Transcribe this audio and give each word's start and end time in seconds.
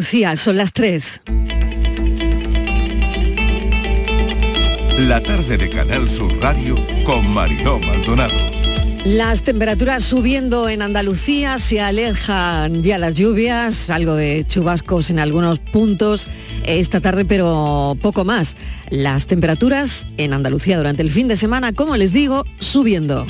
Lucía, 0.00 0.34
son 0.34 0.56
las 0.56 0.72
3. 0.72 1.20
La 5.00 5.22
tarde 5.22 5.58
de 5.58 5.68
Canal 5.68 6.08
Sur 6.08 6.40
Radio 6.40 6.76
con 7.04 7.28
Mariló 7.28 7.78
Maldonado. 7.80 8.32
Las 9.04 9.42
temperaturas 9.42 10.02
subiendo 10.02 10.70
en 10.70 10.80
Andalucía, 10.80 11.58
se 11.58 11.82
alejan 11.82 12.82
ya 12.82 12.96
las 12.96 13.12
lluvias, 13.12 13.90
algo 13.90 14.16
de 14.16 14.46
chubascos 14.48 15.10
en 15.10 15.18
algunos 15.18 15.58
puntos 15.58 16.28
esta 16.64 17.02
tarde, 17.02 17.26
pero 17.26 17.94
poco 18.00 18.24
más. 18.24 18.56
Las 18.88 19.26
temperaturas 19.26 20.06
en 20.16 20.32
Andalucía 20.32 20.78
durante 20.78 21.02
el 21.02 21.10
fin 21.10 21.28
de 21.28 21.36
semana, 21.36 21.74
como 21.74 21.94
les 21.98 22.14
digo, 22.14 22.46
subiendo. 22.58 23.26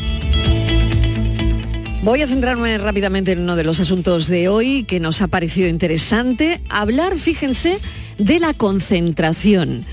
Voy 2.02 2.22
a 2.22 2.26
centrarme 2.26 2.78
rápidamente 2.78 3.32
en 3.32 3.40
uno 3.40 3.56
de 3.56 3.64
los 3.64 3.78
asuntos 3.78 4.26
de 4.26 4.48
hoy 4.48 4.84
que 4.84 5.00
nos 5.00 5.20
ha 5.20 5.28
parecido 5.28 5.68
interesante. 5.68 6.62
Hablar, 6.70 7.18
fíjense, 7.18 7.76
de 8.16 8.40
la 8.40 8.54
concentración. 8.54 9.84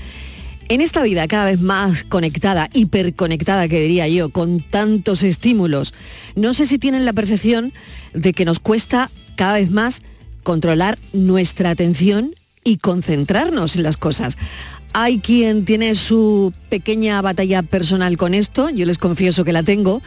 En 0.70 0.80
esta 0.80 1.02
vida 1.02 1.28
cada 1.28 1.44
vez 1.44 1.60
más 1.60 2.04
conectada, 2.04 2.70
hiperconectada 2.72 3.68
que 3.68 3.80
diría 3.80 4.08
yo, 4.08 4.30
con 4.30 4.60
tantos 4.60 5.22
estímulos, 5.22 5.92
no 6.34 6.54
sé 6.54 6.64
si 6.64 6.78
tienen 6.78 7.04
la 7.04 7.12
percepción 7.12 7.74
de 8.14 8.32
que 8.32 8.46
nos 8.46 8.58
cuesta 8.58 9.10
cada 9.36 9.54
vez 9.54 9.70
más 9.70 10.00
controlar 10.44 10.98
nuestra 11.12 11.68
atención 11.68 12.34
y 12.64 12.78
concentrarnos 12.78 13.76
en 13.76 13.82
las 13.82 13.98
cosas. 13.98 14.38
Hay 14.94 15.18
quien 15.18 15.66
tiene 15.66 15.94
su 15.94 16.54
pequeña 16.70 17.20
batalla 17.20 17.62
personal 17.62 18.16
con 18.16 18.32
esto, 18.32 18.70
yo 18.70 18.86
les 18.86 18.96
confieso 18.96 19.44
que 19.44 19.52
la 19.52 19.62
tengo. 19.62 20.00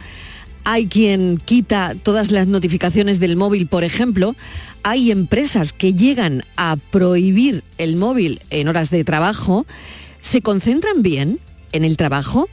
Hay 0.64 0.86
quien 0.86 1.38
quita 1.44 1.94
todas 2.02 2.30
las 2.30 2.46
notificaciones 2.46 3.18
del 3.20 3.36
móvil, 3.36 3.66
por 3.66 3.84
ejemplo. 3.84 4.36
Hay 4.84 5.10
empresas 5.10 5.72
que 5.72 5.94
llegan 5.94 6.44
a 6.56 6.76
prohibir 6.90 7.64
el 7.78 7.96
móvil 7.96 8.40
en 8.50 8.68
horas 8.68 8.90
de 8.90 9.04
trabajo 9.04 9.66
¿Se 10.22 10.40
concentran 10.40 11.02
bien 11.02 11.40
en 11.72 11.84
el 11.84 11.98
trabajo? 11.98 12.48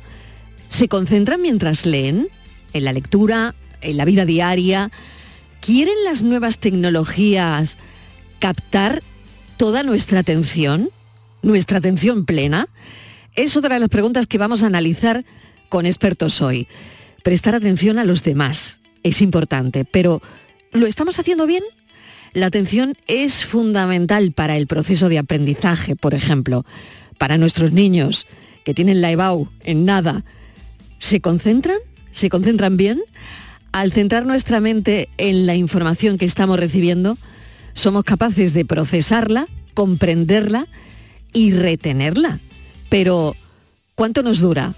¿Se 0.69 0.89
concentran 0.89 1.41
mientras 1.41 1.85
leen? 1.85 2.27
¿En 2.73 2.83
la 2.83 2.91
lectura? 2.91 3.55
¿En 3.81 3.95
la 3.95 4.05
vida 4.05 4.25
diaria? 4.25 4.91
¿Quieren 5.61 5.93
las 6.03 6.23
nuevas 6.23 6.57
tecnologías 6.57 7.77
captar 8.39 9.03
toda 9.55 9.83
nuestra 9.83 10.19
atención? 10.19 10.89
¿Nuestra 11.43 11.77
atención 11.77 12.25
plena? 12.25 12.67
Es 13.35 13.55
otra 13.55 13.75
de 13.75 13.81
las 13.81 13.89
preguntas 13.89 14.25
que 14.25 14.39
vamos 14.39 14.63
a 14.63 14.67
analizar 14.67 15.23
con 15.69 15.85
expertos 15.85 16.41
hoy. 16.41 16.67
Prestar 17.23 17.55
atención 17.55 17.99
a 17.99 18.05
los 18.05 18.23
demás 18.23 18.79
es 19.03 19.21
importante, 19.21 19.85
pero 19.85 20.21
¿lo 20.71 20.87
estamos 20.87 21.19
haciendo 21.19 21.47
bien? 21.47 21.63
La 22.33 22.45
atención 22.45 22.95
es 23.07 23.45
fundamental 23.45 24.31
para 24.33 24.57
el 24.57 24.67
proceso 24.67 25.09
de 25.09 25.17
aprendizaje, 25.17 25.95
por 25.95 26.13
ejemplo 26.13 26.65
para 27.19 27.37
nuestros 27.37 27.71
niños 27.71 28.25
que 28.63 28.73
tienen 28.73 29.01
la 29.01 29.11
EBAU 29.11 29.49
en 29.63 29.85
nada, 29.85 30.23
¿se 30.97 31.21
concentran? 31.21 31.77
¿Se 32.11 32.29
concentran 32.29 32.77
bien? 32.77 33.01
Al 33.71 33.91
centrar 33.91 34.25
nuestra 34.25 34.59
mente 34.59 35.09
en 35.17 35.45
la 35.45 35.53
información 35.53 36.17
que 36.17 36.25
estamos 36.25 36.59
recibiendo, 36.59 37.17
somos 37.73 38.03
capaces 38.03 38.53
de 38.53 38.65
procesarla, 38.65 39.45
comprenderla 39.75 40.67
y 41.31 41.51
retenerla. 41.51 42.39
Pero, 42.89 43.35
¿cuánto 43.93 44.23
nos 44.23 44.39
dura? 44.39 44.73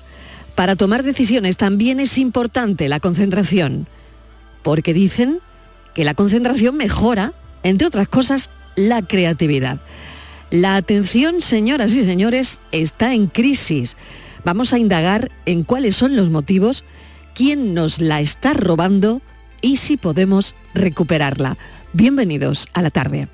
Para 0.55 0.75
tomar 0.75 1.03
decisiones 1.03 1.57
también 1.57 1.99
es 1.99 2.17
importante 2.17 2.89
la 2.89 2.99
concentración, 2.99 3.87
porque 4.63 4.93
dicen 4.93 5.39
que 5.93 6.03
la 6.03 6.13
concentración 6.13 6.77
mejora, 6.77 7.33
entre 7.63 7.87
otras 7.87 8.07
cosas, 8.07 8.49
la 8.75 9.01
creatividad. 9.01 9.81
La 10.49 10.75
atención, 10.75 11.41
señoras 11.41 11.93
y 11.93 12.03
señores, 12.03 12.59
está 12.71 13.13
en 13.13 13.27
crisis. 13.27 13.95
Vamos 14.43 14.73
a 14.73 14.79
indagar 14.79 15.31
en 15.45 15.63
cuáles 15.63 15.95
son 15.95 16.15
los 16.15 16.29
motivos, 16.29 16.83
quién 17.33 17.73
nos 17.73 17.99
la 17.99 18.21
está 18.21 18.53
robando 18.53 19.21
y 19.61 19.77
si 19.77 19.97
podemos 19.97 20.55
recuperarla. 20.73 21.57
Bienvenidos 21.93 22.67
a 22.73 22.81
la 22.81 22.89
tarde. 22.89 23.27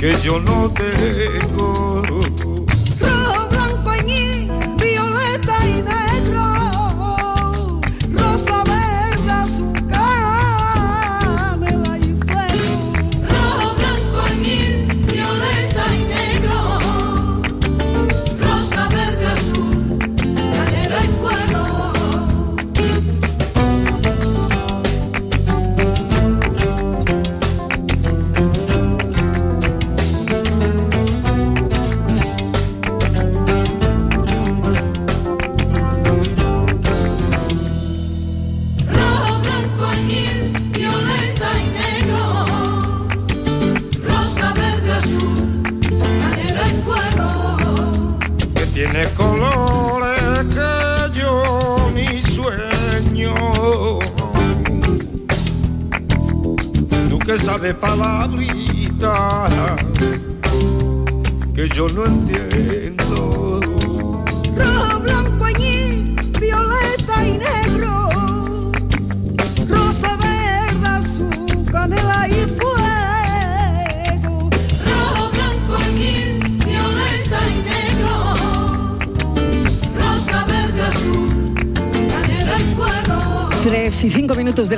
que 0.00 0.16
yo 0.22 0.40
no 0.40 0.70
tengo. 0.70 1.89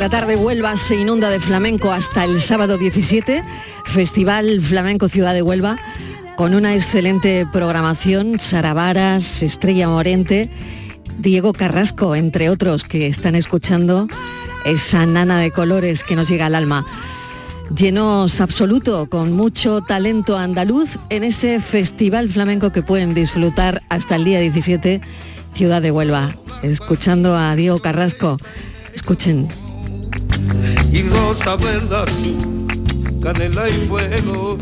La 0.02 0.08
tarde, 0.08 0.34
Huelva 0.34 0.76
se 0.76 0.96
inunda 0.96 1.30
de 1.30 1.38
flamenco 1.38 1.92
hasta 1.92 2.24
el 2.24 2.40
sábado 2.40 2.76
17, 2.76 3.44
Festival 3.84 4.60
Flamenco 4.60 5.08
Ciudad 5.08 5.32
de 5.32 5.42
Huelva, 5.42 5.76
con 6.34 6.54
una 6.54 6.74
excelente 6.74 7.46
programación, 7.52 8.40
Saravaras, 8.40 9.44
Estrella 9.44 9.86
Morente, 9.86 10.50
Diego 11.18 11.52
Carrasco, 11.52 12.16
entre 12.16 12.50
otros 12.50 12.82
que 12.82 13.06
están 13.06 13.36
escuchando 13.36 14.08
esa 14.64 15.06
nana 15.06 15.38
de 15.38 15.52
colores 15.52 16.02
que 16.02 16.16
nos 16.16 16.28
llega 16.28 16.46
al 16.46 16.56
alma. 16.56 16.84
Llenos 17.72 18.40
absoluto, 18.40 19.08
con 19.08 19.30
mucho 19.30 19.82
talento 19.82 20.36
andaluz 20.36 20.98
en 21.10 21.22
ese 21.22 21.60
festival 21.60 22.28
flamenco 22.28 22.72
que 22.72 22.82
pueden 22.82 23.14
disfrutar 23.14 23.84
hasta 23.88 24.16
el 24.16 24.24
día 24.24 24.40
17, 24.40 25.00
Ciudad 25.54 25.80
de 25.80 25.92
Huelva. 25.92 26.34
Escuchando 26.64 27.36
a 27.36 27.54
Diego 27.54 27.78
Carrasco. 27.78 28.36
Escuchen. 28.94 29.48
Y 30.92 31.02
rosa, 31.02 31.56
verdad, 31.56 32.08
canela 33.22 33.68
y 33.68 33.86
fuego. 33.86 34.58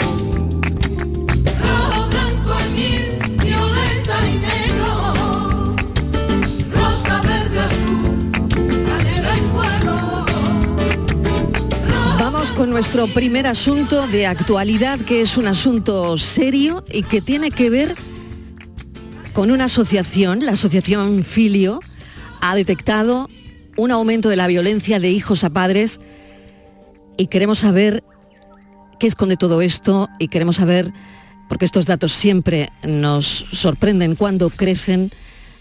Con 12.56 12.68
nuestro 12.68 13.06
primer 13.06 13.46
asunto 13.46 14.06
de 14.06 14.26
actualidad, 14.26 15.00
que 15.00 15.22
es 15.22 15.38
un 15.38 15.46
asunto 15.46 16.18
serio 16.18 16.84
y 16.92 17.04
que 17.04 17.22
tiene 17.22 17.50
que 17.50 17.70
ver 17.70 17.94
con 19.32 19.50
una 19.50 19.64
asociación, 19.64 20.44
la 20.44 20.52
asociación 20.52 21.24
Filio, 21.24 21.80
ha 22.42 22.54
detectado 22.54 23.30
un 23.76 23.90
aumento 23.90 24.28
de 24.28 24.36
la 24.36 24.46
violencia 24.46 25.00
de 25.00 25.10
hijos 25.10 25.44
a 25.44 25.50
padres 25.50 26.00
y 27.16 27.26
queremos 27.26 27.58
saber 27.58 28.02
qué 28.98 29.06
esconde 29.06 29.36
todo 29.36 29.62
esto 29.62 30.08
y 30.18 30.28
queremos 30.28 30.56
saber, 30.56 30.92
porque 31.48 31.64
estos 31.64 31.86
datos 31.86 32.12
siempre 32.12 32.70
nos 32.82 33.46
sorprenden 33.52 34.16
cuando 34.16 34.50
crecen, 34.50 35.10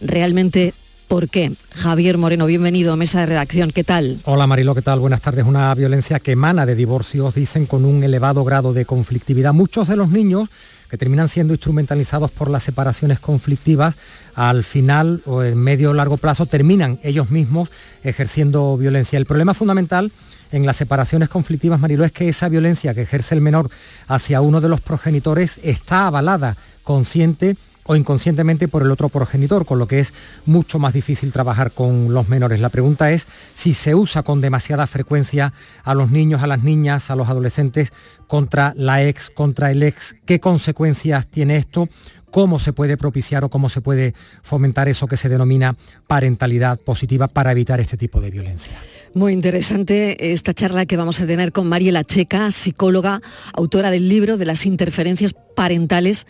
realmente 0.01 0.73
¿Por 1.09 1.27
qué? 1.27 1.51
Javier 1.73 2.19
Moreno, 2.19 2.45
bienvenido 2.45 2.93
a 2.93 2.95
Mesa 2.95 3.21
de 3.21 3.25
Redacción. 3.25 3.71
¿Qué 3.71 3.83
tal? 3.83 4.19
Hola 4.25 4.45
Marilo, 4.45 4.75
¿qué 4.75 4.83
tal? 4.83 4.99
Buenas 4.99 5.21
tardes. 5.21 5.43
Una 5.43 5.73
violencia 5.73 6.19
que 6.19 6.33
emana 6.33 6.67
de 6.67 6.75
divorcios, 6.75 7.33
dicen, 7.33 7.65
con 7.65 7.83
un 7.83 8.03
elevado 8.03 8.43
grado 8.43 8.73
de 8.73 8.85
conflictividad. 8.85 9.51
Muchos 9.51 9.87
de 9.87 9.95
los 9.95 10.09
niños 10.09 10.49
que 10.87 10.99
terminan 10.99 11.27
siendo 11.27 11.55
instrumentalizados 11.55 12.29
por 12.29 12.51
las 12.51 12.63
separaciones 12.63 13.19
conflictivas, 13.19 13.95
al 14.39 14.63
final 14.63 15.21
o 15.25 15.43
en 15.43 15.57
medio 15.57 15.89
o 15.89 15.93
largo 15.93 16.15
plazo 16.15 16.45
terminan 16.45 16.97
ellos 17.03 17.29
mismos 17.29 17.69
ejerciendo 18.05 18.77
violencia. 18.77 19.17
El 19.17 19.25
problema 19.25 19.53
fundamental 19.53 20.13
en 20.53 20.65
las 20.65 20.77
separaciones 20.77 21.27
conflictivas, 21.27 21.77
Marilo, 21.77 22.05
es 22.05 22.13
que 22.13 22.29
esa 22.29 22.47
violencia 22.47 22.93
que 22.93 23.01
ejerce 23.01 23.35
el 23.35 23.41
menor 23.41 23.69
hacia 24.07 24.39
uno 24.39 24.61
de 24.61 24.69
los 24.69 24.79
progenitores 24.79 25.59
está 25.61 26.07
avalada, 26.07 26.55
consciente 26.83 27.57
o 27.83 27.95
inconscientemente 27.95 28.67
por 28.67 28.83
el 28.83 28.91
otro 28.91 29.09
progenitor, 29.09 29.65
con 29.65 29.79
lo 29.79 29.87
que 29.87 29.99
es 29.99 30.13
mucho 30.45 30.77
más 30.79 30.93
difícil 30.93 31.33
trabajar 31.33 31.71
con 31.71 32.13
los 32.13 32.29
menores. 32.29 32.59
La 32.59 32.69
pregunta 32.69 33.11
es 33.11 33.25
si 33.55 33.73
se 33.73 33.95
usa 33.95 34.21
con 34.21 34.41
demasiada 34.41 34.85
frecuencia 34.85 35.53
a 35.83 35.95
los 35.95 36.11
niños, 36.11 36.43
a 36.43 36.47
las 36.47 36.63
niñas, 36.63 37.09
a 37.09 37.15
los 37.15 37.29
adolescentes 37.29 37.91
contra 38.27 38.73
la 38.77 39.03
ex, 39.03 39.31
contra 39.31 39.71
el 39.71 39.81
ex, 39.81 40.15
qué 40.25 40.39
consecuencias 40.39 41.25
tiene 41.25 41.57
esto, 41.57 41.89
cómo 42.31 42.59
se 42.59 42.73
puede 42.73 42.97
propiciar 42.97 43.43
o 43.43 43.49
cómo 43.49 43.69
se 43.69 43.81
puede 43.81 44.13
fomentar 44.41 44.87
eso 44.87 45.07
que 45.07 45.17
se 45.17 45.29
denomina 45.29 45.75
parentalidad 46.07 46.79
positiva 46.79 47.27
para 47.27 47.51
evitar 47.51 47.79
este 47.79 47.97
tipo 47.97 48.21
de 48.21 48.31
violencia. 48.31 48.73
Muy 49.13 49.33
interesante 49.33 50.33
esta 50.33 50.53
charla 50.53 50.85
que 50.85 50.97
vamos 50.97 51.19
a 51.19 51.25
tener 51.25 51.51
con 51.51 51.67
Mariela 51.67 52.03
Checa, 52.03 52.51
psicóloga, 52.51 53.21
autora 53.53 53.89
del 53.91 54.07
libro 54.07 54.37
de 54.37 54.45
las 54.45 54.65
interferencias 54.65 55.33
parentales 55.55 56.27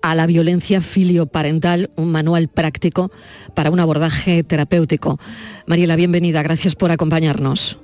a 0.00 0.14
la 0.14 0.26
violencia 0.26 0.80
filioparental, 0.80 1.90
un 1.96 2.10
manual 2.10 2.48
práctico 2.48 3.12
para 3.54 3.70
un 3.70 3.80
abordaje 3.80 4.42
terapéutico. 4.42 5.18
Mariela, 5.66 5.96
bienvenida, 5.96 6.42
gracias 6.42 6.74
por 6.74 6.90
acompañarnos. 6.90 7.78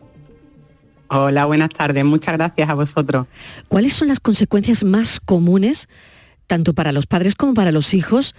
Hola, 1.11 1.47
buenas 1.47 1.71
tardes, 1.71 2.05
muchas 2.05 2.35
gracias 2.37 2.69
a 2.69 2.75
vosotros. 2.75 3.27
¿Cuáles 3.69 3.95
son 3.95 4.09
las 4.09 4.21
consecuencias 4.21 4.85
más 4.85 5.21
comunes, 5.21 5.89
tanto 6.49 6.75
para 6.75 6.91
los 6.91 7.07
padres 7.07 7.37
como 7.37 7.55
para 7.55 7.71
los 7.71 7.95
hijos, 7.95 8.35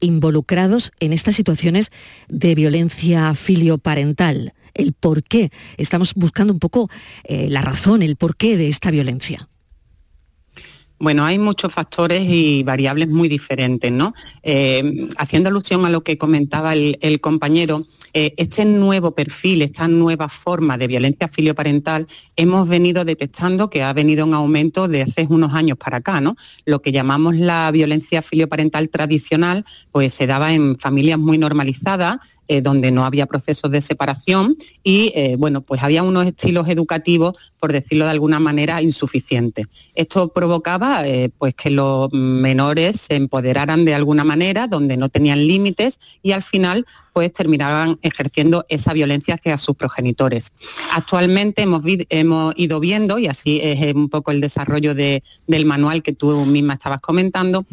involucrados 0.00 0.92
en 1.00 1.14
estas 1.14 1.36
situaciones 1.36 1.90
de 2.28 2.54
violencia 2.54 3.34
filioparental? 3.34 4.52
El 4.74 4.92
por 4.92 5.22
qué. 5.22 5.50
Estamos 5.78 6.12
buscando 6.14 6.52
un 6.52 6.58
poco 6.58 6.90
eh, 7.24 7.48
la 7.48 7.62
razón, 7.62 8.02
el 8.02 8.16
porqué 8.16 8.58
de 8.58 8.68
esta 8.68 8.90
violencia. 8.90 9.48
Bueno, 11.02 11.24
hay 11.24 11.36
muchos 11.36 11.74
factores 11.74 12.22
y 12.28 12.62
variables 12.62 13.08
muy 13.08 13.28
diferentes, 13.28 13.90
¿no? 13.90 14.14
Eh, 14.44 15.08
haciendo 15.18 15.48
alusión 15.48 15.84
a 15.84 15.90
lo 15.90 16.04
que 16.04 16.16
comentaba 16.16 16.74
el, 16.74 17.20
compañero, 17.20 17.84
eh, 18.14 18.34
este 18.36 18.64
nuevo 18.64 19.14
perfil, 19.14 19.62
esta 19.62 19.88
nueva 19.88 20.28
forma 20.28 20.76
de 20.76 20.86
violencia 20.86 21.28
filioparental, 21.28 22.06
hemos 22.36 22.68
venido 22.68 23.04
detectando 23.04 23.70
que 23.70 23.82
ha 23.82 23.92
venido 23.92 24.26
en 24.26 24.34
aumento 24.34 24.88
de 24.88 25.02
hace 25.02 25.26
unos 25.28 25.54
años 25.54 25.78
para 25.78 25.98
acá, 25.98 26.20
¿no? 26.20 26.36
Lo 26.66 26.82
que 26.82 26.92
llamamos 26.92 27.36
la 27.36 27.70
violencia 27.70 28.22
filioparental 28.22 28.90
tradicional, 28.90 29.64
pues 29.90 30.12
se 30.12 30.26
daba 30.26 30.52
en 30.52 30.78
familias 30.78 31.18
muy 31.18 31.38
normalizadas, 31.38 32.18
eh, 32.48 32.60
donde 32.60 32.90
no 32.90 33.04
había 33.04 33.26
procesos 33.26 33.70
de 33.70 33.80
separación 33.80 34.56
y 34.82 35.12
eh, 35.14 35.36
bueno, 35.38 35.60
pues 35.60 35.80
había 35.82 36.02
unos 36.02 36.26
estilos 36.26 36.68
educativos, 36.68 37.38
por 37.60 37.72
decirlo 37.72 38.04
de 38.04 38.10
alguna 38.10 38.40
manera, 38.40 38.82
insuficientes. 38.82 39.68
Esto 39.94 40.28
provocaba 40.32 41.06
eh, 41.06 41.30
pues 41.38 41.54
que 41.54 41.70
los 41.70 42.12
menores 42.12 43.00
se 43.00 43.14
empoderaran 43.14 43.84
de 43.84 43.94
alguna 43.94 44.24
manera, 44.24 44.66
donde 44.66 44.96
no 44.96 45.08
tenían 45.08 45.46
límites 45.46 46.00
y 46.20 46.32
al 46.32 46.42
final 46.42 46.84
pues 47.12 47.32
terminaban 47.32 47.98
ejerciendo 48.02 48.66
esa 48.68 48.92
violencia 48.92 49.36
hacia 49.36 49.56
sus 49.56 49.76
progenitores. 49.76 50.52
Actualmente 50.92 51.62
hemos, 51.62 51.84
hemos 52.08 52.54
ido 52.56 52.80
viendo, 52.80 53.18
y 53.18 53.28
así 53.28 53.60
es 53.62 53.94
un 53.94 54.08
poco 54.08 54.30
el 54.30 54.40
desarrollo 54.40 54.94
del 54.94 55.66
manual 55.66 56.02
que 56.02 56.12
tú 56.12 56.44
misma 56.46 56.74
estabas 56.74 57.00
comentando, 57.00 57.66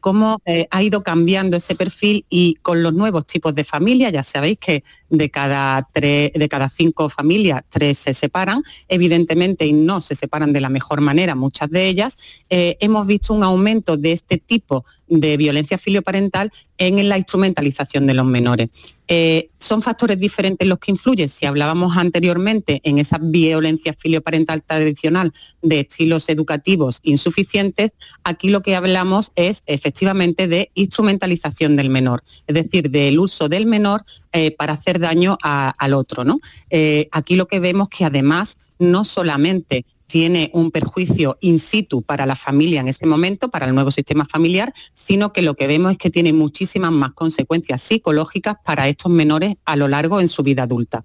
cómo 0.00 0.40
ha 0.70 0.82
ido 0.82 1.02
cambiando 1.02 1.56
ese 1.56 1.74
perfil 1.74 2.24
y 2.30 2.54
con 2.62 2.82
los 2.84 2.94
nuevos 2.94 3.26
tipos 3.26 3.54
de 3.56 3.64
familia 3.64 4.05
ya 4.10 4.22
sabéis 4.22 4.58
que 4.58 4.84
de 5.08 5.30
cada, 5.30 5.86
tres, 5.92 6.32
de 6.32 6.48
cada 6.48 6.68
cinco 6.68 7.08
familias, 7.08 7.62
tres 7.68 7.98
se 7.98 8.14
separan, 8.14 8.62
evidentemente 8.88 9.66
y 9.66 9.72
no 9.72 10.00
se 10.00 10.14
separan 10.14 10.52
de 10.52 10.60
la 10.60 10.68
mejor 10.68 11.00
manera, 11.00 11.34
muchas 11.34 11.70
de 11.70 11.86
ellas, 11.88 12.18
eh, 12.50 12.76
hemos 12.80 13.06
visto 13.06 13.34
un 13.34 13.42
aumento 13.42 13.96
de 13.96 14.12
este 14.12 14.38
tipo 14.38 14.84
de 15.08 15.36
violencia 15.36 15.78
filioparental 15.78 16.52
en 16.78 17.08
la 17.08 17.18
instrumentalización 17.18 18.06
de 18.06 18.14
los 18.14 18.26
menores. 18.26 18.68
Eh, 19.08 19.50
son 19.58 19.82
factores 19.82 20.18
diferentes 20.18 20.66
los 20.66 20.78
que 20.78 20.90
influyen. 20.90 21.28
Si 21.28 21.46
hablábamos 21.46 21.96
anteriormente 21.96 22.80
en 22.82 22.98
esa 22.98 23.18
violencia 23.20 23.94
filioparental 23.94 24.64
tradicional 24.64 25.32
de 25.62 25.80
estilos 25.80 26.28
educativos 26.28 26.98
insuficientes, 27.02 27.92
aquí 28.24 28.48
lo 28.48 28.62
que 28.62 28.74
hablamos 28.74 29.30
es 29.36 29.62
efectivamente 29.66 30.48
de 30.48 30.70
instrumentalización 30.74 31.76
del 31.76 31.88
menor, 31.88 32.24
es 32.46 32.54
decir, 32.54 32.90
del 32.90 33.20
uso 33.20 33.48
del 33.48 33.66
menor 33.66 34.02
eh, 34.32 34.50
para 34.50 34.72
hacer 34.72 34.98
daño 34.98 35.38
al 35.40 35.94
otro. 35.94 36.24
¿no? 36.24 36.40
Eh, 36.70 37.08
aquí 37.12 37.36
lo 37.36 37.46
que 37.46 37.60
vemos 37.60 37.88
que 37.88 38.04
además 38.04 38.58
no 38.78 39.04
solamente 39.04 39.86
tiene 40.06 40.50
un 40.54 40.70
perjuicio 40.70 41.36
in 41.40 41.58
situ 41.58 42.02
para 42.02 42.26
la 42.26 42.36
familia 42.36 42.80
en 42.80 42.88
ese 42.88 43.06
momento, 43.06 43.50
para 43.50 43.66
el 43.66 43.74
nuevo 43.74 43.90
sistema 43.90 44.24
familiar, 44.24 44.72
sino 44.92 45.32
que 45.32 45.42
lo 45.42 45.54
que 45.54 45.66
vemos 45.66 45.92
es 45.92 45.98
que 45.98 46.10
tiene 46.10 46.32
muchísimas 46.32 46.92
más 46.92 47.12
consecuencias 47.12 47.82
psicológicas 47.82 48.56
para 48.64 48.88
estos 48.88 49.10
menores 49.10 49.56
a 49.64 49.76
lo 49.76 49.88
largo 49.88 50.20
en 50.20 50.28
su 50.28 50.42
vida 50.42 50.64
adulta. 50.64 51.04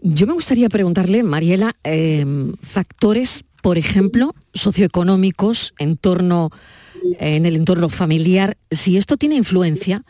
Yo 0.00 0.26
me 0.26 0.32
gustaría 0.32 0.68
preguntarle, 0.68 1.22
Mariela, 1.22 1.74
em, 1.82 2.54
factores, 2.62 3.44
por 3.62 3.78
ejemplo, 3.78 4.34
socioeconómicos 4.54 5.74
en 5.78 5.96
torno, 5.96 6.50
en 7.18 7.46
el 7.46 7.56
entorno 7.56 7.88
familiar, 7.88 8.56
si 8.70 8.96
esto 8.96 9.16
tiene 9.16 9.34
influencia 9.34 10.04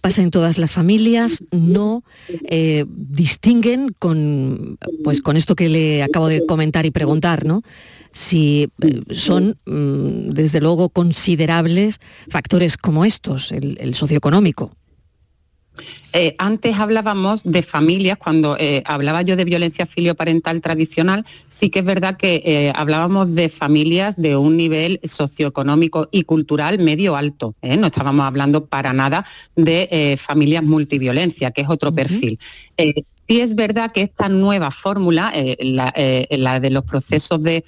pasa 0.00 0.22
en 0.22 0.30
todas 0.30 0.58
las 0.58 0.72
familias, 0.72 1.42
no 1.50 2.02
eh, 2.48 2.84
distinguen 2.88 3.94
con, 3.98 4.78
pues, 5.04 5.20
con 5.20 5.36
esto 5.36 5.54
que 5.54 5.68
le 5.68 6.02
acabo 6.02 6.28
de 6.28 6.44
comentar 6.46 6.86
y 6.86 6.90
preguntar, 6.90 7.44
¿no? 7.44 7.62
si 8.12 8.68
eh, 8.80 9.02
son, 9.14 9.58
mm, 9.66 10.30
desde 10.30 10.60
luego, 10.60 10.88
considerables 10.88 12.00
factores 12.28 12.76
como 12.76 13.04
estos, 13.04 13.52
el 13.52 13.94
socioeconómico. 13.94 14.77
Eh, 16.12 16.34
antes 16.38 16.76
hablábamos 16.78 17.42
de 17.44 17.62
familias, 17.62 18.18
cuando 18.18 18.56
eh, 18.58 18.82
hablaba 18.86 19.22
yo 19.22 19.36
de 19.36 19.44
violencia 19.44 19.86
filioparental 19.86 20.60
tradicional, 20.60 21.24
sí 21.48 21.70
que 21.70 21.80
es 21.80 21.84
verdad 21.84 22.16
que 22.16 22.42
eh, 22.44 22.72
hablábamos 22.74 23.34
de 23.34 23.48
familias 23.48 24.16
de 24.16 24.36
un 24.36 24.56
nivel 24.56 25.00
socioeconómico 25.04 26.08
y 26.10 26.22
cultural 26.22 26.78
medio 26.78 27.16
alto. 27.16 27.54
No 27.62 27.88
estábamos 27.88 28.26
hablando 28.26 28.66
para 28.66 28.92
nada 28.92 29.26
de 29.54 30.18
familias 30.20 30.62
multiviolencia, 30.62 31.50
que 31.50 31.62
es 31.62 31.68
otro 31.68 31.92
perfil 31.92 32.38
Sí 33.30 33.42
es 33.42 33.54
verdad 33.54 33.92
que 33.92 34.00
esta 34.00 34.30
nueva 34.30 34.70
fórmula, 34.70 35.30
la, 35.60 36.60
de 36.60 36.70
los 36.70 36.84
procesos 36.84 37.42
de 37.42 37.62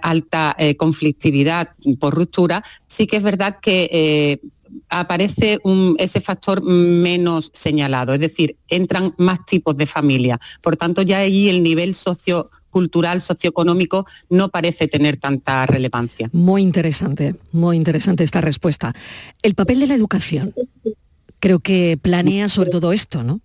alta 0.00 0.56
conflictividad 0.78 1.72
por 2.00 2.14
ruptura, 2.14 2.64
sí 2.86 3.06
que 3.06 3.18
es 3.18 3.22
verdad 3.22 3.58
que 3.60 4.40
aparece 4.88 5.58
ese 5.98 6.20
factor 6.20 6.62
menos 6.62 7.50
señalado, 7.54 8.14
es 8.14 8.20
decir, 8.20 8.56
entran 8.68 9.14
más 9.18 9.44
tipos 9.46 9.76
de 9.76 9.86
familia. 9.86 10.40
Por 10.62 10.76
tanto, 10.76 11.02
ya 11.02 11.18
allí 11.18 11.48
el 11.48 11.62
nivel 11.62 11.94
sociocultural, 11.94 13.20
socioeconómico, 13.20 14.06
no 14.28 14.48
parece 14.48 14.88
tener 14.88 15.16
tanta 15.16 15.66
relevancia. 15.66 16.30
Muy 16.32 16.62
interesante, 16.62 17.34
muy 17.52 17.76
interesante 17.76 18.24
esta 18.24 18.40
respuesta. 18.40 18.94
El 19.42 19.54
papel 19.54 19.80
de 19.80 19.86
la 19.86 19.94
educación. 19.94 20.54
Creo 21.40 21.60
que 21.60 21.98
planea 22.00 22.48
sobre 22.48 22.70
todo 22.70 22.92
esto, 22.92 23.22
¿no? 23.22 23.40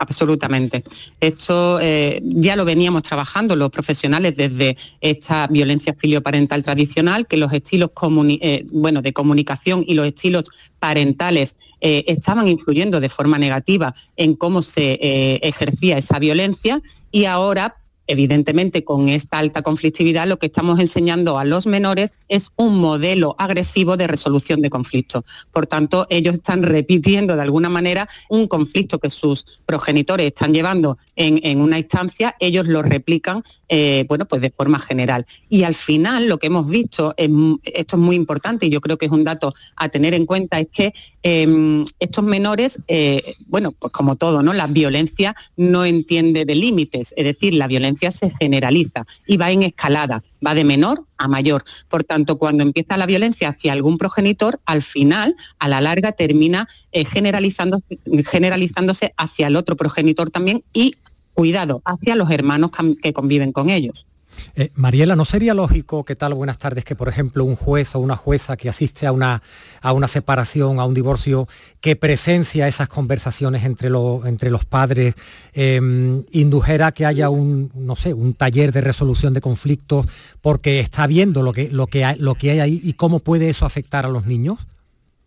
Absolutamente. 0.00 0.84
Esto 1.20 1.80
eh, 1.80 2.20
ya 2.22 2.54
lo 2.54 2.64
veníamos 2.64 3.02
trabajando 3.02 3.56
los 3.56 3.70
profesionales 3.70 4.36
desde 4.36 4.76
esta 5.00 5.48
violencia 5.48 5.94
filioparental 5.98 6.62
tradicional, 6.62 7.26
que 7.26 7.36
los 7.36 7.52
estilos 7.52 7.90
eh, 8.28 8.64
bueno, 8.70 9.02
de 9.02 9.12
comunicación 9.12 9.84
y 9.86 9.94
los 9.94 10.06
estilos 10.06 10.44
parentales 10.78 11.56
eh, 11.80 12.04
estaban 12.06 12.46
influyendo 12.46 13.00
de 13.00 13.08
forma 13.08 13.38
negativa 13.38 13.92
en 14.16 14.34
cómo 14.34 14.62
se 14.62 14.98
ejercía 15.42 15.98
esa 15.98 16.18
violencia 16.20 16.80
y 17.10 17.24
ahora 17.24 17.76
evidentemente 18.08 18.82
con 18.84 19.08
esta 19.08 19.38
alta 19.38 19.62
conflictividad 19.62 20.26
lo 20.26 20.38
que 20.38 20.46
estamos 20.46 20.80
enseñando 20.80 21.38
a 21.38 21.44
los 21.44 21.66
menores 21.66 22.12
es 22.28 22.50
un 22.56 22.78
modelo 22.78 23.36
agresivo 23.38 23.96
de 23.96 24.06
resolución 24.06 24.60
de 24.60 24.70
conflictos. 24.70 25.24
Por 25.52 25.66
tanto, 25.66 26.06
ellos 26.10 26.34
están 26.34 26.62
repitiendo 26.62 27.36
de 27.36 27.42
alguna 27.42 27.68
manera 27.68 28.08
un 28.28 28.48
conflicto 28.48 28.98
que 28.98 29.10
sus 29.10 29.46
progenitores 29.66 30.26
están 30.26 30.52
llevando 30.52 30.98
en, 31.16 31.60
una 31.60 31.78
instancia, 31.78 32.34
ellos 32.40 32.66
lo 32.66 32.82
replican 32.82 33.42
eh, 33.68 34.06
bueno, 34.08 34.26
pues 34.26 34.40
de 34.40 34.50
forma 34.50 34.78
general. 34.78 35.26
Y 35.48 35.64
al 35.64 35.74
final 35.74 36.26
lo 36.26 36.38
que 36.38 36.46
hemos 36.46 36.68
visto, 36.68 37.14
esto 37.16 37.96
es 37.96 38.02
muy 38.02 38.16
importante 38.16 38.66
y 38.66 38.70
yo 38.70 38.80
creo 38.80 38.96
que 38.96 39.06
es 39.06 39.12
un 39.12 39.24
dato 39.24 39.54
a 39.76 39.88
tener 39.90 40.14
en 40.14 40.24
cuenta, 40.24 40.58
es 40.58 40.68
que 40.72 40.94
em, 41.22 41.84
estos 42.00 42.24
menores, 42.24 42.78
eh, 42.88 43.34
bueno, 43.46 43.72
pues 43.72 43.92
como 43.92 44.16
todo, 44.16 44.42
¿no? 44.42 44.54
La 44.54 44.66
violencia 44.66 45.36
no 45.56 45.84
entiende 45.84 46.46
de 46.46 46.54
límites, 46.54 47.12
es 47.16 47.24
decir, 47.24 47.54
la 47.54 47.66
violencia 47.66 47.97
se 48.10 48.32
generaliza 48.38 49.04
y 49.26 49.36
va 49.36 49.50
en 49.50 49.62
escalada, 49.62 50.22
va 50.44 50.54
de 50.54 50.64
menor 50.64 51.04
a 51.16 51.28
mayor. 51.28 51.64
Por 51.88 52.04
tanto, 52.04 52.38
cuando 52.38 52.62
empieza 52.62 52.96
la 52.96 53.06
violencia 53.06 53.50
hacia 53.50 53.72
algún 53.72 53.98
progenitor, 53.98 54.60
al 54.64 54.82
final, 54.82 55.36
a 55.58 55.68
la 55.68 55.80
larga, 55.80 56.12
termina 56.12 56.68
eh, 56.92 57.04
generalizándose 57.04 59.14
hacia 59.16 59.46
el 59.46 59.56
otro 59.56 59.76
progenitor 59.76 60.30
también 60.30 60.64
y, 60.72 60.96
cuidado, 61.34 61.82
hacia 61.84 62.16
los 62.16 62.30
hermanos 62.30 62.70
que 63.02 63.12
conviven 63.12 63.52
con 63.52 63.70
ellos. 63.70 64.06
Eh, 64.54 64.70
Mariela, 64.74 65.16
¿no 65.16 65.24
sería 65.24 65.54
lógico, 65.54 66.04
qué 66.04 66.16
tal, 66.16 66.34
buenas 66.34 66.58
tardes, 66.58 66.84
que 66.84 66.96
por 66.96 67.08
ejemplo 67.08 67.44
un 67.44 67.56
juez 67.56 67.94
o 67.94 67.98
una 67.98 68.16
jueza 68.16 68.56
que 68.56 68.68
asiste 68.68 69.06
a 69.06 69.12
una, 69.12 69.42
a 69.80 69.92
una 69.92 70.08
separación, 70.08 70.80
a 70.80 70.84
un 70.84 70.94
divorcio, 70.94 71.48
que 71.80 71.96
presencia 71.96 72.68
esas 72.68 72.88
conversaciones 72.88 73.64
entre, 73.64 73.90
entre 74.24 74.50
los 74.50 74.64
padres, 74.64 75.14
em, 75.52 76.24
indujera 76.32 76.92
que 76.92 77.06
haya 77.06 77.30
un, 77.30 77.70
no 77.74 77.96
sé, 77.96 78.14
un 78.14 78.34
taller 78.34 78.72
de 78.72 78.80
resolución 78.80 79.34
de 79.34 79.40
conflictos 79.40 80.06
porque 80.40 80.80
está 80.80 81.06
viendo 81.06 81.42
lo 81.42 81.52
que, 81.52 81.70
lo 81.70 81.86
que, 81.86 82.04
hay, 82.04 82.18
lo 82.18 82.34
que 82.34 82.50
hay 82.50 82.60
ahí 82.60 82.80
y 82.82 82.94
cómo 82.94 83.20
puede 83.20 83.48
eso 83.48 83.66
afectar 83.66 84.06
a 84.06 84.08
los 84.08 84.26
niños? 84.26 84.58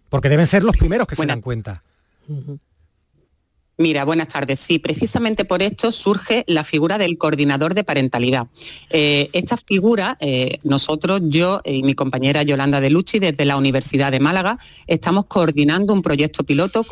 Porque 0.10 0.30
deben 0.30 0.48
ser 0.48 0.63
los 0.63 0.75
primeros 0.75 1.08
que 1.08 1.15
se 1.15 1.25
dan 1.25 1.41
cuenta. 1.41 1.84
Mira, 3.82 4.06
buenas 4.06 4.28
tardes. 4.28 4.60
Sí, 4.60 4.78
precisamente 4.78 5.44
por 5.44 5.64
esto 5.64 5.92
surge 5.92 6.44
la 6.46 6.64
figura 6.64 7.00
del 7.00 7.18
coordinador 7.18 7.74
de 7.74 7.84
parentalidad. 7.84 8.46
Eh, 8.92 9.32
esta 9.34 9.58
figura, 9.58 10.18
eh, 10.20 10.60
nosotros, 10.64 11.22
yo 11.24 11.62
y 11.66 11.82
mi 11.82 11.96
compañera 11.96 12.44
Yolanda 12.44 12.80
de 12.80 12.92
Luchi, 12.92 13.18
desde 13.18 13.44
la 13.44 13.58
Universidad 13.58 14.12
de 14.12 14.20
Málaga, 14.20 14.60
estamos 14.86 15.26
coordinando 15.26 15.94
un 15.94 16.04
proyecto 16.04 16.44
piloto 16.44 16.86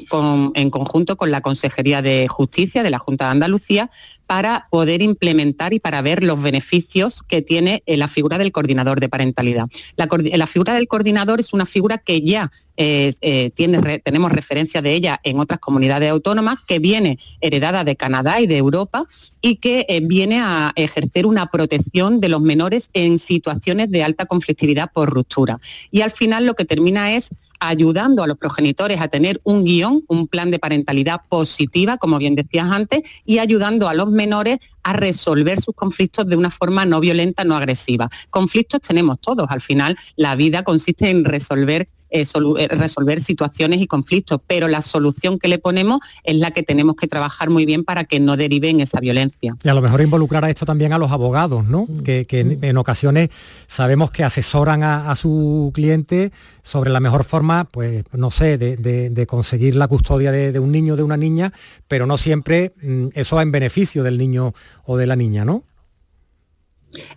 en 0.55 0.69
conjunto 0.72 1.15
con 1.15 1.29
la 1.29 1.41
Consejería 1.41 2.01
de 2.01 2.27
Justicia 2.27 2.81
de 2.81 2.89
la 2.89 2.98
Junta 2.98 3.25
de 3.25 3.31
Andalucía 3.31 3.91
para 4.29 4.67
poder 4.69 5.01
implementar 5.01 5.74
y 5.74 5.79
para 5.79 6.03
ver 6.03 6.24
los 6.24 6.39
beneficios 6.39 7.24
que 7.24 7.41
tiene 7.41 7.81
eh, 7.88 7.98
la 7.98 8.07
figura 8.07 8.38
del 8.38 8.51
coordinador 8.51 9.00
de 9.00 9.09
parentalidad. 9.09 9.65
La, 9.95 10.45
figura 10.45 10.75
del 10.75 10.88
coordinador 10.88 11.39
es 11.39 11.51
una 11.51 11.65
figura 11.65 11.98
que 11.98 12.21
ya 12.21 12.51
eh, 12.77 13.15
eh, 13.21 13.50
tiene, 13.55 13.98
tenemos 13.98 14.31
referencia 14.31 14.83
de 14.83 14.93
ella 14.93 15.19
en 15.24 15.39
otras 15.39 15.59
comunidades 15.59 16.12
autónomas, 16.12 16.59
que 16.67 16.77
viene 16.77 17.17
heredada 17.41 17.83
de 17.83 17.95
Canadá 17.95 18.39
y 18.39 18.45
de 18.45 18.57
Europa 18.57 19.05
y 19.41 19.55
que 19.55 20.00
viene 20.03 20.39
a 20.39 20.74
ejercer 20.75 21.25
una 21.25 21.50
protección 21.50 22.21
de 22.21 22.29
los 22.29 22.41
menores 22.41 22.91
en 22.93 23.17
situaciones 23.17 23.89
de 23.89 24.03
alta 24.03 24.27
conflictividad 24.27 24.91
por 24.93 25.09
ruptura. 25.09 25.59
Y 25.89 26.01
al 26.01 26.12
final 26.12 26.45
lo 26.45 26.53
que 26.53 26.65
termina 26.65 27.15
es 27.15 27.29
ayudando 27.59 28.23
a 28.23 28.27
los 28.27 28.37
progenitores 28.37 29.01
a 29.01 29.07
tener 29.07 29.41
un 29.43 29.63
guion, 29.63 30.03
un 30.07 30.27
plan 30.27 30.51
de 30.51 30.59
parentalidad 30.59 31.21
positiva, 31.27 31.97
como 31.97 32.17
bien 32.17 32.35
decías 32.35 32.71
antes, 32.71 33.01
y 33.25 33.39
ayudando 33.39 33.89
a 33.89 33.93
los 33.93 34.09
menores 34.09 34.59
a 34.83 34.93
resolver 34.93 35.61
sus 35.61 35.75
conflictos 35.75 36.27
de 36.27 36.35
una 36.35 36.49
forma 36.49 36.85
no 36.85 36.99
violenta, 36.99 37.43
no 37.43 37.55
agresiva. 37.55 38.09
Conflictos 38.29 38.81
tenemos 38.81 39.19
todos, 39.19 39.47
al 39.49 39.61
final 39.61 39.97
la 40.15 40.35
vida 40.35 40.63
consiste 40.63 41.09
en 41.09 41.25
resolver 41.25 41.87
eh, 42.11 42.25
eh, 42.57 42.67
resolver 42.69 43.21
situaciones 43.21 43.81
y 43.81 43.87
conflictos, 43.87 44.41
pero 44.47 44.67
la 44.67 44.81
solución 44.81 45.37
que 45.37 45.47
le 45.47 45.59
ponemos 45.59 45.99
es 46.23 46.35
la 46.37 46.49
que 46.51 46.63
tenemos 46.63 46.95
que 46.95 47.07
trabajar 47.07 47.51
muy 47.51 47.65
bien 47.65 47.83
para 47.83 48.03
que 48.03 48.19
no 48.19 48.35
derive 48.35 48.69
en 48.69 48.79
esa 48.79 48.99
violencia. 48.99 49.55
Y 49.63 49.69
a 49.69 49.73
lo 49.75 49.81
mejor 49.81 50.01
involucrar 50.01 50.43
a 50.43 50.49
esto 50.49 50.65
también 50.65 50.91
a 50.91 50.97
los 50.97 51.11
abogados, 51.11 51.65
¿no? 51.65 51.85
Mm. 51.87 51.99
Que, 52.01 52.25
en, 52.31 52.77
ocasiones 52.77 53.29
sabemos 53.67 54.09
que 54.09 54.23
asesoran 54.23 54.81
a, 54.83 55.15
su 55.15 55.71
cliente 55.73 56.31
sobre 56.63 56.89
la 56.89 56.99
mejor 56.99 57.25
forma, 57.25 57.65
pues, 57.65 58.03
no 58.13 58.31
sé, 58.31 58.57
de, 58.57 59.27
conseguir 59.27 59.75
la 59.75 59.87
custodia 59.87 60.31
de, 60.31 60.59
un 60.59 60.71
niño 60.71 60.93
o 60.93 60.97
de 60.97 61.03
una 61.03 61.17
niña, 61.17 61.53
pero 61.87 62.07
no 62.07 62.17
siempre 62.17 62.73
mm, 62.81 63.09
eso 63.13 63.35
va 63.35 63.43
en 63.43 63.51
beneficio 63.51 64.03
del 64.03 64.17
niño 64.17 64.53
o 64.85 64.97
de 64.97 65.05
la 65.05 65.15
niña, 65.15 65.45
¿no? 65.45 65.63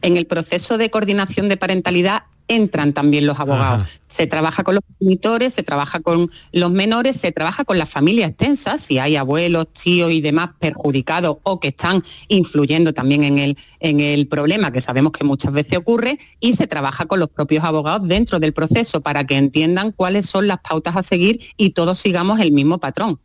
En 0.03 0.17
el 0.17 0.27
proceso 0.27 0.77
de 0.77 0.91
coordinación 0.91 1.49
de 1.49 1.57
parentalidad 1.57 2.25
entran 2.49 2.93
también 2.93 3.27
los 3.27 3.39
abogados. 3.39 3.85
Se 4.09 4.27
trabaja 4.27 4.63
con 4.63 4.75
los 4.75 4.85
genitores, 4.99 5.55
se 5.55 5.63
trabaja 5.63 6.01
con 6.01 6.31
los 6.53 6.71
menores, 6.71 7.17
se 7.17 7.33
trabaja 7.33 7.65
con 7.65 7.79
la 7.79 7.87
familia 7.87 8.27
extensa, 8.27 8.77
si 8.77 8.99
hay 8.99 9.17
abuelos, 9.17 9.73
tíos 9.73 10.13
y 10.13 10.21
demás 10.21 10.51
perjudicados 10.59 11.39
o 11.43 11.61
que 11.61 11.69
están 11.69 12.03
influyendo 12.29 12.93
también 12.93 13.25
en 13.25 13.39
el, 13.39 13.59
en 13.81 14.01
el 14.01 14.29
problema, 14.29 14.71
que 14.71 14.81
sabemos 14.81 15.13
que 15.13 15.25
muchas 15.25 15.53
veces 15.53 15.79
ocurre, 15.79 16.19
y 16.41 16.53
se 16.53 16.67
trabaja 16.67 17.07
con 17.07 17.21
los 17.21 17.31
propios 17.31 17.65
abogados 17.65 18.07
dentro 18.07 18.39
del 18.39 18.53
proceso 18.53 19.01
para 19.01 19.25
que 19.25 19.37
entiendan 19.37 19.93
cuáles 19.93 20.27
son 20.27 20.47
las 20.47 20.59
pautas 20.61 20.97
a 20.97 21.03
seguir 21.03 21.41
y 21.57 21.71
todos 21.71 21.99
sigamos 21.99 22.41
el 22.41 22.53
mismo 22.53 22.79
patrón. 22.79 23.19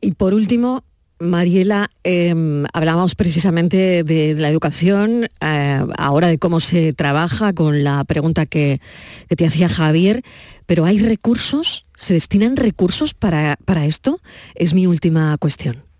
Y 0.00 0.12
por 0.12 0.34
último, 0.34 0.84
Mariela, 1.22 1.88
em, 2.04 2.64
hablamos 2.72 3.14
precisamente 3.14 4.02
de, 4.02 4.34
la 4.34 4.50
educación, 4.50 5.28
eh, 5.40 5.86
ahora 5.96 6.28
de 6.28 6.38
cómo 6.38 6.60
se 6.60 6.92
trabaja 6.92 7.52
con 7.52 7.84
la 7.84 8.04
pregunta 8.04 8.46
que, 8.46 8.80
te 9.28 9.46
hacía 9.46 9.68
Javier, 9.68 10.22
pero 10.66 10.84
¿hay 10.84 10.98
recursos? 10.98 11.86
¿Se 11.94 12.14
destinan 12.14 12.56
recursos 12.56 13.14
para, 13.14 13.56
para 13.64 13.86
esto? 13.86 14.20
Es 14.54 14.74
mi 14.74 14.86
última 14.86 15.36
cuestión. 15.38 15.91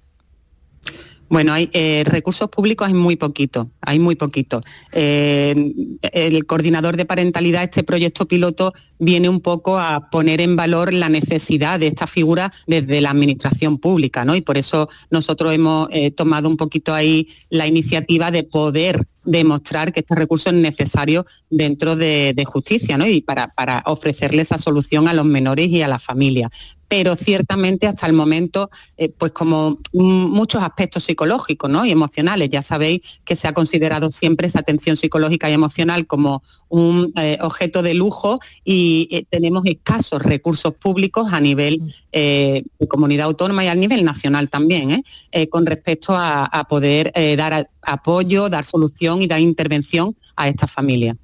Bueno, 1.33 1.55
hay 1.55 1.71
eh, 1.73 2.03
recursos 2.05 2.51
públicos 2.51 2.87
hay 2.87 2.93
muy 2.93 3.17
poquito, 3.17 3.71
hay 3.81 3.99
muy 3.99 4.17
poquito. 4.17 4.61
Eh, 4.93 5.73
el 6.13 6.45
coordinador 6.45 6.99
de 6.99 7.07
parentalidad, 7.07 7.63
este 7.63 7.83
proyecto 7.83 8.29
piloto, 8.29 8.75
viene 8.99 9.31
un 9.31 9.41
poco 9.41 9.79
a 9.79 10.11
poner 10.11 10.43
en 10.43 10.57
valor 10.57 10.93
la 10.93 11.09
necesidad 11.09 11.81
de 11.81 11.87
esta 11.87 12.07
figura 12.07 12.53
desde 12.67 13.01
la 13.01 13.13
administración 13.13 13.79
pública, 13.79 14.27
¿no? 14.27 14.37
Y 14.37 14.43
por 14.43 14.59
eso 14.59 14.91
nosotros 15.11 15.55
hemos 15.55 15.89
eh, 15.91 16.11
tomado 16.11 16.51
un 16.51 16.59
poquito 16.59 16.93
ahí 16.93 17.29
la 17.49 17.67
iniciativa 17.67 18.31
de 18.31 18.43
poder 18.43 19.07
demostrar 19.25 19.93
que 19.93 20.01
este 20.01 20.15
recurso 20.15 20.51
es 20.51 20.57
necesario 20.57 21.27
dentro 21.51 21.97
de, 21.97 22.35
justicia 22.47 22.99
¿no? 22.99 23.07
y 23.07 23.21
para, 23.21 23.49
para 23.49 23.83
ofrecerle 23.87 24.43
esa 24.43 24.59
solución 24.59 25.09
a 25.09 25.15
los 25.15 25.25
menores 25.25 25.69
y 25.69 25.81
a 25.83 25.89
las 25.89 26.03
familias 26.03 26.51
pero 26.93 27.17
ciertamente 27.17 27.87
hasta 27.87 28.07
el 28.07 28.13
momento, 28.13 28.69
eh, 28.99 29.09
pues 29.09 29.33
como 29.33 29.79
muchos 29.95 30.63
aspectos 30.63 31.05
psicológicos 31.05 31.71
¿no? 31.71 31.87
y 31.87 31.91
emocionales, 31.91 32.51
ya 32.51 32.61
sabéis 32.61 33.01
que 33.25 33.35
se 33.35 33.49
ha 33.49 33.55
considerado 33.55 34.11
siempre 34.11 34.47
esa 34.47 34.59
atención 34.59 34.97
psicológica 34.97 35.49
y 35.49 35.55
emocional 35.55 36.07
como 36.07 36.43
un 36.69 37.11
eh, 37.17 37.39
objeto 37.41 37.83
de 37.83 37.95
lujo 37.95 38.41
y 38.63 39.09
eh, 39.11 39.25
tenemos 39.31 39.63
escasos 39.65 40.21
recursos 40.21 40.75
públicos 40.75 41.33
a 41.33 41.41
nivel 41.41 41.81
mm. 41.81 41.87
de 42.13 42.89
comunidad 42.89 43.25
autónoma 43.25 43.65
y 43.65 43.69
a 43.69 43.75
nivel 43.75 44.05
nacional 44.05 44.51
también, 44.51 45.03
con 45.49 45.65
respecto 45.65 46.15
a, 46.15 46.45
a 46.45 46.65
poder 46.65 47.11
dar 47.39 47.71
apoyo, 47.83 48.49
dar 48.49 48.65
solución 48.65 49.23
y 49.23 49.27
dar 49.27 49.41
intervención 49.41 50.17
a 50.37 50.49
estas 50.49 50.71
familias. 50.71 51.17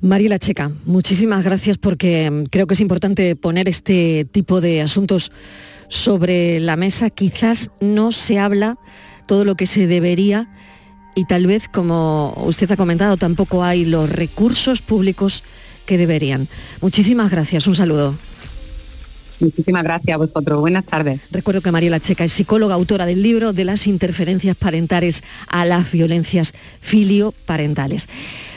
Mariela 0.00 0.38
Checa, 0.38 0.70
muchísimas 0.84 1.42
gracias 1.42 1.76
porque 1.76 2.30
mm, 2.30 2.44
creo 2.44 2.66
que 2.66 2.74
es 2.74 2.80
importante 2.80 3.34
poner 3.34 3.68
este 3.68 4.24
tipo 4.30 4.60
de 4.60 4.80
asuntos 4.80 5.32
sobre 5.88 6.60
la 6.60 6.76
mesa, 6.76 7.10
quizás 7.10 7.70
no 7.80 8.12
se 8.12 8.38
habla 8.38 8.78
todo 9.26 9.44
lo 9.44 9.56
que 9.56 9.66
se 9.66 9.86
debería 9.86 10.48
y 11.14 11.24
tal 11.24 11.48
vez, 11.48 11.68
como 11.68 12.32
usted 12.46 12.70
ha 12.70 12.76
comentado, 12.76 13.16
tampoco 13.16 13.64
hay 13.64 13.84
los 13.84 14.08
recursos 14.08 14.80
públicos 14.82 15.42
que 15.84 15.98
deberían. 15.98 16.46
Muchísimas 16.80 17.28
gracias, 17.30 17.66
un 17.66 17.74
saludo. 17.74 18.14
Muchísimas 19.40 19.84
gracias 19.84 20.14
a 20.14 20.18
vosotros. 20.18 20.60
Buenas 20.60 20.84
tardes. 20.84 21.20
Recuerdo 21.30 21.60
que 21.60 21.72
Mariela 21.72 22.00
Checa 22.00 22.24
es 22.24 22.32
psicóloga, 22.32 22.74
autora 22.74 23.06
del 23.06 23.22
libro 23.22 23.52
de 23.52 23.64
las 23.64 23.86
interferencias 23.86 24.56
parentales 24.56 25.22
a 25.48 25.64
las 25.64 25.90
violencias 25.92 26.54
filioparentales. 26.80 28.08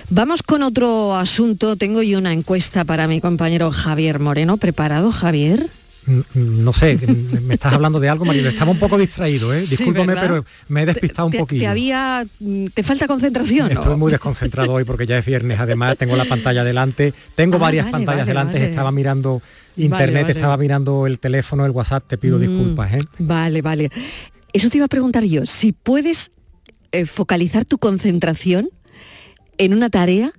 Vamos 0.09 0.43
con 0.43 0.63
otro 0.63 1.15
asunto. 1.15 1.77
Tengo 1.77 2.01
yo 2.01 2.17
una 2.17 2.33
encuesta 2.33 2.83
para 2.83 3.07
mi 3.07 3.21
compañero 3.21 3.71
Javier 3.71 4.19
Moreno. 4.19 4.57
¿Preparado, 4.57 5.11
Javier? 5.11 5.69
No 6.05 6.73
sé, 6.73 6.97
me 7.43 7.53
estás 7.53 7.73
hablando 7.73 7.99
de 7.99 8.09
algo, 8.09 8.25
Mariela. 8.25 8.49
Estaba 8.49 8.71
un 8.71 8.79
poco 8.79 8.97
distraído, 8.97 9.53
¿eh? 9.53 9.61
Discúlpame, 9.61 10.15
pero 10.15 10.43
me 10.67 10.81
he 10.81 10.85
despistado 10.85 11.27
un 11.27 11.33
poquito. 11.33 11.61
Te, 11.61 11.67
había, 11.67 12.25
¿Te 12.73 12.83
falta 12.83 13.07
concentración? 13.07 13.71
Estoy 13.71 13.95
muy 13.95 14.11
desconcentrado 14.11 14.73
hoy 14.73 14.83
porque 14.83 15.05
ya 15.05 15.19
es 15.19 15.25
viernes. 15.25 15.59
Además, 15.59 15.97
tengo 15.97 16.15
la 16.15 16.25
pantalla 16.25 16.63
delante. 16.63 17.13
Tengo 17.35 17.57
ah, 17.57 17.59
varias 17.59 17.87
pantallas 17.87 18.25
delante. 18.25 18.63
Estaba 18.65 18.91
mirando 18.91 19.41
internet, 19.77 20.29
estaba 20.29 20.57
mirando 20.57 21.05
el 21.05 21.19
teléfono, 21.19 21.65
el 21.65 21.71
WhatsApp. 21.71 22.05
Te 22.07 22.17
pido 22.17 22.37
mm, 22.37 22.41
disculpas, 22.41 22.93
¿eh? 22.95 23.01
Vale, 23.19 23.61
vale. 23.61 23.91
Eso 24.53 24.69
te 24.69 24.77
iba 24.77 24.85
a 24.85 24.89
preguntar 24.89 25.23
yo. 25.23 25.45
Si 25.45 25.71
puedes 25.71 26.31
eh, 26.91 27.05
focalizar 27.05 27.65
tu 27.65 27.77
concentración 27.77 28.69
en 29.57 29.73
una 29.73 29.89
tarea 29.89 30.33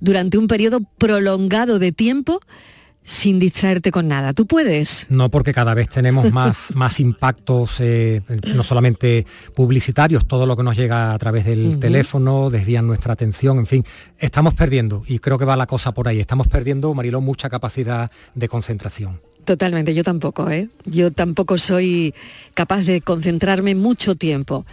durante 0.00 0.38
un 0.38 0.48
periodo 0.48 0.80
prolongado 0.98 1.78
de 1.78 1.92
tiempo 1.92 2.40
sin 3.04 3.38
distraerte 3.38 3.92
con 3.92 4.08
nada. 4.08 4.32
¿Tú 4.32 4.46
puedes? 4.46 5.06
No, 5.10 5.30
porque 5.30 5.52
cada 5.52 5.74
vez 5.74 5.88
tenemos 5.88 6.32
más, 6.32 6.70
más 6.74 6.98
impactos, 7.00 7.76
eh, 7.80 8.22
no 8.54 8.64
solamente 8.64 9.26
publicitarios, 9.54 10.26
todo 10.26 10.46
lo 10.46 10.56
que 10.56 10.62
nos 10.62 10.76
llega 10.76 11.12
a 11.12 11.18
través 11.18 11.44
del 11.44 11.78
teléfono, 11.78 12.48
desvían 12.50 12.86
nuestra 12.86 13.12
atención, 13.12 13.58
en 13.58 13.66
fin, 13.66 13.84
estamos 14.18 14.54
perdiendo, 14.54 15.02
y 15.06 15.18
creo 15.18 15.38
que 15.38 15.44
va 15.44 15.56
la 15.56 15.66
cosa 15.66 15.92
por 15.92 16.08
ahí, 16.08 16.18
estamos 16.18 16.48
perdiendo, 16.48 16.94
Mariló, 16.94 17.20
mucha 17.20 17.50
capacidad 17.50 18.10
de 18.34 18.48
concentración. 18.48 19.20
Totalmente, 19.44 19.92
yo 19.92 20.02
tampoco, 20.02 20.48
¿eh? 20.50 20.70
Yo 20.86 21.10
tampoco 21.10 21.58
soy 21.58 22.14
capaz 22.54 22.82
de 22.84 23.02
concentrarme 23.02 23.74
mucho 23.74 24.14
tiempo. 24.14 24.64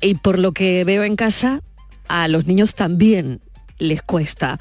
Y 0.00 0.16
por 0.16 0.40
lo 0.40 0.50
que 0.50 0.82
veo 0.82 1.04
en 1.04 1.14
casa, 1.14 1.62
a 2.08 2.26
los 2.26 2.46
niños 2.46 2.74
también 2.74 3.40
les 3.78 4.02
cuesta. 4.02 4.58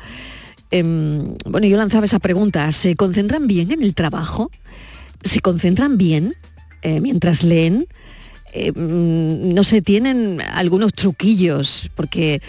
Em, 0.74 1.38
bueno, 1.46 1.68
yo 1.68 1.78
lanzaba 1.78 2.06
esa 2.06 2.18
pregunta, 2.18 2.72
¿se 2.72 2.96
concentran 2.96 3.46
bien 3.46 3.72
en 3.72 3.84
el 3.84 3.94
trabajo? 3.94 4.50
¿Se 5.24 5.40
concentran 5.40 6.00
bien 6.00 6.34
eh, 6.82 7.00
mientras 7.00 7.44
leen? 7.44 7.86
Em, 8.54 9.54
no 9.54 9.64
sé, 9.64 9.84
tienen 9.84 10.42
algunos 10.42 10.96
truquillos, 10.96 11.92
porque 11.94 12.42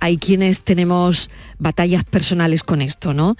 hay 0.00 0.16
quienes 0.16 0.62
tenemos 0.62 1.30
batallas 1.60 2.02
personales 2.02 2.64
con 2.64 2.82
esto, 2.82 3.14
¿no? 3.14 3.36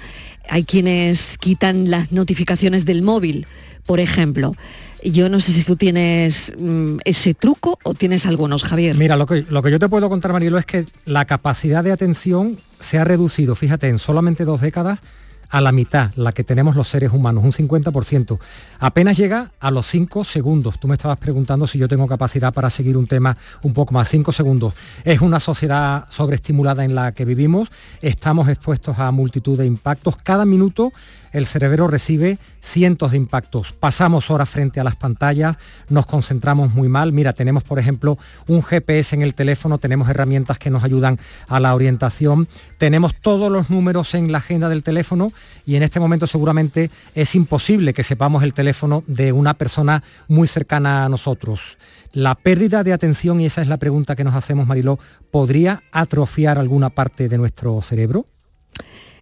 Hay 0.48 0.62
quienes 0.62 1.36
quitan 1.36 1.90
las 1.90 2.12
notificaciones 2.12 2.84
del 2.84 3.02
móvil, 3.02 3.48
por 3.86 3.98
ejemplo. 3.98 4.54
Yo 5.02 5.28
no 5.28 5.40
sé 5.40 5.50
si 5.50 5.64
tú 5.64 5.74
tienes 5.74 6.52
mm, 6.56 6.98
ese 7.04 7.34
truco 7.34 7.80
o 7.82 7.94
tienes 7.94 8.24
algunos, 8.24 8.62
Javier. 8.62 8.94
Mira, 8.96 9.16
lo 9.16 9.26
que, 9.26 9.44
lo 9.50 9.64
que 9.64 9.72
yo 9.72 9.80
te 9.80 9.88
puedo 9.88 10.08
contar, 10.08 10.32
Marilo, 10.32 10.58
es 10.58 10.64
que 10.64 10.86
la 11.06 11.24
capacidad 11.24 11.82
de 11.82 11.90
atención 11.90 12.60
se 12.80 12.98
ha 12.98 13.04
reducido, 13.04 13.54
fíjate, 13.54 13.88
en 13.88 13.98
solamente 13.98 14.44
dos 14.44 14.60
décadas 14.60 15.02
a 15.50 15.60
la 15.60 15.72
mitad, 15.72 16.12
la 16.14 16.32
que 16.32 16.44
tenemos 16.44 16.76
los 16.76 16.88
seres 16.88 17.10
humanos, 17.12 17.42
un 17.42 17.52
50%. 17.52 18.38
Apenas 18.80 19.16
llega 19.16 19.52
a 19.60 19.70
los 19.70 19.86
5 19.86 20.24
segundos. 20.24 20.78
Tú 20.78 20.88
me 20.88 20.94
estabas 20.94 21.16
preguntando 21.16 21.66
si 21.66 21.78
yo 21.78 21.88
tengo 21.88 22.06
capacidad 22.06 22.52
para 22.52 22.70
seguir 22.70 22.96
un 22.96 23.06
tema 23.06 23.36
un 23.62 23.72
poco 23.72 23.94
más. 23.94 24.08
5 24.08 24.32
segundos. 24.32 24.74
Es 25.04 25.20
una 25.20 25.40
sociedad 25.40 26.06
sobreestimulada 26.10 26.84
en 26.84 26.94
la 26.94 27.12
que 27.12 27.24
vivimos. 27.24 27.70
Estamos 28.02 28.48
expuestos 28.48 28.98
a 28.98 29.10
multitud 29.10 29.58
de 29.58 29.66
impactos. 29.66 30.16
Cada 30.16 30.44
minuto 30.44 30.92
el 31.32 31.46
cerebro 31.46 31.88
recibe 31.88 32.38
cientos 32.60 33.12
de 33.12 33.16
impactos. 33.16 33.72
Pasamos 33.72 34.30
horas 34.30 34.48
frente 34.48 34.80
a 34.80 34.84
las 34.84 34.96
pantallas, 34.96 35.56
nos 35.88 36.06
concentramos 36.06 36.74
muy 36.74 36.88
mal. 36.88 37.12
Mira, 37.12 37.32
tenemos 37.32 37.64
por 37.64 37.78
ejemplo 37.78 38.18
un 38.46 38.62
GPS 38.62 39.14
en 39.14 39.22
el 39.22 39.34
teléfono, 39.34 39.78
tenemos 39.78 40.08
herramientas 40.08 40.58
que 40.58 40.70
nos 40.70 40.84
ayudan 40.84 41.18
a 41.48 41.60
la 41.60 41.74
orientación, 41.74 42.48
tenemos 42.78 43.14
todos 43.14 43.50
los 43.50 43.70
números 43.70 44.14
en 44.14 44.32
la 44.32 44.38
agenda 44.38 44.68
del 44.68 44.82
teléfono 44.82 45.32
y 45.66 45.76
en 45.76 45.82
este 45.82 46.00
momento 46.00 46.26
seguramente 46.26 46.90
es 47.14 47.34
imposible 47.34 47.94
que 47.94 48.02
sepamos 48.02 48.42
el 48.42 48.54
teléfono 48.54 49.04
de 49.06 49.32
una 49.32 49.54
persona 49.54 50.02
muy 50.28 50.48
cercana 50.48 51.04
a 51.04 51.08
nosotros. 51.08 51.78
La 52.12 52.34
pérdida 52.34 52.84
de 52.84 52.92
atención, 52.92 53.40
y 53.40 53.46
esa 53.46 53.62
es 53.62 53.68
la 53.68 53.76
pregunta 53.76 54.16
que 54.16 54.24
nos 54.24 54.34
hacemos, 54.34 54.66
Mariló, 54.66 54.98
¿podría 55.30 55.82
atrofiar 55.92 56.58
alguna 56.58 56.90
parte 56.90 57.28
de 57.28 57.38
nuestro 57.38 57.80
cerebro? 57.82 58.26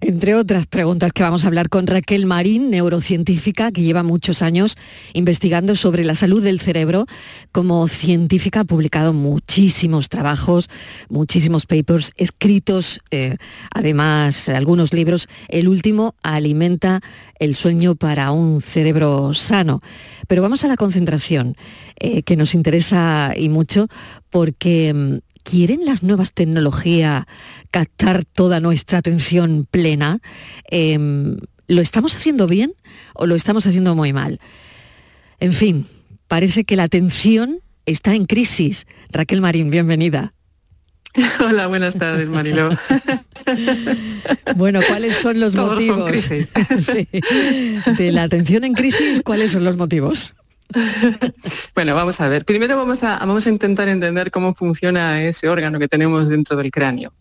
Entre 0.01 0.35
otras 0.35 0.67
preguntas 0.67 1.13
que 1.13 1.23
vamos 1.23 1.45
a 1.45 1.47
hablar 1.47 1.69
con 1.71 1.87
Raquel 1.87 2.27
Marín, 2.27 2.71
neurocientífica, 2.71 3.73
que 3.73 3.83
lleva 3.83 4.03
muchos 4.03 4.43
años 4.43 4.77
investigando 5.15 5.75
sobre 5.75 6.05
la 6.05 6.15
salud 6.15 6.43
del 6.43 6.61
cerebro. 6.61 7.07
Como 7.51 7.89
científica 7.89 8.61
ha 8.61 8.65
publicado 8.65 9.15
muchísimos 9.15 10.09
trabajos, 10.09 10.69
muchísimos 11.09 11.65
papers 11.65 12.13
escritos, 12.17 13.01
eh, 13.11 13.37
además 13.73 14.49
algunos 14.51 14.93
libros. 14.93 15.29
El 15.49 15.69
último, 15.69 16.15
Alimenta 16.23 17.01
el 17.39 17.57
sueño 17.57 17.95
para 17.95 18.31
un 18.33 18.61
cerebro 18.61 19.33
sano. 19.33 19.81
Pero 20.29 20.43
vamos 20.43 20.65
a 20.65 20.69
la 20.69 20.77
concentración, 20.77 21.57
eh, 21.99 22.23
que 22.23 22.37
nos 22.37 22.55
interesa 22.55 23.33
y 23.37 23.49
mucho 23.49 23.89
porque 24.31 24.93
mm, 24.93 25.19
¿Quieren 25.49 25.85
las 25.85 26.03
nuevas 26.03 26.33
tecnologías 26.33 27.25
captar 27.77 28.25
toda 28.25 28.59
nuestra 28.59 28.97
atención 28.97 29.67
plena? 29.71 30.21
Em, 30.71 31.37
¿Lo 31.69 31.83
estamos 31.83 32.17
haciendo 32.17 32.47
bien 32.47 32.73
o 33.13 33.27
lo 33.27 33.35
estamos 33.35 33.67
haciendo 33.67 33.95
muy 33.95 34.15
mal? 34.15 34.41
En 35.41 35.53
fin, 35.53 35.87
parece 36.27 36.65
que 36.65 36.75
la 36.75 36.85
atención 36.85 37.61
está 37.85 38.15
en 38.15 38.25
crisis. 38.25 38.87
Raquel 39.11 39.43
Marín, 39.43 39.69
bienvenida. 39.69 40.33
Hola, 41.47 41.67
buenas 41.67 41.95
tardes, 41.97 42.29
Marilo. 42.29 42.71
Bueno, 44.57 44.81
¿cuáles 44.89 45.15
son 45.17 45.39
los 45.39 45.55
motivos 45.55 46.29
de 47.99 48.13
la 48.13 48.25
atención 48.25 48.65
en 48.65 48.73
crisis? 48.73 49.21
¿Cuáles 49.23 49.53
son 49.53 49.63
los 49.63 49.77
motivos? 49.77 50.35
bueno, 51.75 51.95
vamos 51.95 52.21
a 52.21 52.29
ver. 52.29 52.45
Primero 52.45 52.77
vamos 52.77 53.03
a, 53.03 53.19
vamos 53.19 53.47
a 53.47 53.51
intentar 53.51 53.89
entender 53.89 54.31
cómo 54.31 54.55
funciona 54.55 55.23
ese 55.23 55.49
órgano 55.49 55.79
que 55.79 55.89
tenemos 55.89 56.29
dentro 56.29 56.57
del 56.57 56.71
cráneo. 56.71 57.13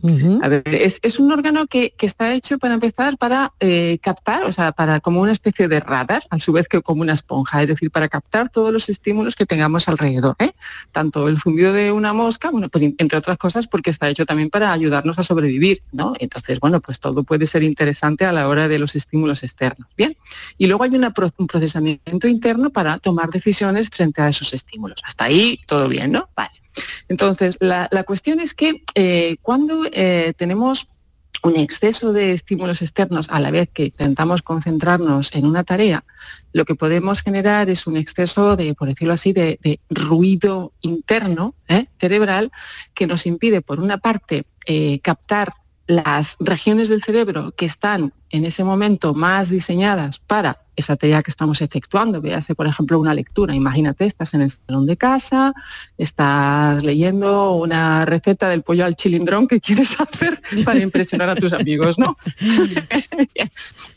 A 0.41 0.47
ver, 0.47 0.63
es, 0.65 1.19
un 1.19 1.31
órgano 1.31 1.67
que, 1.67 1.93
está 1.99 2.34
hecho 2.34 2.60
para 2.60 2.75
empezar 2.75 3.17
para 3.17 3.53
eh, 3.60 3.97
captar, 4.01 4.43
o 4.43 4.51
sea, 4.51 4.71
para 4.71 4.99
como 4.99 5.21
una 5.21 5.31
especie 5.31 5.67
de 5.67 5.79
radar, 5.79 6.23
a 6.29 6.38
su 6.38 6.51
vez 6.51 6.67
que 6.67 6.81
como 6.81 7.01
una 7.01 7.13
esponja, 7.13 7.63
es 7.63 7.67
decir, 7.67 7.89
para 7.89 8.08
captar 8.08 8.49
todos 8.49 8.71
los 8.71 8.89
estímulos 8.89 9.36
que 9.36 9.45
tengamos 9.45 9.88
alrededor. 9.88 10.36
¿eh? 10.38 10.51
Tanto 10.91 11.27
el 11.27 11.39
zumbido 11.39 11.73
de 11.73 11.91
una 11.91 12.13
mosca, 12.13 12.51
bueno, 12.51 12.69
pues 12.69 12.84
entre 12.97 13.17
otras 13.17 13.38
cosas 13.38 13.67
porque 13.67 13.89
está 13.89 14.08
hecho 14.08 14.25
también 14.25 14.49
para 14.49 14.71
ayudarnos 14.71 15.17
a 15.17 15.23
sobrevivir, 15.23 15.81
¿no? 15.91 16.13
Entonces, 16.19 16.60
bueno, 16.60 16.79
pues 16.79 16.99
todo 16.99 17.23
puede 17.23 17.47
ser 17.47 17.63
interesante 17.63 18.25
a 18.25 18.31
la 18.31 18.47
hora 18.47 18.67
de 18.67 18.77
los 18.77 18.95
estímulos 18.95 19.43
externos. 19.43 19.88
Bien. 19.97 20.15
Y 20.58 20.67
luego 20.67 20.84
hay 20.84 20.91
un 20.95 21.47
procesamiento 21.47 22.27
interno 22.27 22.69
para 22.69 22.99
tomar 22.99 23.31
decisiones 23.35 23.89
frente 23.89 24.21
a 24.21 24.29
esos 24.29 24.53
estímulos. 24.53 24.99
Hasta 25.03 25.25
ahí 25.25 25.59
todo 25.67 25.87
bien, 25.87 26.11
¿no? 26.11 26.29
Vale. 26.35 26.51
Entonces, 27.07 27.57
la, 27.59 27.87
cuestión 28.05 28.39
es 28.39 28.53
que 28.53 28.83
eh, 28.95 29.37
cuando 29.41 29.83
eh, 29.91 30.33
tenemos 30.37 30.87
un 31.43 31.57
exceso 31.57 32.11
de 32.11 32.31
estímulos 32.31 32.81
externos 32.81 33.29
a 33.29 33.39
la 33.39 33.51
vez 33.51 33.69
que 33.71 33.85
intentamos 33.85 34.41
concentrarnos 34.41 35.33
en 35.33 35.45
una 35.45 35.63
tarea, 35.63 36.03
lo 36.53 36.65
que 36.65 36.75
podemos 36.75 37.21
generar 37.21 37.69
es 37.69 37.85
un 37.85 37.97
exceso 37.97 38.55
de, 38.55 38.73
por 38.73 38.87
decirlo 38.87 39.13
así, 39.13 39.31
de, 39.31 39.79
ruido 39.89 40.73
interno 40.81 41.53
¿eh? 41.67 41.85
cerebral 41.99 42.51
que 42.93 43.05
nos 43.05 43.25
impide, 43.25 43.61
por 43.61 43.79
una 43.79 43.97
parte, 43.99 44.45
captar 45.03 45.53
las 45.87 46.35
regiones 46.39 46.89
del 46.89 47.03
cerebro 47.03 47.53
que 47.55 47.67
están 47.67 48.11
en 48.35 48.45
ese 48.45 48.63
momento 48.63 49.13
más 49.13 49.49
diseñadas 49.49 50.19
para 50.19 50.59
esa 50.75 50.95
tarea 50.95 51.23
que 51.23 51.31
estamos 51.31 51.61
efectuando. 51.61 52.21
Véase, 52.21 52.55
por 52.55 52.67
ejemplo, 52.67 52.99
una 52.99 53.13
lectura. 53.13 53.55
Imagínate, 53.55 54.05
estás 54.05 54.33
en 54.33 54.41
el 54.41 54.51
salón 54.51 54.85
de 54.85 54.97
casa, 54.97 55.53
estás 55.97 56.83
leyendo 56.83 57.51
una 57.53 58.05
receta 58.05 58.49
del 58.49 58.61
pollo 58.61 58.85
al 58.85 58.95
chilindrón 58.95 59.47
que 59.47 59.61
quieres 59.61 59.89
hacer 59.99 60.41
para 60.63 60.79
impresionar 60.79 61.29
a 61.29 61.35
tus 61.35 61.53
amigos, 61.53 61.97
¿no? 61.97 62.15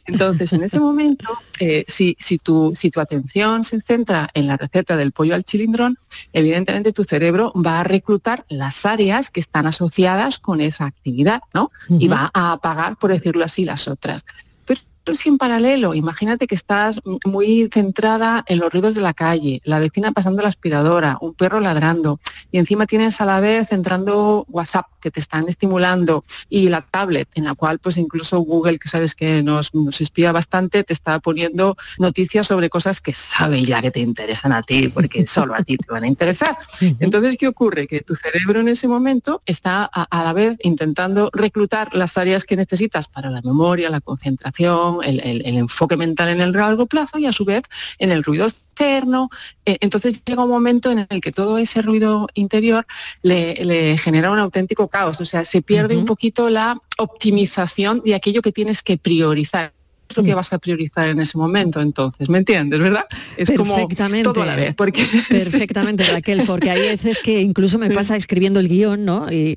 Entonces, 0.07 0.53
en 0.55 0.62
ese 0.62 0.81
momento, 0.81 1.27
eh, 1.61 1.85
si, 1.87 2.16
si, 2.18 2.38
tu, 2.38 2.72
si 2.74 2.90
tu 2.90 3.01
atención 3.01 3.62
se 3.62 3.81
centra 3.83 4.31
en 4.33 4.46
la 4.46 4.57
receta 4.57 4.96
del 4.96 5.12
pollo 5.12 5.35
al 5.35 5.44
chilindrón, 5.44 5.98
evidentemente 6.33 6.92
tu 6.92 7.05
cerebro 7.05 7.53
va 7.55 7.81
a 7.81 7.85
reclutar 7.85 8.46
las 8.48 8.87
áreas 8.87 9.31
que 9.31 9.40
están 9.40 9.66
asociadas 9.66 10.38
con 10.38 10.62
esa 10.62 10.87
actividad, 10.87 11.42
¿no? 11.53 11.70
Y 11.90 12.09
va 12.09 12.31
a 12.33 12.53
apagar, 12.53 12.96
por 12.96 13.11
decirlo 13.11 13.44
así, 13.44 13.66
las 13.66 13.87
otras 13.87 14.24
si 15.14 15.29
en 15.29 15.38
paralelo, 15.38 15.94
imagínate 15.94 16.47
que 16.47 16.55
estás 16.55 17.01
muy 17.25 17.68
centrada 17.73 18.44
en 18.47 18.59
los 18.59 18.73
ruidos 18.73 18.94
de 18.94 19.01
la 19.01 19.14
calle, 19.14 19.61
la 19.64 19.79
vecina 19.79 20.12
pasando 20.12 20.42
la 20.42 20.49
aspiradora, 20.49 21.18
un 21.21 21.35
perro 21.35 21.61
ladrando, 21.61 22.21
y 22.51 22.59
encima 22.59 22.87
tienes 22.87 23.21
a 23.21 23.27
la 23.27 23.40
vez 23.40 23.73
entrando 23.73 24.44
WhatsApp 24.49 24.87
que 25.01 25.11
te 25.11 25.21
están 25.21 25.49
estimulando 25.49 26.25
y 26.49 26.68
la 26.68 26.83
tablet 26.83 27.29
en 27.35 27.44
la 27.44 27.55
cual 27.55 27.79
pues 27.79 27.97
incluso 27.97 28.38
Google, 28.40 28.79
que 28.79 28.88
sabes 28.88 29.14
que 29.14 29.42
nos, 29.42 29.75
nos 29.75 30.01
espía 30.01 30.33
bastante, 30.33 30.85
te 30.85 30.92
está 30.92 31.18
poniendo 31.21 31.77
noticias 31.99 32.47
sobre 32.47 32.68
cosas 32.68 33.01
que 33.01 33.12
sabe 33.12 33.62
ya 33.64 33.81
que 33.81 33.90
te 33.90 34.01
interesan 34.01 34.53
a 34.53 34.62
ti, 34.62 34.88
porque 34.88 35.27
solo 35.27 35.55
a 35.55 35.62
ti 35.62 35.77
te 35.77 35.92
van 35.92 36.05
a 36.05 36.07
interesar. 36.07 36.57
Entonces, 36.81 37.37
¿qué 37.38 37.49
ocurre? 37.49 37.87
Que 37.87 38.01
tu 38.01 38.14
cerebro 38.14 38.61
en 38.61 38.68
ese 38.68 38.88
momento 38.88 39.40
está 39.47 39.85
a, 39.85 40.25
la 40.25 40.33
vez 40.33 40.57
intentando 40.62 41.31
reclutar 41.33 41.94
las 41.94 42.16
áreas 42.18 42.44
que 42.44 42.57
necesitas 42.57 43.09
para 43.09 43.31
la 43.31 43.42
memoria, 43.42 43.90
la 43.90 44.01
concentración, 44.01 44.98
el, 45.03 45.43
enfoque 45.45 45.97
mental 45.97 46.29
en 46.29 46.41
el 46.41 46.53
largo 46.53 46.87
plazo 46.87 47.19
y 47.19 47.27
a 47.27 47.33
su 47.33 47.45
vez 47.45 47.63
en 47.99 48.11
el 48.11 48.23
ruido 48.25 48.47
externo. 48.47 49.31
Eh, 49.65 49.79
entonces 49.81 50.25
llega 50.25 50.45
un 50.45 50.51
momento 50.51 50.91
en 50.91 51.07
el 51.09 51.21
que 51.21 51.33
todo 51.33 51.59
ese 51.59 51.83
ruido 51.83 52.29
interior 52.35 52.87
le, 53.23 53.99
genera 53.99 54.31
un 54.31 54.39
auténtico 54.39 54.89
caos, 54.89 55.21
o 55.21 55.25
sea, 55.25 55.45
se 55.45 55.63
pierde 55.63 55.97
un 55.97 56.05
poquito 56.05 56.49
la 56.49 56.81
optimización 56.99 58.03
de 58.05 58.15
aquello 58.15 58.43
que 58.43 58.53
tienes 58.53 58.83
que 58.83 58.99
priorizar 58.99 59.73
lo 60.16 60.23
que 60.23 60.35
vas 60.35 60.53
a 60.53 60.59
priorizar 60.59 61.09
en 61.09 61.21
ese 61.21 61.37
momento 61.38 61.81
entonces, 61.81 62.29
¿me 62.29 62.38
entiendes, 62.38 62.81
verdad? 62.81 63.05
Es 63.37 63.49
perfectamente, 63.51 64.25
como 64.25 64.35
todo 64.35 64.42
a 64.44 64.47
la 64.47 64.57
vez. 64.57 64.75
Porque... 64.75 65.07
Perfectamente, 65.29 66.05
Raquel, 66.05 66.42
porque 66.47 66.71
hay 66.71 66.81
veces 66.81 67.18
que 67.18 67.40
incluso 67.40 67.79
me 67.79 67.90
pasa 67.90 68.16
escribiendo 68.16 68.61
el 68.61 68.68
guion, 68.68 69.05
¿no? 69.05 69.27
Y, 69.31 69.57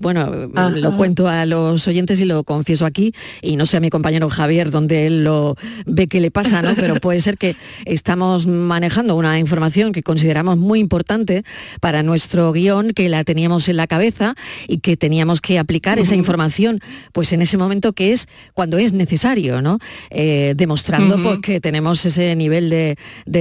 bueno, 0.00 0.50
lo 0.54 0.96
cuento 0.96 1.28
a 1.28 1.46
los 1.46 1.86
oyentes 1.88 2.20
y 2.20 2.24
lo 2.24 2.44
confieso 2.44 2.86
aquí, 2.86 3.12
y 3.42 3.56
no 3.56 3.66
sé 3.66 3.76
a 3.76 3.80
mi 3.80 3.90
compañero 3.90 4.28
Javier 4.30 4.70
donde 4.70 5.06
él 5.06 5.24
lo 5.24 5.56
ve 5.86 6.06
que 6.06 6.20
le 6.20 6.30
pasa, 6.30 6.62
¿no? 6.62 6.74
Pero 6.74 6.96
puede 6.96 7.20
ser 7.20 7.38
que 7.38 7.56
estamos 7.84 8.46
manejando 8.46 9.16
una 9.16 9.38
información 9.38 9.92
que 9.92 10.02
consideramos 10.02 10.58
muy 10.58 10.80
importante 10.80 11.44
para 11.80 12.02
nuestro 12.02 12.52
guion, 12.52 12.92
que 12.92 13.08
la 13.08 13.24
teníamos 13.24 13.68
en 13.68 13.76
la 13.76 13.86
cabeza 13.86 14.34
y 14.66 14.78
que 14.78 14.96
teníamos 14.96 15.40
que 15.40 15.58
aplicar 15.58 15.98
esa 15.98 16.14
información, 16.14 16.80
pues 17.12 17.32
en 17.32 17.42
ese 17.42 17.56
momento 17.58 17.92
que 17.92 18.12
es 18.12 18.28
cuando 18.54 18.78
es 18.78 18.92
necesario, 18.92 19.62
¿no? 19.62 19.78
Eh, 20.10 20.54
demostrando 20.56 21.22
pues, 21.22 21.38
que 21.38 21.60
tenemos 21.60 22.04
ese 22.04 22.34
nivel 22.36 22.70
de, 22.70 22.96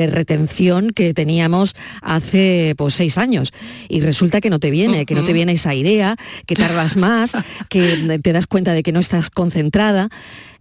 retención 0.08 0.92
que 0.92 1.14
teníamos 1.14 1.76
hace 2.02 2.74
pues, 2.78 2.94
seis 2.94 3.18
años. 3.18 3.54
Y 3.90 4.02
resulta 4.02 4.42
que 4.42 4.50
no 4.50 4.60
te 4.60 4.72
viene, 4.72 5.06
que 5.06 5.16
no 5.16 5.24
te 5.24 5.34
viene 5.34 5.54
esa 5.54 5.74
idea, 5.74 6.18
que 6.46 6.56
tardas 6.56 6.98
más, 6.98 7.34
que 7.70 8.20
te 8.24 8.34
das 8.34 8.48
cuenta 8.48 8.74
de 8.74 8.84
que 8.84 8.92
no 8.92 9.00
estás 9.00 9.30
concentrada. 9.30 10.10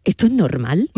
¿Esto 0.06 0.26
es 0.26 0.32
normal? 0.32 0.88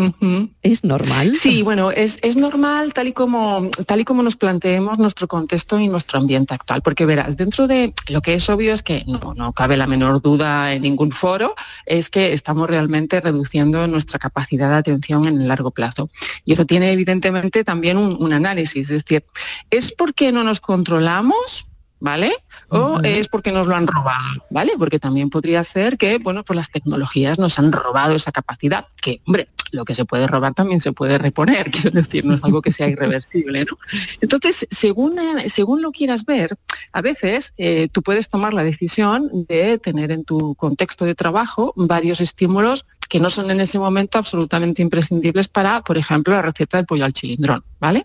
¿Es 0.62 0.84
normal? 0.84 1.34
Sí, 1.34 1.62
bueno, 1.62 1.90
es, 1.90 2.18
normal 2.36 2.92
tal 2.92 3.08
y, 3.08 3.14
como, 3.14 3.70
tal 3.86 4.00
y 4.00 4.04
como 4.04 4.22
nos 4.22 4.36
planteemos 4.36 4.98
nuestro 4.98 5.26
contexto 5.26 5.80
y 5.80 5.88
nuestro 5.88 6.18
ambiente 6.18 6.52
actual, 6.52 6.82
porque 6.82 7.06
verás, 7.06 7.38
dentro 7.38 7.66
de 7.66 7.94
lo 8.08 8.20
que 8.20 8.34
es 8.34 8.50
obvio 8.50 8.74
es 8.74 8.82
que 8.82 9.04
no, 9.06 9.32
no 9.34 9.54
cabe 9.54 9.78
la 9.78 9.86
menor 9.86 10.20
duda 10.20 10.74
en 10.74 10.82
ningún 10.82 11.10
foro, 11.10 11.54
es 11.86 12.10
que 12.10 12.34
estamos 12.34 12.68
realmente 12.68 13.18
reduciendo 13.22 13.86
nuestra 13.86 14.18
capacidad 14.18 14.68
de 14.68 14.76
atención 14.76 15.24
en 15.24 15.40
el 15.40 15.48
largo 15.48 15.70
plazo. 15.70 16.10
Y 16.44 16.52
eso 16.52 16.66
tiene 16.66 16.92
evidentemente 16.92 17.64
también 17.64 17.96
un, 17.96 18.14
un 18.20 18.34
análisis, 18.34 18.90
es 18.90 19.04
decir, 19.04 19.24
¿es 19.70 19.90
porque 19.90 20.32
no 20.32 20.44
nos 20.44 20.60
controlamos? 20.60 21.67
¿Vale? 22.00 22.32
O 22.68 23.00
es 23.02 23.28
porque 23.28 23.52
nos 23.52 23.66
lo 23.66 23.74
han 23.74 23.86
robado, 23.86 24.44
¿vale? 24.50 24.72
Porque 24.78 24.98
también 24.98 25.30
podría 25.30 25.64
ser 25.64 25.98
que, 25.98 26.18
bueno, 26.18 26.44
pues 26.44 26.56
las 26.56 26.70
tecnologías 26.70 27.38
nos 27.38 27.58
han 27.58 27.72
robado 27.72 28.14
esa 28.14 28.32
capacidad, 28.32 28.86
que, 29.00 29.20
hombre, 29.26 29.48
lo 29.70 29.84
que 29.84 29.94
se 29.94 30.04
puede 30.04 30.26
robar 30.26 30.54
también 30.54 30.80
se 30.80 30.92
puede 30.92 31.18
reponer, 31.18 31.70
quiero 31.70 31.90
decir, 31.90 32.24
no 32.24 32.34
es 32.34 32.44
algo 32.44 32.62
que 32.62 32.72
sea 32.72 32.88
irreversible, 32.88 33.64
¿no? 33.64 33.78
Entonces, 34.20 34.66
según, 34.70 35.18
según 35.46 35.82
lo 35.82 35.90
quieras 35.90 36.24
ver, 36.24 36.56
a 36.92 37.02
veces 37.02 37.54
eh, 37.58 37.88
tú 37.90 38.02
puedes 38.02 38.28
tomar 38.28 38.54
la 38.54 38.64
decisión 38.64 39.30
de 39.48 39.78
tener 39.78 40.10
en 40.10 40.24
tu 40.24 40.54
contexto 40.54 41.04
de 41.04 41.14
trabajo 41.14 41.72
varios 41.76 42.20
estímulos 42.20 42.84
que 43.08 43.20
no 43.20 43.30
son 43.30 43.50
en 43.50 43.60
ese 43.60 43.78
momento 43.78 44.18
absolutamente 44.18 44.82
imprescindibles 44.82 45.48
para, 45.48 45.82
por 45.82 45.96
ejemplo, 45.96 46.34
la 46.34 46.42
receta 46.42 46.76
del 46.76 46.86
pollo 46.86 47.04
al 47.04 47.12
chilindrón, 47.12 47.64
¿vale? 47.80 48.04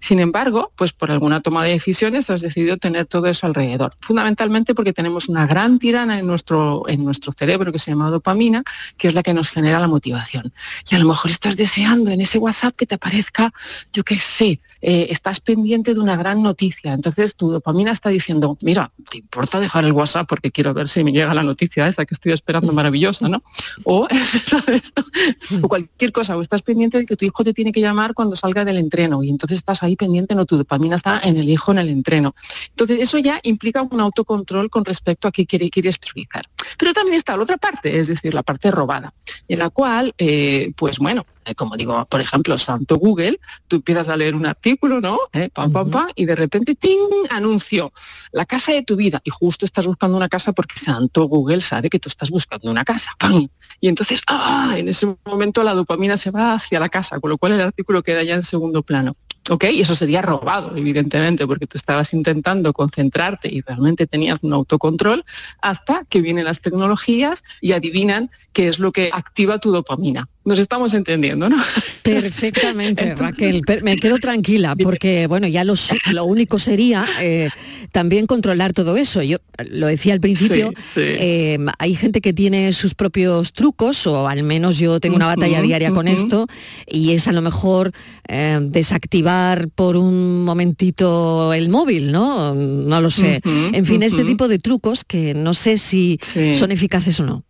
Sin 0.00 0.20
embargo, 0.20 0.72
pues 0.76 0.92
por 0.92 1.10
alguna 1.10 1.40
toma 1.40 1.64
de 1.64 1.72
decisiones 1.72 2.30
has 2.30 2.40
decidido 2.40 2.76
tener 2.76 3.06
todo 3.06 3.26
eso 3.26 3.46
alrededor. 3.46 3.92
Fundamentalmente 4.00 4.74
porque 4.74 4.92
tenemos 4.92 5.28
una 5.28 5.46
gran 5.46 5.78
tirana 5.78 6.18
en 6.18 6.26
nuestro, 6.26 6.88
en 6.88 7.04
nuestro 7.04 7.32
cerebro 7.32 7.72
que 7.72 7.78
se 7.78 7.90
llama 7.90 8.10
dopamina, 8.10 8.62
que 8.96 9.08
es 9.08 9.14
la 9.14 9.22
que 9.22 9.34
nos 9.34 9.50
genera 9.50 9.80
la 9.80 9.88
motivación. 9.88 10.52
Y 10.90 10.94
a 10.94 10.98
lo 10.98 11.08
mejor 11.08 11.30
estás 11.30 11.56
deseando 11.56 12.10
en 12.10 12.20
ese 12.20 12.38
WhatsApp 12.38 12.74
que 12.76 12.86
te 12.86 12.94
aparezca, 12.94 13.52
yo 13.92 14.04
qué 14.04 14.18
sé, 14.18 14.60
eh, 14.82 15.08
estás 15.10 15.40
pendiente 15.40 15.92
de 15.92 16.00
una 16.00 16.16
gran 16.16 16.42
noticia. 16.42 16.94
Entonces 16.94 17.36
tu 17.36 17.50
dopamina 17.50 17.92
está 17.92 18.08
diciendo, 18.08 18.56
mira, 18.62 18.90
¿te 19.10 19.18
importa 19.18 19.60
dejar 19.60 19.84
el 19.84 19.92
WhatsApp 19.92 20.26
porque 20.26 20.50
quiero 20.50 20.72
ver 20.72 20.88
si 20.88 21.04
me 21.04 21.12
llega 21.12 21.34
la 21.34 21.42
noticia 21.42 21.86
esa 21.86 22.06
que 22.06 22.14
estoy 22.14 22.32
esperando 22.32 22.72
maravillosa, 22.72 23.28
¿no? 23.28 23.42
O, 23.84 24.08
o 25.62 25.68
cualquier 25.68 26.12
cosa, 26.12 26.36
o 26.36 26.40
estás 26.40 26.62
pendiente 26.62 26.98
de 26.98 27.06
que 27.06 27.16
tu 27.16 27.26
hijo 27.26 27.44
te 27.44 27.52
tiene 27.52 27.72
que 27.72 27.80
llamar 27.80 28.14
cuando 28.14 28.36
salga 28.36 28.64
del 28.64 28.78
entreno 28.78 29.22
y 29.22 29.28
entonces 29.28 29.58
estás 29.70 29.84
ahí 29.84 29.96
pendiente, 29.96 30.34
no, 30.34 30.46
tu 30.46 30.56
dopamina 30.56 30.96
está 30.96 31.20
en 31.22 31.36
el 31.36 31.48
hijo, 31.48 31.72
en 31.72 31.78
el 31.78 31.88
entreno. 31.88 32.34
Entonces 32.70 33.00
eso 33.00 33.18
ya 33.18 33.40
implica 33.42 33.82
un 33.82 34.00
autocontrol 34.00 34.68
con 34.68 34.84
respecto 34.84 35.28
a 35.28 35.32
qué 35.32 35.46
quiere, 35.46 35.70
quieres 35.70 35.98
priorizar. 35.98 36.44
Pero 36.78 36.92
también 36.92 37.16
está 37.16 37.36
la 37.36 37.42
otra 37.42 37.56
parte, 37.56 37.98
es 37.98 38.08
decir, 38.08 38.34
la 38.34 38.42
parte 38.42 38.70
robada, 38.70 39.12
en 39.48 39.58
la 39.58 39.70
cual, 39.70 40.14
eh, 40.18 40.72
pues 40.76 40.98
bueno, 40.98 41.26
eh, 41.44 41.54
como 41.54 41.76
digo, 41.76 42.04
por 42.06 42.20
ejemplo, 42.20 42.58
Santo 42.58 42.96
Google, 42.96 43.40
tú 43.66 43.76
empiezas 43.76 44.08
a 44.08 44.16
leer 44.16 44.34
un 44.34 44.46
artículo, 44.46 45.00
¿no? 45.00 45.18
Eh, 45.32 45.48
pam, 45.52 45.72
pam, 45.72 45.90
pam, 45.90 46.08
y 46.14 46.26
de 46.26 46.36
repente, 46.36 46.74
¡ting! 46.74 46.98
anuncio, 47.30 47.92
la 48.32 48.44
casa 48.44 48.72
de 48.72 48.82
tu 48.82 48.96
vida. 48.96 49.20
Y 49.24 49.30
justo 49.30 49.64
estás 49.64 49.86
buscando 49.86 50.16
una 50.16 50.28
casa 50.28 50.52
porque 50.52 50.78
Santo 50.78 51.24
Google 51.24 51.60
sabe 51.60 51.88
que 51.88 51.98
tú 51.98 52.08
estás 52.08 52.30
buscando 52.30 52.70
una 52.70 52.84
casa. 52.84 53.12
¡Pam! 53.18 53.48
Y 53.80 53.88
entonces, 53.88 54.20
¡ah! 54.26 54.74
En 54.76 54.88
ese 54.88 55.16
momento 55.24 55.62
la 55.62 55.74
dopamina 55.74 56.16
se 56.16 56.30
va 56.30 56.54
hacia 56.54 56.78
la 56.78 56.88
casa, 56.88 57.18
con 57.20 57.30
lo 57.30 57.38
cual 57.38 57.52
el 57.52 57.60
artículo 57.60 58.02
queda 58.02 58.22
ya 58.22 58.34
en 58.34 58.42
segundo 58.42 58.82
plano. 58.82 59.16
¿Ok? 59.50 59.64
Y 59.72 59.80
eso 59.80 59.96
sería 59.96 60.22
robado, 60.22 60.76
evidentemente, 60.76 61.44
porque 61.44 61.66
tú 61.66 61.76
estabas 61.76 62.14
intentando 62.14 62.72
concentrarte 62.72 63.48
y 63.52 63.62
realmente 63.62 64.06
tenías 64.06 64.38
un 64.42 64.52
autocontrol 64.52 65.24
hasta 65.60 66.04
que 66.08 66.20
vienen 66.20 66.44
las 66.44 66.60
tecnologías 66.60 67.42
y 67.60 67.72
adivinan 67.72 68.30
qué 68.52 68.68
es 68.68 68.78
lo 68.78 68.92
que 68.92 69.10
activa 69.12 69.58
tu 69.58 69.72
dopamina. 69.72 70.28
Nos 70.42 70.58
estamos 70.58 70.94
entendiendo, 70.94 71.50
¿no? 71.50 71.62
Perfectamente, 72.02 73.14
Raquel. 73.14 73.60
Me 73.82 73.96
quedo 73.96 74.18
tranquila 74.18 74.74
porque, 74.74 75.26
bueno, 75.26 75.46
ya 75.46 75.64
lo, 75.64 75.74
lo 76.12 76.24
único 76.24 76.58
sería 76.58 77.06
eh, 77.20 77.50
también 77.92 78.26
controlar 78.26 78.72
todo 78.72 78.96
eso. 78.96 79.22
Yo 79.22 79.36
lo 79.70 79.86
decía 79.86 80.14
al 80.14 80.20
principio, 80.20 80.72
eh, 80.96 81.58
hay 81.78 81.94
gente 81.94 82.22
que 82.22 82.32
tiene 82.32 82.72
sus 82.72 82.94
propios 82.94 83.52
trucos, 83.52 84.06
o 84.06 84.28
al 84.28 84.42
menos 84.42 84.78
yo 84.78 84.98
tengo 84.98 85.16
una 85.16 85.26
batalla 85.26 85.60
diaria 85.60 85.90
con 85.90 86.08
esto, 86.08 86.46
y 86.86 87.12
es 87.12 87.28
a 87.28 87.32
lo 87.32 87.42
mejor 87.42 87.92
eh, 88.26 88.58
desactivar 88.62 89.68
por 89.68 89.98
un 89.98 90.44
momentito 90.44 91.52
el 91.52 91.68
móvil, 91.68 92.12
¿no? 92.12 92.54
No 92.54 93.00
lo 93.02 93.10
sé. 93.10 93.42
en 93.44 93.84
fin, 93.84 94.02
este 94.02 94.24
tipo 94.24 94.48
de 94.48 94.58
trucos 94.58 95.04
que 95.04 95.34
no 95.34 95.52
sé 95.52 95.76
si 95.76 96.18
son 96.54 96.72
eficaces 96.72 97.20
o 97.20 97.26
no 97.26 97.44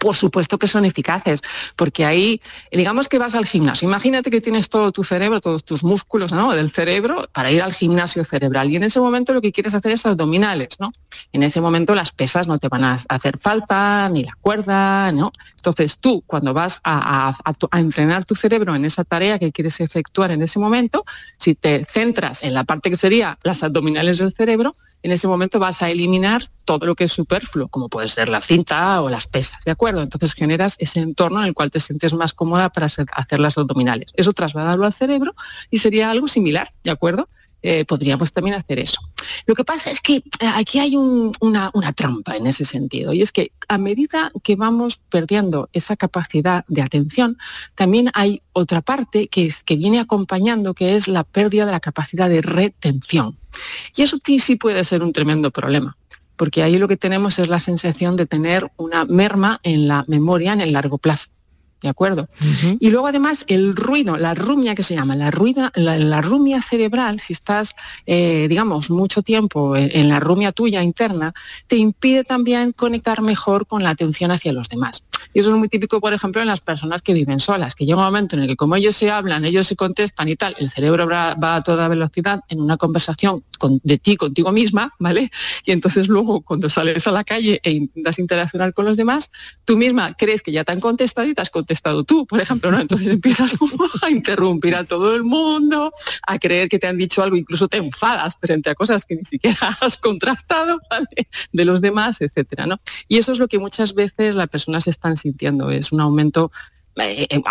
por 0.00 0.16
supuesto 0.16 0.58
que 0.58 0.66
son 0.66 0.86
eficaces, 0.86 1.42
porque 1.76 2.06
ahí, 2.06 2.40
digamos 2.72 3.06
que 3.06 3.18
vas 3.18 3.34
al 3.34 3.44
gimnasio, 3.44 3.86
imagínate 3.86 4.30
que 4.30 4.40
tienes 4.40 4.70
todo 4.70 4.92
tu 4.92 5.04
cerebro, 5.04 5.42
todos 5.42 5.62
tus 5.62 5.84
músculos 5.84 6.32
¿no? 6.32 6.52
del 6.54 6.70
cerebro 6.70 7.28
para 7.32 7.50
ir 7.50 7.60
al 7.60 7.74
gimnasio 7.74 8.24
cerebral 8.24 8.70
y 8.70 8.76
en 8.76 8.84
ese 8.84 8.98
momento 8.98 9.34
lo 9.34 9.42
que 9.42 9.52
quieres 9.52 9.74
hacer 9.74 9.92
es 9.92 10.06
abdominales, 10.06 10.80
¿no? 10.80 10.92
En 11.34 11.42
ese 11.42 11.60
momento 11.60 11.94
las 11.94 12.12
pesas 12.12 12.48
no 12.48 12.58
te 12.58 12.68
van 12.68 12.82
a 12.82 12.98
hacer 13.08 13.36
falta, 13.36 14.08
ni 14.08 14.24
la 14.24 14.32
cuerda, 14.40 15.12
¿no? 15.12 15.32
Entonces 15.54 15.98
tú, 15.98 16.24
cuando 16.26 16.54
vas 16.54 16.80
a, 16.82 17.34
a 17.70 17.78
entrenar 17.78 18.24
tu 18.24 18.34
cerebro 18.34 18.74
en 18.74 18.86
esa 18.86 19.04
tarea 19.04 19.38
que 19.38 19.52
quieres 19.52 19.80
efectuar 19.80 20.30
en 20.30 20.40
ese 20.40 20.58
momento, 20.58 21.04
si 21.38 21.54
te 21.54 21.84
centras 21.84 22.42
en 22.42 22.54
la 22.54 22.64
parte 22.64 22.88
que 22.88 22.96
sería 22.96 23.38
las 23.44 23.62
abdominales 23.62 24.16
del 24.16 24.32
cerebro, 24.32 24.76
en 25.02 25.12
ese 25.12 25.26
momento 25.28 25.58
vas 25.58 25.82
a 25.82 25.90
eliminar 25.90 26.44
todo 26.64 26.86
lo 26.86 26.94
que 26.94 27.04
es 27.04 27.12
superfluo, 27.12 27.68
como 27.68 27.88
puede 27.88 28.08
ser 28.08 28.28
la 28.28 28.40
cinta 28.40 29.00
o 29.02 29.08
las 29.08 29.26
pesas, 29.26 29.64
¿de 29.64 29.72
acuerdo? 29.72 30.02
Entonces 30.02 30.34
generas 30.34 30.76
ese 30.78 31.00
entorno 31.00 31.40
en 31.40 31.46
el 31.46 31.54
cual 31.54 31.70
te 31.70 31.80
sientes 31.80 32.12
más 32.12 32.32
cómoda 32.32 32.70
para 32.70 32.86
hacer 32.86 33.40
las 33.40 33.58
abdominales. 33.58 34.10
Eso 34.14 34.32
trasladarlo 34.32 34.86
al 34.86 34.92
cerebro 34.92 35.34
y 35.70 35.78
sería 35.78 36.10
algo 36.10 36.28
similar, 36.28 36.72
¿de 36.84 36.90
acuerdo? 36.90 37.26
Eh, 37.62 37.84
podríamos 37.84 38.32
también 38.32 38.56
hacer 38.56 38.78
eso. 38.78 39.00
Lo 39.44 39.54
que 39.54 39.64
pasa 39.64 39.90
es 39.90 40.00
que 40.00 40.16
eh, 40.16 40.22
aquí 40.54 40.78
hay 40.78 40.96
una, 40.96 41.70
trampa 41.94 42.36
en 42.36 42.46
ese 42.46 42.64
sentido, 42.64 43.12
y 43.12 43.20
es 43.20 43.32
que 43.32 43.52
a 43.68 43.76
medida 43.76 44.32
que 44.42 44.56
vamos 44.56 44.98
perdiendo 45.10 45.68
esa 45.74 45.96
capacidad 45.96 46.64
de 46.68 46.80
atención, 46.80 47.36
también 47.74 48.10
hay 48.14 48.40
otra 48.54 48.80
parte 48.80 49.28
que, 49.28 49.46
es, 49.46 49.62
que 49.62 49.76
viene 49.76 50.00
acompañando, 50.00 50.72
que 50.72 50.96
es 50.96 51.06
la 51.06 51.22
pérdida 51.22 51.66
de 51.66 51.72
la 51.72 51.80
capacidad 51.80 52.30
de 52.30 52.40
retención. 52.40 53.36
Y 53.96 54.02
eso 54.02 54.18
sí 54.24 54.56
puede 54.56 54.84
ser 54.84 55.02
un 55.02 55.12
tremendo 55.12 55.50
problema, 55.50 55.96
porque 56.36 56.62
ahí 56.62 56.78
lo 56.78 56.88
que 56.88 56.96
tenemos 56.96 57.38
es 57.38 57.48
la 57.48 57.60
sensación 57.60 58.16
de 58.16 58.26
tener 58.26 58.70
una 58.76 59.04
merma 59.04 59.60
en 59.62 59.88
la 59.88 60.04
memoria 60.08 60.52
en 60.52 60.60
el 60.60 60.72
largo 60.72 60.98
plazo. 60.98 61.30
¿de 61.82 61.88
acuerdo? 61.88 62.28
Y 62.78 62.90
luego 62.90 63.06
además 63.06 63.44
el 63.48 63.74
ruido, 63.74 64.16
la 64.16 64.34
rumia 64.34 64.74
que 64.74 64.82
se 64.82 64.94
llama, 64.94 65.16
la, 65.16 65.30
ruida, 65.30 65.72
la, 65.74 66.20
rumia 66.20 66.60
cerebral, 66.60 67.20
si 67.20 67.32
estás, 67.32 67.74
eh, 68.06 68.46
digamos, 68.48 68.90
mucho 68.90 69.22
tiempo 69.22 69.76
en, 69.76 70.08
la 70.08 70.20
rumia 70.20 70.52
tuya 70.52 70.82
interna, 70.82 71.32
te 71.66 71.76
impide 71.76 72.24
también 72.24 72.72
conectar 72.72 73.22
mejor 73.22 73.66
con 73.66 73.82
la 73.82 73.90
atención 73.90 74.30
hacia 74.30 74.52
los 74.52 74.68
demás. 74.68 75.02
Y 75.32 75.40
eso 75.40 75.50
es 75.50 75.56
muy 75.56 75.68
típico, 75.68 76.00
por 76.00 76.12
ejemplo, 76.12 76.42
en 76.42 76.48
las 76.48 76.60
personas 76.60 77.02
que 77.02 77.12
viven 77.12 77.38
solas, 77.38 77.74
que 77.74 77.86
llega 77.86 77.98
un 77.98 78.04
momento 78.04 78.36
en 78.36 78.42
el 78.42 78.48
que 78.48 78.56
como 78.56 78.76
ellos 78.76 78.96
se 78.96 79.10
hablan, 79.10 79.44
ellos 79.44 79.66
se 79.66 79.76
contestan 79.76 80.28
y 80.28 80.36
tal, 80.36 80.56
el 80.58 80.70
cerebro 80.70 81.06
va, 81.06 81.54
a 81.54 81.62
toda 81.62 81.88
velocidad 81.88 82.40
en 82.48 82.60
una 82.60 82.76
conversación 82.76 83.44
de 83.82 83.98
ti 83.98 84.16
contigo 84.16 84.52
misma, 84.52 84.94
¿vale? 84.98 85.30
Y 85.64 85.72
entonces 85.72 86.08
luego 86.08 86.40
cuando 86.40 86.68
sales 86.68 87.06
a 87.06 87.12
la 87.12 87.24
calle 87.24 87.60
e 87.62 87.70
intentas 87.70 88.18
interaccionar 88.18 88.72
con 88.72 88.84
los 88.84 88.96
demás, 88.96 89.30
tú 89.64 89.76
misma 89.76 90.14
crees 90.14 90.42
que 90.42 90.52
ya 90.52 90.64
te 90.64 90.72
han 90.72 90.80
contestado 90.80 91.28
y 91.28 91.34
te 91.34 91.42
has 91.42 91.50
contestado 91.50 92.04
tú, 92.04 92.26
por 92.26 92.40
ejemplo, 92.40 92.70
¿no? 92.70 92.80
Entonces 92.80 93.06
empiezas 93.10 93.54
a 94.02 94.10
interrumpir 94.10 94.74
a 94.74 94.84
todo 94.84 95.14
el 95.14 95.24
mundo, 95.24 95.92
a 96.26 96.38
creer 96.38 96.68
que 96.68 96.78
te 96.78 96.86
han 96.86 96.98
dicho 96.98 97.22
algo, 97.22 97.36
incluso 97.36 97.68
te 97.68 97.76
enfadas 97.76 98.36
frente 98.40 98.70
a 98.70 98.74
cosas 98.74 99.04
que 99.04 99.16
ni 99.16 99.24
siquiera 99.24 99.58
has 99.80 99.96
contrastado, 99.96 100.80
¿vale? 100.90 101.28
De 101.52 101.64
los 101.64 101.80
demás, 101.80 102.20
etcétera, 102.20 102.66
¿no? 102.66 102.80
Y 103.08 103.18
eso 103.18 103.32
es 103.32 103.38
lo 103.38 103.48
que 103.48 103.58
muchas 103.58 103.94
veces 103.94 104.34
las 104.34 104.48
personas 104.48 104.88
están 104.88 105.16
sintiendo, 105.20 105.70
es 105.70 105.92
un 105.92 106.00
aumento 106.00 106.50
eh, 106.96 107.26
eh, 107.30 107.42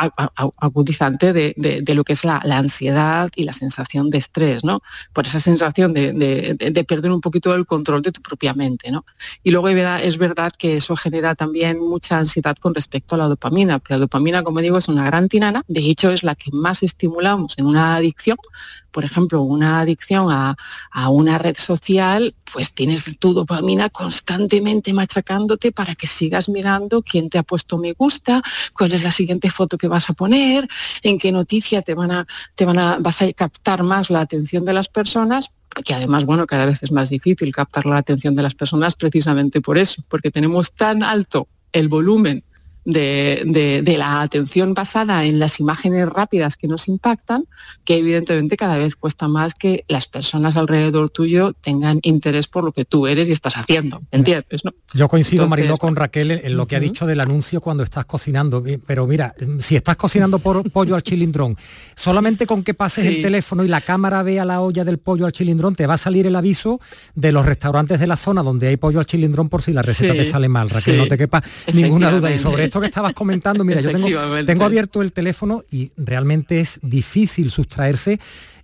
agudizante 0.57 1.33
de, 1.33 1.93
lo 1.95 2.03
que 2.03 2.13
es 2.13 2.25
la, 2.25 2.41
ansiedad 2.51 3.29
y 3.35 3.45
la 3.45 3.53
sensación 3.53 4.09
de 4.09 4.17
estrés, 4.17 4.63
¿no? 4.63 4.81
Por 5.13 5.25
esa 5.25 5.39
sensación 5.39 5.93
de, 5.93 6.85
perder 6.87 7.11
un 7.11 7.21
poquito 7.21 7.55
el 7.55 7.65
control 7.65 8.01
de 8.01 8.11
tu 8.11 8.21
propia 8.21 8.53
mente, 8.53 8.91
¿no? 8.91 9.05
Y 9.43 9.51
luego 9.51 9.69
es 9.69 10.17
verdad 10.17 10.51
que 10.57 10.77
eso 10.77 10.95
genera 10.95 11.35
también 11.35 11.79
mucha 11.79 12.17
ansiedad 12.17 12.57
con 12.57 12.75
respecto 12.75 13.15
a 13.15 13.17
la 13.17 13.27
dopamina, 13.27 13.79
porque 13.79 13.93
la 13.93 13.99
dopamina, 13.99 14.43
como 14.43 14.59
digo, 14.59 14.77
es 14.77 14.89
una 14.89 15.05
gran 15.05 15.29
tinana, 15.29 15.63
de 15.67 15.81
hecho 15.81 16.11
es 16.11 16.23
la 16.23 16.35
que 16.35 16.51
más 16.51 16.83
estimulamos 16.83 17.55
en 17.57 17.65
una 17.65 17.95
adicción, 17.95 18.37
por 18.91 19.05
ejemplo, 19.05 19.41
una 19.41 19.79
adicción 19.79 20.27
a, 20.31 20.55
una 21.09 21.37
red 21.37 21.55
social, 21.57 22.35
pues 22.51 22.73
tienes 22.73 23.17
tu 23.19 23.33
dopamina 23.33 23.89
constantemente 23.89 24.93
machacándote 24.93 25.71
para 25.71 25.95
que 25.95 26.07
sigas 26.07 26.49
mirando 26.49 27.01
quién 27.01 27.29
te 27.29 27.37
ha 27.37 27.43
puesto 27.43 27.77
me 27.77 27.93
gusta, 27.93 28.41
cuál 28.73 28.93
es 28.93 29.03
la 29.03 29.11
siguiente 29.11 29.49
foto 29.49 29.77
que 29.77 29.87
vas 29.87 30.09
a 30.09 30.13
poner, 30.13 30.67
en 31.03 31.17
qué 31.17 31.31
noticia 31.31 31.81
te 31.81 31.93
van 31.93 32.11
a, 32.11 32.27
te 32.55 32.65
van 32.65 32.77
a, 32.77 32.97
vas 32.99 33.21
a 33.21 33.31
captar 33.33 33.83
más 33.83 34.09
la 34.09 34.21
atención 34.21 34.65
de 34.65 34.73
las 34.73 34.87
personas 34.87 35.51
que 35.85 35.93
además, 35.93 36.25
bueno, 36.25 36.47
cada 36.47 36.65
vez 36.65 36.81
es 36.83 36.91
más 36.91 37.09
difícil 37.09 37.53
captar 37.53 37.85
la 37.85 37.97
atención 37.97 38.35
de 38.35 38.41
las 38.41 38.55
personas 38.55 38.95
precisamente 38.95 39.61
por 39.61 39.77
eso, 39.77 40.03
porque 40.09 40.31
tenemos 40.31 40.73
tan 40.73 41.03
alto 41.03 41.47
el 41.71 41.87
volumen 41.87 42.43
de, 42.85 43.95
la 43.97 44.21
atención 44.21 44.73
basada 44.73 45.25
en 45.25 45.39
las 45.39 45.59
imágenes 45.59 46.07
rápidas 46.07 46.57
que 46.57 46.67
nos 46.67 46.87
impactan, 46.87 47.45
que 47.85 47.97
evidentemente 47.97 48.57
cada 48.57 48.77
vez 48.77 48.95
cuesta 48.95 49.27
más 49.27 49.53
que 49.53 49.85
las 49.87 50.07
personas 50.07 50.57
alrededor 50.57 51.09
tuyo 51.09 51.53
tengan 51.53 51.99
interés 52.03 52.47
por 52.47 52.63
lo 52.63 52.71
que 52.71 52.85
tú 52.85 53.07
eres 53.07 53.29
y 53.29 53.31
estás 53.31 53.55
haciendo, 53.55 54.01
¿entiendes? 54.11 54.61
Yo 54.93 55.07
coincido, 55.07 55.47
Marino, 55.47 55.77
con 55.77 55.95
Raquel 55.95 56.31
en 56.31 56.57
lo 56.57 56.67
que 56.67 56.75
ha 56.75 56.79
dicho 56.79 57.05
del 57.05 57.19
anuncio 57.19 57.61
cuando 57.61 57.83
estás 57.83 58.05
cocinando, 58.05 58.63
pero 58.85 59.07
mira, 59.07 59.33
si 59.59 59.75
estás 59.75 59.95
cocinando 59.95 60.39
por 60.39 60.69
pollo 60.71 60.95
al 60.95 61.03
chilindrón, 61.03 61.57
solamente 61.95 62.45
con 62.45 62.63
que 62.63 62.73
pases 62.73 63.05
el 63.05 63.21
teléfono 63.21 63.63
y 63.63 63.67
la 63.67 63.81
cámara 63.81 64.23
vea 64.23 64.45
la 64.45 64.61
olla 64.61 64.83
del 64.83 64.99
pollo 64.99 65.25
al 65.25 65.31
chilindrón, 65.31 65.75
te 65.75 65.87
va 65.87 65.95
a 65.95 65.97
salir 65.97 66.27
el 66.27 66.35
aviso 66.35 66.79
de 67.15 67.31
los 67.31 67.45
restaurantes 67.45 67.99
de 67.99 68.07
la 68.07 68.15
zona 68.15 68.43
donde 68.43 68.67
hay 68.67 68.77
pollo 68.77 68.99
al 68.99 69.05
chilindrón 69.05 69.49
por 69.49 69.61
si 69.61 69.73
la 69.73 69.81
receta 69.81 70.13
te 70.13 70.25
sale 70.25 70.47
mal, 70.47 70.69
Raquel, 70.69 70.97
no 70.97 71.07
te 71.07 71.17
quepa 71.17 71.43
ninguna 71.73 72.11
duda. 72.11 72.31
Y 72.31 72.37
sobre 72.37 72.65
esto 72.65 72.78
que 72.81 72.87
estabas 72.87 73.13
comentando, 73.13 73.63
mira, 73.63 73.81
yo 73.81 73.91
tengo, 73.91 74.07
tengo 74.45 74.65
abierto 74.65 75.01
el 75.01 75.11
teléfono 75.11 75.63
y 75.71 75.91
realmente 75.97 76.59
es 76.59 76.79
difícil 76.81 77.51
sustraerse 77.51 78.19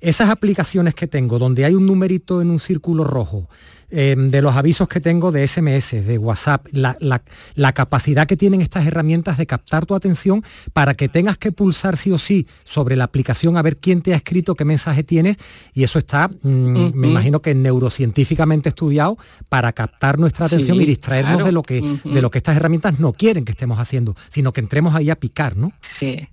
esas 0.09 0.29
aplicaciones 0.29 0.95
que 0.95 1.07
tengo 1.07 1.39
donde 1.39 1.65
hay 1.65 1.73
un 1.75 1.85
numerito 1.85 2.41
en 2.41 2.49
un 2.49 2.59
círculo 2.59 3.03
rojo 3.03 3.49
Em, 3.91 4.31
de 4.31 4.41
los 4.41 4.55
avisos 4.55 4.87
que 4.87 4.99
tengo 4.99 5.31
de 5.31 5.47
SMS, 5.47 6.03
de 6.05 6.17
WhatsApp, 6.17 6.67
la, 6.71 7.73
capacidad 7.73 8.25
que 8.25 8.35
tienen 8.35 8.61
estas 8.61 8.87
herramientas 8.87 9.37
de 9.37 9.45
captar 9.45 9.85
tu 9.85 9.93
atención 9.93 10.43
para 10.73 10.95
que 10.95 11.07
tengas 11.07 11.37
que 11.37 11.51
pulsar 11.51 11.95
sí 11.95 12.11
o 12.11 12.17
sí 12.17 12.47
sobre 12.63 12.95
la 12.95 13.03
aplicación 13.03 13.57
a 13.57 13.61
ver 13.61 13.77
quién 13.77 14.01
te 14.01 14.13
ha 14.13 14.17
escrito, 14.17 14.55
qué 14.55 14.65
mensaje 14.65 15.03
tienes, 15.03 15.37
y 15.73 15.83
eso 15.83 15.99
está, 15.99 16.27
mm, 16.27 16.93
me 16.95 17.07
imagino 17.07 17.41
que 17.41 17.53
neurocientíficamente 17.53 18.69
estudiado 18.69 19.17
para 19.49 19.71
captar 19.71 20.17
nuestra 20.17 20.47
atención 20.47 20.81
y 20.81 20.85
distraernos 20.85 21.45
de, 21.45 21.51
lo 21.51 21.61
que, 21.61 21.81
de 22.03 22.21
lo 22.21 22.31
que 22.31 22.39
estas 22.39 22.57
herramientas 22.57 22.99
no 22.99 23.13
quieren 23.13 23.45
que 23.45 23.51
estemos 23.51 23.79
haciendo, 23.79 24.15
sino 24.29 24.51
que 24.51 24.61
entremos 24.61 24.95
ahí 24.95 25.11
a 25.11 25.15
picar, 25.15 25.55
¿no? 25.55 25.71
Sí, 25.81 26.27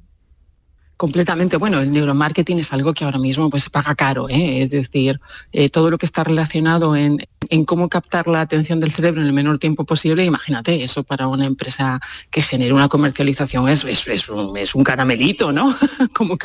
completamente. 1.02 1.56
Bueno, 1.56 1.80
el 1.80 1.90
neuromarketing 1.90 2.60
es 2.60 2.72
algo 2.72 2.94
que 2.94 3.04
ahora 3.04 3.18
mismo 3.18 3.50
pues 3.50 3.64
se 3.64 3.70
paga 3.70 3.96
caro, 3.96 4.28
¿eh? 4.28 4.62
es 4.62 4.70
decir, 4.70 5.18
eh, 5.50 5.68
todo 5.68 5.90
lo 5.90 5.98
que 5.98 6.06
está 6.06 6.22
relacionado 6.22 6.94
en, 6.94 7.18
cómo 7.66 7.88
captar 7.88 8.28
la 8.28 8.40
atención 8.40 8.78
del 8.78 8.92
cerebro 8.92 9.20
en 9.20 9.26
el 9.26 9.32
menor 9.32 9.58
tiempo 9.58 9.84
posible, 9.84 10.24
imagínate, 10.24 10.84
eso 10.84 11.02
para 11.02 11.26
una 11.26 11.44
empresa 11.44 12.00
que 12.30 12.40
genere 12.40 12.72
una 12.72 12.88
comercialización 12.88 13.68
es, 13.68 13.82
es, 13.82 14.06
es, 14.06 14.28
un, 14.28 14.56
es 14.56 14.76
un 14.76 14.84
caramelito, 14.84 15.50
¿no? 15.50 15.76
como 16.14 16.38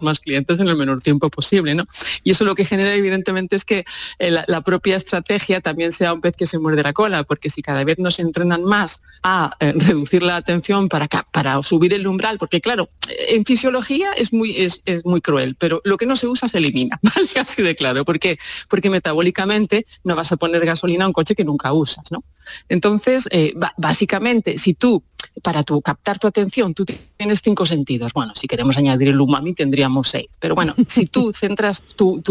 más 0.00 0.20
clientes 0.20 0.58
en 0.58 0.68
el 0.68 0.76
menor 0.76 1.00
tiempo 1.00 1.30
posible. 1.30 1.74
¿no? 1.74 1.86
Y 2.22 2.30
eso 2.32 2.44
lo 2.44 2.54
que 2.54 2.64
genera 2.64 2.94
evidentemente 2.94 3.56
es 3.56 3.64
que 3.64 3.84
eh, 4.18 4.30
la, 4.30 4.60
propia 4.60 4.96
estrategia 4.96 5.60
también 5.60 5.90
sea 5.90 6.12
un 6.12 6.20
pez 6.20 6.36
que 6.36 6.46
se 6.46 6.58
muerde 6.58 6.82
la 6.82 6.92
cola, 6.92 7.24
porque 7.24 7.50
si 7.50 7.62
cada 7.62 7.82
vez 7.84 7.98
nos 7.98 8.18
entrenan 8.18 8.62
más 8.62 9.00
a 9.22 9.56
eh, 9.60 9.72
reducir 9.74 10.22
la 10.22 10.36
atención 10.36 10.88
para, 10.88 11.08
para 11.08 11.60
subir 11.62 11.92
el 11.94 12.06
umbral, 12.06 12.38
porque 12.38 12.60
claro, 12.60 12.90
eh, 13.08 13.36
en 13.36 13.44
fisiología 13.44 14.12
es 14.12 14.32
muy, 14.32 14.56
es, 14.56 14.80
muy 15.04 15.20
cruel, 15.20 15.56
pero 15.56 15.80
lo 15.84 15.96
que 15.96 16.06
no 16.06 16.16
se 16.16 16.26
usa 16.26 16.48
se 16.48 16.58
elimina, 16.58 16.98
¿vale? 17.02 17.28
Así 17.40 17.62
de 17.62 17.74
claro. 17.74 18.04
¿Por 18.04 18.18
qué? 18.18 18.38
Porque 18.68 18.90
metabólicamente 18.90 19.86
no 20.04 20.14
vas 20.14 20.30
a 20.32 20.36
poner 20.36 20.64
gasolina 20.64 21.04
a 21.04 21.08
un 21.08 21.12
coche 21.12 21.34
que 21.34 21.44
nunca 21.44 21.72
usas, 21.72 22.04
¿no? 22.10 22.22
Entonces, 22.68 23.28
básicamente, 23.76 24.58
si 24.58 24.74
tú, 24.74 25.02
para 25.42 25.62
tu, 25.62 25.80
captar 25.80 26.18
tu 26.18 26.26
atención, 26.26 26.74
tú 26.74 26.84
tienes 27.16 27.40
cinco 27.42 27.66
sentidos. 27.66 28.12
Bueno, 28.12 28.32
si 28.34 28.46
queremos 28.46 28.76
añadir 28.76 29.08
el 29.08 29.20
umami, 29.20 29.54
tendría 29.54 29.88
seis. 30.04 30.28
Pero 30.38 30.54
bueno, 30.54 30.74
si 30.86 31.06
tú 31.06 31.32
centras 31.32 31.82
tu, 31.82 32.22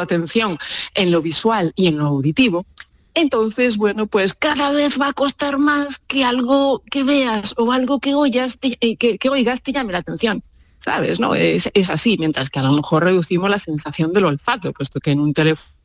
atención 0.00 0.58
en 0.94 1.10
lo 1.10 1.22
visual 1.22 1.72
y 1.76 1.86
en 1.88 1.98
lo 1.98 2.06
auditivo, 2.06 2.66
entonces, 3.14 3.76
bueno, 3.76 4.06
pues 4.06 4.34
cada 4.34 4.70
vez 4.70 5.00
va 5.00 5.08
a 5.08 5.12
costar 5.12 5.58
más 5.58 5.98
que 5.98 6.24
algo 6.24 6.82
que 6.90 7.02
veas 7.02 7.54
o 7.56 7.72
algo 7.72 7.98
que 7.98 8.14
oyas, 8.14 8.58
eh, 8.62 8.96
que, 8.96 9.28
oigas 9.28 9.62
te 9.62 9.72
llame 9.72 9.92
la 9.92 9.98
atención. 9.98 10.42
¿Sabes? 10.78 11.18
¿No? 11.18 11.34
Es, 11.34 11.68
así, 11.90 12.16
mientras 12.18 12.50
que 12.50 12.60
a 12.60 12.62
lo 12.62 12.72
mejor 12.72 13.04
reducimos 13.04 13.50
la 13.50 13.58
sensación 13.58 14.12
del 14.12 14.24
olfato, 14.24 14.72
puesto 14.72 15.00
que 15.00 15.10
en 15.10 15.20
un 15.20 15.34
teléfono 15.34 15.77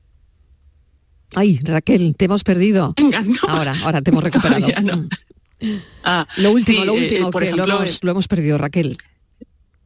Ay, 1.36 1.60
Raquel, 1.64 2.16
te 2.16 2.26
hemos 2.26 2.44
perdido. 2.44 2.94
Ahora, 3.48 3.76
ahora 3.84 4.02
te 4.02 4.12
hemos 4.12 4.24
recuperado. 4.30 4.68
Ah, 6.04 6.28
lo 6.36 6.52
último, 6.52 6.84
lo 6.84 6.94
último, 6.94 7.30
eh, 7.30 7.32
que 7.40 7.52
lo, 7.54 7.64
hemos, 7.64 8.04
lo 8.04 8.12
hemos 8.12 8.28
perdido, 8.28 8.58
Raquel. 8.58 8.98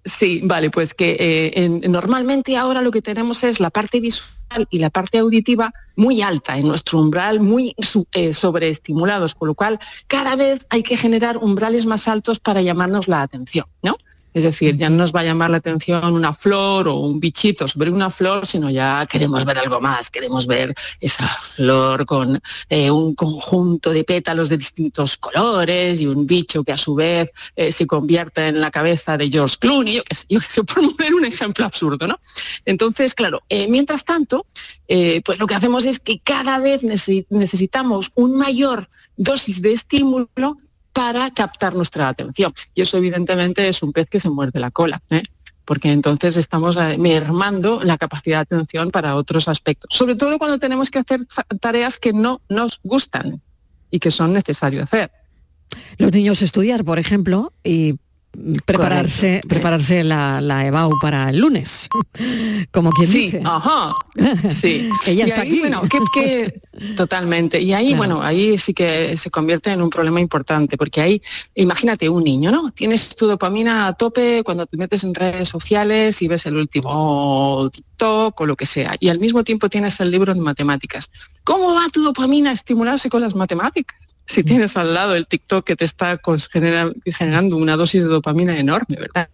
Sí, 0.03 0.41
vale, 0.43 0.71
pues 0.71 0.93
que 0.93 1.17
eh, 1.19 1.69
normalmente 1.87 2.55
ahora 2.57 2.81
lo 2.81 2.89
que 2.91 3.01
tenemos 3.01 3.43
es 3.43 3.59
la 3.59 3.69
parte 3.69 3.99
visual 3.99 4.27
y 4.69 4.79
la 4.79 4.89
parte 4.89 5.17
auditiva 5.17 5.73
muy 5.95 6.21
alta 6.21 6.57
en 6.57 6.67
nuestro 6.67 6.99
umbral, 6.99 7.41
muy 7.41 7.75
eh, 8.13 8.33
sobreestimulados, 8.33 9.35
con 9.35 9.49
lo 9.49 9.53
cual 9.53 9.79
cada 10.07 10.35
vez 10.35 10.65
hay 10.69 10.81
que 10.81 10.95
generar 10.95 11.37
umbrales 11.37 11.85
más 11.85 12.07
altos 12.07 12.39
para 12.39 12.61
llamarnos 12.61 13.07
la 13.07 13.21
atención, 13.21 13.65
¿no? 13.83 13.97
Es 14.37 14.43
decir, 14.43 14.77
ya 14.77 14.87
no 14.87 14.97
nos 14.97 15.11
va 15.11 15.21
a 15.21 15.23
llamar 15.23 15.49
la 15.49 15.57
atención 15.57 16.13
una 16.13 16.31
flor 16.31 16.87
o 16.89 16.97
un 16.97 17.19
bichito 17.19 17.67
sobre 17.67 17.89
una 17.89 18.11
flor, 18.11 18.45
sino 18.45 18.69
ya 18.69 19.03
queremos 19.09 19.43
ver 19.45 19.57
algo 19.57 19.81
más, 19.81 20.11
queremos 20.11 20.45
ver 20.45 20.75
esa 20.99 21.27
flor 21.27 22.05
con 22.05 22.39
eh, 22.69 22.91
un 22.91 23.15
conjunto 23.15 23.89
de 23.89 24.03
pétalos 24.03 24.47
de 24.49 24.57
distintos 24.57 25.17
colores 25.17 25.99
y 25.99 26.05
un 26.05 26.27
bicho 26.27 26.63
que 26.63 26.71
a 26.71 26.77
su 26.77 26.93
vez 26.93 27.31
eh, 27.55 27.71
se 27.71 27.87
convierte 27.87 28.49
en 28.49 28.61
la 28.61 28.69
cabeza 28.69 29.17
de 29.17 29.27
George 29.27 29.55
Clooney, 29.59 29.95
yo 29.95 30.03
que 30.03 30.13
sé, 30.13 30.27
por 30.63 30.95
poner 30.95 31.15
un 31.15 31.25
ejemplo 31.25 31.65
absurdo, 31.65 32.05
¿no? 32.05 32.19
Entonces, 32.63 33.15
claro, 33.15 33.41
eh, 33.49 33.67
mientras 33.67 34.05
tanto, 34.05 34.45
pues 34.85 35.39
lo 35.39 35.47
que 35.47 35.55
hacemos 35.55 35.85
es 35.85 35.97
que 35.97 36.19
cada 36.19 36.59
vez 36.59 36.83
necesitamos 36.83 38.11
un 38.13 38.37
mayor 38.37 38.87
dosis 39.15 39.63
de 39.63 39.73
estímulo 39.73 40.59
para 40.97 41.29
captar 41.29 41.75
nuestra 41.75 42.09
atención. 42.09 42.55
Y 42.73 42.81
eso 42.81 42.97
evidentemente 42.97 43.67
es 43.67 43.83
un 43.83 43.93
pez 43.93 44.09
que 44.09 44.19
se 44.19 44.31
muerde 44.31 44.59
la 44.59 44.71
cola. 44.71 45.01
¿eh? 45.11 45.21
porque 45.63 45.91
entonces 45.91 46.37
estamos 46.37 46.77
eh, 46.77 46.97
mermando 46.97 47.83
la 47.83 47.97
capacidad 47.97 48.47
de 48.47 48.55
atención 48.55 48.89
para 48.89 49.15
otros 49.15 49.49
aspectos, 49.49 49.89
sobre 49.93 50.15
todo 50.15 50.39
cuando 50.39 50.59
tenemos 50.59 50.89
que 50.89 50.99
hacer 50.99 51.27
tareas 51.59 51.99
que 51.99 52.13
no 52.13 52.39
nos 52.47 52.79
gustan 52.83 53.41
y 53.91 53.99
que 53.99 54.09
son 54.09 54.31
necesarios 54.31 54.83
hacer. 54.83 55.11
Los 55.97 56.13
niños 56.13 56.41
estudiar, 56.41 56.85
por 56.85 56.99
ejemplo, 56.99 57.51
y 57.65 57.99
prepararse, 58.65 59.41
prepararse 59.47 60.03
la, 60.03 60.41
la, 60.41 60.65
EBAU 60.65 60.91
para 61.01 61.29
el 61.29 61.39
lunes, 61.39 61.89
como 62.71 62.91
quien 62.91 63.07
sí, 63.07 63.19
dice. 63.19 63.41
Ajá, 63.43 63.93
sí. 64.49 64.89
Ella 65.05 65.25
está 65.25 65.41
aquí. 65.41 65.59
Bueno, 65.59 65.81
que, 66.13 66.61
totalmente. 66.95 67.61
Y 67.61 67.73
ahí, 67.73 67.93
bueno, 67.93 68.21
ahí 68.21 68.57
sí 68.57 68.73
que 68.73 69.17
se 69.17 69.31
convierte 69.31 69.71
en 69.71 69.81
un 69.81 69.89
problema 69.89 70.19
importante, 70.19 70.77
porque 70.77 71.01
ahí, 71.01 71.21
imagínate 71.55 72.09
un 72.09 72.23
niño, 72.23 72.51
¿no? 72.51 72.71
Tienes 72.71 73.15
tu 73.15 73.27
dopamina 73.27 73.87
a 73.87 73.93
tope 73.93 74.43
cuando 74.43 74.65
te 74.65 74.77
metes 74.77 75.03
en 75.03 75.13
redes 75.13 75.49
sociales 75.49 76.21
y 76.21 76.27
ves 76.27 76.45
el 76.45 76.55
último 76.55 77.69
TikTok 77.71 78.39
o 78.39 78.45
lo 78.45 78.55
que 78.55 78.65
sea, 78.65 78.95
y 78.99 79.09
al 79.09 79.19
mismo 79.19 79.43
tiempo 79.43 79.69
tienes 79.69 79.99
el 79.99 80.11
libro 80.11 80.33
de 80.33 80.39
matemáticas. 80.39 81.09
¿Cómo 81.43 81.73
va 81.73 81.89
tu 81.89 82.03
dopamina 82.03 82.51
a 82.51 82.53
estimularse 82.53 83.09
con 83.09 83.21
las 83.21 83.35
matemáticas? 83.35 83.97
Si 84.27 84.43
tienes 84.43 84.75
al 84.75 84.93
lado 84.93 85.15
el 85.15 85.25
TikTok 85.25 85.65
que 85.65 85.75
te 85.75 85.85
está 85.85 86.19
generando 87.05 87.57
una 87.57 87.77
dosis 87.77 88.03
de 88.03 88.09
dopamina 88.09 88.59
enorme, 88.59 88.97
¿verdad? 88.99 89.29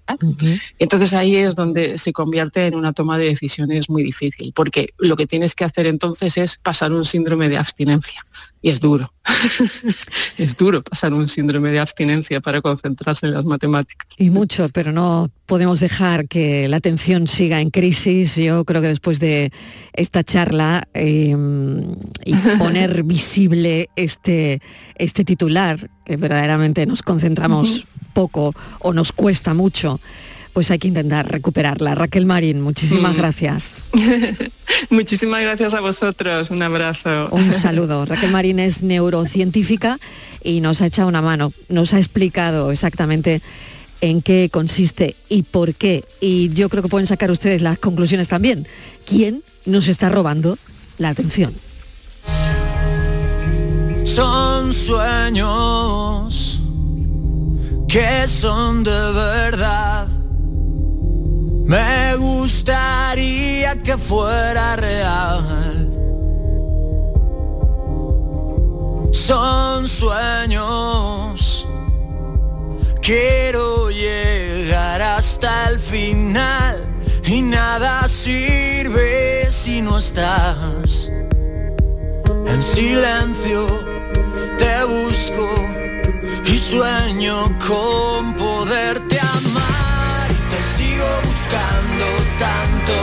Entonces 0.77 1.13
ahí 1.13 1.35
es 1.35 1.55
donde 1.55 1.97
se 1.97 2.13
convierte 2.13 2.67
en 2.67 2.75
una 2.75 2.93
toma 2.93 3.17
de 3.17 3.25
decisiones 3.25 3.89
muy 3.89 4.03
difícil, 4.03 4.53
porque 4.55 4.93
lo 4.99 5.15
que 5.15 5.25
tienes 5.25 5.55
que 5.55 5.65
hacer 5.65 5.87
entonces 5.87 6.37
es 6.37 6.57
pasar 6.57 6.91
un 6.91 7.05
síndrome 7.05 7.49
de 7.49 7.57
abstinencia. 7.57 8.25
Y 8.61 8.69
es 8.69 8.79
duro. 8.79 9.11
es 10.37 10.55
duro 10.55 10.83
pasar 10.83 11.13
un 11.13 11.27
síndrome 11.27 11.71
de 11.71 11.79
abstinencia 11.79 12.39
para 12.39 12.61
concentrarse 12.61 13.25
en 13.25 13.33
las 13.33 13.43
matemáticas. 13.43 14.07
Y 14.17 14.29
mucho, 14.29 14.69
pero 14.69 14.91
no 14.91 15.29
podemos 15.53 15.79
dejar 15.79 16.27
que 16.27 16.67
la 16.67 16.77
atención 16.77 17.27
siga 17.27 17.61
en 17.61 17.69
crisis. 17.69 18.37
Yo 18.37 18.65
creo 18.65 18.81
que 18.81 18.87
después 18.87 19.19
de 19.19 19.51
esta 19.93 20.23
charla 20.23 20.87
em, 20.95 21.79
y 22.25 22.33
poner 22.57 23.03
visible 23.03 23.91
este, 23.95 24.63
este 24.95 25.23
titular, 25.23 25.91
que 26.05 26.17
verdaderamente 26.17 26.87
nos 26.87 27.03
concentramos 27.03 27.85
poco 28.13 28.55
o 28.79 28.93
nos 28.93 29.11
cuesta 29.11 29.53
mucho, 29.53 29.99
pues 30.53 30.71
hay 30.71 30.79
que 30.79 30.87
intentar 30.87 31.31
recuperarla. 31.31 31.93
Raquel 31.93 32.25
Marín, 32.25 32.59
muchísimas 32.59 33.13
mm. 33.13 33.17
gracias. 33.17 33.75
muchísimas 34.89 35.43
gracias 35.43 35.75
a 35.75 35.81
vosotros, 35.81 36.49
un 36.49 36.63
abrazo. 36.63 37.29
Un 37.29 37.53
saludo. 37.53 38.05
Raquel 38.07 38.31
Marín 38.31 38.57
es 38.57 38.81
neurocientífica 38.81 39.99
y 40.43 40.61
nos 40.61 40.81
ha 40.81 40.87
echado 40.87 41.07
una 41.07 41.21
mano, 41.21 41.53
nos 41.69 41.93
ha 41.93 41.99
explicado 41.99 42.71
exactamente 42.71 43.43
en 44.03 44.21
qué 44.21 44.49
consiste 44.51 45.15
y 45.29 45.43
por 45.43 45.73
qué. 45.75 46.03
Y 46.19 46.49
yo 46.49 46.67
creo 46.67 46.83
que 46.83 46.89
pueden 46.89 47.07
sacar 47.07 47.31
ustedes 47.31 47.61
las 47.61 47.79
conclusiones 47.79 48.27
también. 48.27 48.67
¿Quién 49.05 49.43
nos 49.65 49.87
está 49.87 50.09
robando 50.09 50.57
la 50.97 51.09
atención? 51.09 51.53
Son 54.03 54.73
sueños 54.73 56.59
que 57.87 58.27
son 58.27 58.83
de 58.83 59.11
verdad 59.13 60.07
me 61.65 62.15
gustaría 62.17 63.81
que 63.81 63.97
fuera 63.97 64.75
real. 64.75 65.89
Son 69.13 69.87
sueños. 69.87 71.22
Quiero 73.03 73.91
llegar 73.91 75.01
hasta 75.01 75.69
el 75.69 75.77
final 75.77 76.87
y 77.25 77.41
nada 77.41 78.07
sirve 78.07 79.51
si 79.51 79.81
no 79.81 79.97
estás. 79.97 81.09
En 82.47 82.63
silencio 82.63 83.67
te 84.57 84.83
busco 84.85 85.49
y 86.45 86.57
sueño 86.57 87.43
con 87.67 88.33
poderte 88.35 89.19
amar 89.19 90.29
buscando 91.25 92.05
tanto 92.39 92.93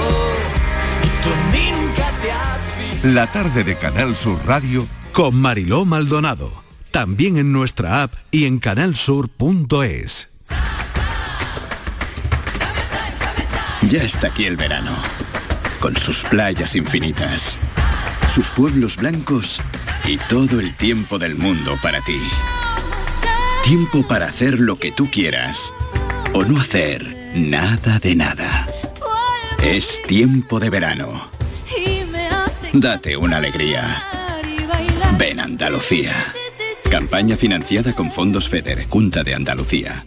nunca 1.53 2.11
te 2.23 2.33
has 2.33 3.05
La 3.05 3.27
tarde 3.27 3.65
de 3.65 3.77
Canal 3.77 4.17
Sur 4.17 4.39
Radio 4.47 4.87
con 5.13 5.35
Mariló 5.35 5.85
Maldonado. 5.85 6.70
También 6.91 7.37
en 7.37 7.53
nuestra 7.53 8.03
app 8.03 8.15
y 8.31 8.47
en 8.47 8.59
canalsur.es. 8.59 10.29
Ya 13.83 14.03
está 14.03 14.29
aquí 14.29 14.45
el 14.45 14.57
verano, 14.57 14.93
con 15.81 15.97
sus 15.97 16.23
playas 16.25 16.77
infinitas, 16.77 17.57
sus 18.33 18.51
pueblos 18.51 18.97
blancos 18.97 19.61
y 20.05 20.17
todo 20.17 20.61
el 20.61 20.77
tiempo 20.77 21.19
del 21.19 21.37
mundo 21.37 21.79
para 21.83 22.01
ti. 22.03 22.21
Tiempo 23.65 24.07
para 24.07 24.27
hacer 24.27 24.59
lo 24.59 24.77
que 24.77 24.93
tú 24.93 25.09
quieras 25.11 25.73
o 26.35 26.45
no 26.45 26.61
hacer 26.61 27.33
nada 27.35 27.99
de 27.99 28.15
nada. 28.17 28.67
Es 29.63 30.03
tiempo 30.07 30.61
de 30.61 30.71
verano. 30.71 31.31
Date 32.73 33.17
una 33.17 33.39
alegría. 33.39 34.05
Ven 35.19 35.41
Andalucía. 35.41 36.33
Campaña 36.91 37.37
financiada 37.37 37.95
con 37.95 38.11
fondos 38.11 38.49
FEDER, 38.49 38.89
Junta 38.89 39.23
de 39.23 39.35
Andalucía. 39.35 40.07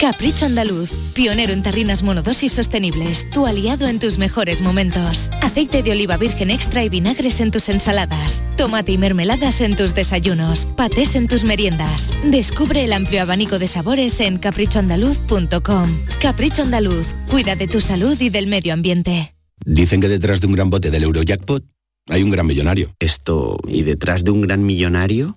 Capricho 0.00 0.46
Andaluz, 0.46 0.90
pionero 1.12 1.52
en 1.52 1.62
tarrinas 1.62 2.02
monodosis 2.02 2.50
sostenibles, 2.50 3.28
tu 3.30 3.46
aliado 3.46 3.86
en 3.86 3.98
tus 3.98 4.16
mejores 4.16 4.62
momentos. 4.62 5.28
Aceite 5.42 5.82
de 5.82 5.92
oliva 5.92 6.16
virgen 6.16 6.50
extra 6.50 6.82
y 6.82 6.88
vinagres 6.88 7.40
en 7.40 7.50
tus 7.50 7.68
ensaladas, 7.68 8.42
tomate 8.56 8.92
y 8.92 8.98
mermeladas 8.98 9.60
en 9.60 9.76
tus 9.76 9.94
desayunos, 9.94 10.64
patés 10.76 11.14
en 11.14 11.28
tus 11.28 11.44
meriendas. 11.44 12.16
Descubre 12.24 12.84
el 12.84 12.94
amplio 12.94 13.20
abanico 13.20 13.58
de 13.58 13.68
sabores 13.68 14.18
en 14.20 14.38
caprichoandaluz.com. 14.38 15.88
Capricho 16.20 16.62
Andaluz, 16.62 17.06
cuida 17.28 17.54
de 17.54 17.68
tu 17.68 17.82
salud 17.82 18.18
y 18.18 18.30
del 18.30 18.46
medio 18.46 18.72
ambiente. 18.72 19.34
Dicen 19.66 20.00
que 20.00 20.08
detrás 20.08 20.40
de 20.40 20.46
un 20.46 20.54
gran 20.54 20.70
bote 20.70 20.90
del 20.90 21.04
Eurojackpot 21.04 21.64
hay 22.08 22.22
un 22.22 22.30
gran 22.30 22.46
millonario. 22.46 22.94
Esto, 22.98 23.58
¿y 23.68 23.82
detrás 23.82 24.24
de 24.24 24.30
un 24.30 24.40
gran 24.40 24.64
millonario? 24.64 25.36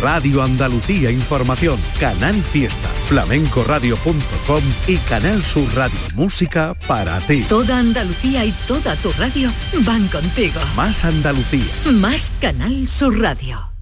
Radio 0.00 0.42
Andalucía 0.42 1.10
Información, 1.10 1.78
Canal 1.98 2.34
Fiesta, 2.34 2.88
flamencoradio.com 3.08 4.62
y 4.86 4.96
Canal 4.98 5.42
Sur 5.42 5.74
Radio 5.74 5.98
Música 6.14 6.74
para 6.86 7.18
ti. 7.20 7.44
Toda 7.48 7.78
Andalucía 7.78 8.44
y 8.44 8.52
toda 8.66 8.96
tu 8.96 9.10
radio 9.12 9.50
van 9.84 10.06
contigo. 10.08 10.60
Más 10.76 11.04
Andalucía. 11.04 11.64
Más 11.92 12.32
Canal 12.40 12.88
Sur 12.88 13.20
Radio. 13.20 13.74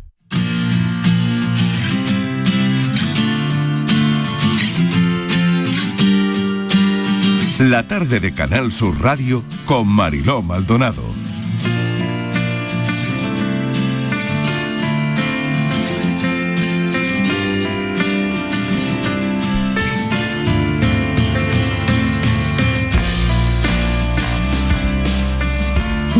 La 7.58 7.86
tarde 7.86 8.18
de 8.18 8.34
Canal 8.34 8.72
Sur 8.72 9.00
Radio 9.00 9.44
con 9.66 9.86
Mariló 9.86 10.42
Maldonado. 10.42 11.11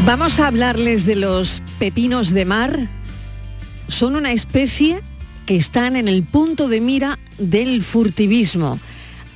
Vamos 0.05 0.41
a 0.41 0.49
hablarles 0.49 1.07
de 1.07 1.15
los 1.15 1.63
pepinos 1.79 2.35
de 2.35 2.45
mar. 2.45 2.89
Son 3.87 4.17
una 4.17 4.33
especie 4.33 5.01
que 5.47 5.57
están 5.57 5.95
en 5.95 6.09
el 6.09 6.25
punto 6.25 6.69
de 6.69 6.81
mira 6.81 7.21
del 7.39 7.83
furtivismo. 7.83 8.81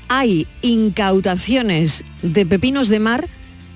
Hay 0.09 0.49
incautaciones 0.63 2.05
de 2.23 2.45
pepinos 2.47 2.89
de 2.89 2.99
mar 2.99 3.29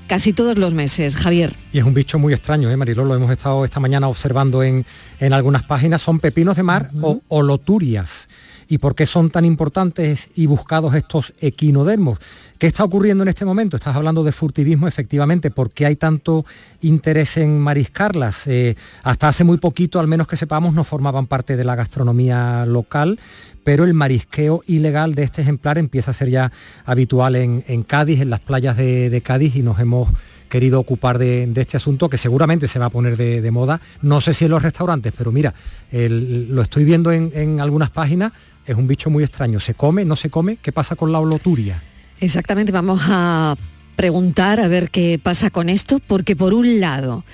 casi 0.08 0.32
todos 0.32 0.58
los 0.58 0.74
meses, 0.74 1.14
Javier. 1.14 1.54
Y 1.72 1.78
es 1.78 1.84
un 1.84 1.94
bicho 1.94 2.18
muy 2.18 2.34
extraño, 2.34 2.68
¿eh, 2.68 2.76
Mariló? 2.76 3.04
Lo 3.04 3.14
hemos 3.14 3.30
estado 3.30 3.64
esta 3.64 3.78
mañana 3.78 4.08
observando 4.08 4.64
en, 4.64 4.84
en 5.20 5.32
algunas 5.32 5.62
páginas. 5.62 6.02
Son 6.02 6.18
pepinos 6.18 6.56
de 6.56 6.64
mar 6.64 6.90
o 7.00 7.22
oloturias 7.28 8.28
y 8.70 8.78
por 8.78 8.94
qué 8.94 9.04
son 9.04 9.30
tan 9.30 9.44
importantes 9.44 10.28
y 10.36 10.46
buscados 10.46 10.94
estos 10.94 11.34
equinodermos. 11.40 12.20
¿Qué 12.56 12.68
está 12.68 12.84
ocurriendo 12.84 13.22
en 13.22 13.28
este 13.28 13.44
momento? 13.44 13.76
Estás 13.76 13.96
hablando 13.96 14.22
de 14.22 14.30
furtivismo, 14.30 14.86
efectivamente. 14.86 15.50
¿Por 15.50 15.72
qué 15.72 15.86
hay 15.86 15.96
tanto 15.96 16.46
interés 16.80 17.36
en 17.36 17.58
mariscarlas? 17.58 18.46
Eh, 18.46 18.76
hasta 19.02 19.26
hace 19.26 19.42
muy 19.42 19.58
poquito, 19.58 19.98
al 19.98 20.06
menos 20.06 20.28
que 20.28 20.36
sepamos, 20.36 20.72
no 20.72 20.84
formaban 20.84 21.26
parte 21.26 21.56
de 21.56 21.64
la 21.64 21.74
gastronomía 21.74 22.64
local, 22.64 23.18
pero 23.64 23.82
el 23.82 23.92
marisqueo 23.92 24.62
ilegal 24.68 25.16
de 25.16 25.24
este 25.24 25.42
ejemplar 25.42 25.76
empieza 25.76 26.12
a 26.12 26.14
ser 26.14 26.30
ya 26.30 26.52
habitual 26.84 27.34
en, 27.34 27.82
Cádiz, 27.82 28.20
en 28.20 28.30
las 28.30 28.40
playas 28.40 28.76
de, 28.76 29.20
Cádiz, 29.24 29.56
y 29.56 29.62
nos 29.62 29.80
hemos 29.80 30.10
querido 30.48 30.78
ocupar 30.78 31.18
de, 31.18 31.50
este 31.56 31.76
asunto 31.76 32.08
que 32.08 32.18
seguramente 32.18 32.68
se 32.68 32.78
va 32.78 32.86
a 32.86 32.90
poner 32.90 33.16
de, 33.16 33.50
moda. 33.50 33.80
No 34.00 34.20
sé 34.20 34.32
si 34.32 34.44
en 34.44 34.52
los 34.52 34.62
restaurantes, 34.62 35.12
pero 35.16 35.32
mira, 35.32 35.54
lo 35.90 36.62
estoy 36.62 36.84
viendo 36.84 37.10
en, 37.10 37.32
en 37.34 37.60
algunas 37.60 37.90
páginas, 37.90 38.32
es 38.70 38.76
un 38.76 38.86
bicho 38.86 39.10
muy 39.10 39.24
extraño. 39.24 39.60
¿Se 39.60 39.74
come? 39.74 40.04
¿No 40.04 40.16
se 40.16 40.30
come? 40.30 40.56
¿Qué 40.56 40.72
pasa 40.72 40.96
con 40.96 41.12
la 41.12 41.18
holoturia? 41.18 41.82
Exactamente, 42.20 42.72
vamos 42.72 43.02
a 43.06 43.56
preguntar 43.96 44.60
a 44.60 44.68
ver 44.68 44.90
qué 44.90 45.18
pasa 45.22 45.50
con 45.50 45.68
esto, 45.68 46.00
porque 46.06 46.36
por 46.36 46.54
un 46.54 46.80
lado, 46.80 47.24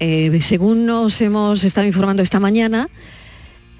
eh, 0.00 0.38
según 0.40 0.86
nos 0.86 1.20
hemos 1.20 1.64
estado 1.64 1.86
informando 1.86 2.22
esta 2.22 2.40
mañana, 2.40 2.88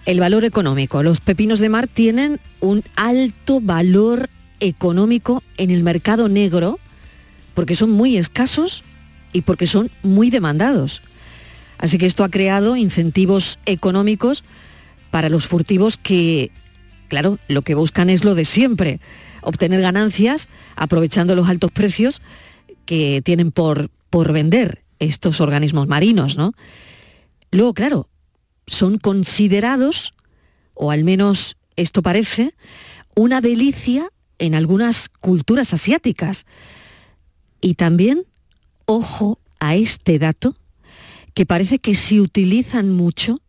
el 0.07 0.21
valor 0.21 0.45
económico. 0.45 1.03
Los 1.03 1.21
pepinos 1.21 1.61
de 1.61 1.69
mar 1.69 1.87
tienen 1.87 2.41
un 2.61 2.83
alto 2.97 3.61
valor 3.61 4.29
económico 4.61 5.43
en 5.57 5.71
el 5.71 5.83
mercado 5.83 6.29
negro 6.29 6.79
porque 7.55 7.75
son 7.75 7.91
muy 7.91 8.17
escasos 8.17 8.83
y 9.33 9.43
porque 9.43 9.67
son 9.67 9.91
muy 10.03 10.31
demandados. 10.31 11.03
Así 11.79 11.99
que 11.99 12.07
esto 12.07 12.25
ha 12.25 12.29
creado 12.29 12.77
incentivos 12.77 13.59
económicos 13.67 14.45
para 15.11 15.29
los 15.29 15.47
furtivos 15.47 15.97
que, 15.97 16.51
claro, 17.09 17.39
lo 17.49 17.63
que 17.63 17.75
buscan 17.75 18.11
es 18.11 18.25
lo 18.25 18.35
de 18.35 18.45
siempre, 18.45 19.01
obtener 19.43 19.81
ganancias 19.81 20.49
aprovechando 20.77 21.35
los 21.35 21.49
altos 21.49 21.73
precios 21.73 22.21
que 22.85 23.23
tienen 23.25 23.53
por, 23.53 23.91
por 24.11 24.33
vender 24.33 24.83
estos 24.99 25.41
organismos 25.41 25.89
marinos, 25.89 26.37
¿no? 26.37 26.53
Luego, 27.51 27.75
claro, 27.75 28.09
son 28.67 28.99
considerados, 28.99 30.15
o 30.75 30.91
al 30.91 31.05
menos 31.05 31.57
esto 31.77 32.03
parece, 32.03 32.55
una 33.15 33.41
delicia 33.41 34.11
en 34.39 34.55
algunas 34.55 35.09
culturas 35.09 35.73
asiáticas. 35.75 36.47
Y 37.61 37.75
también, 37.75 38.25
ojo 38.85 39.41
a 39.61 39.75
este 39.75 40.19
dato, 40.19 40.57
que 41.35 41.47
parece 41.47 41.79
que 41.79 41.95
se 41.95 42.21
utilizan 42.21 42.93
mucho 42.93 43.41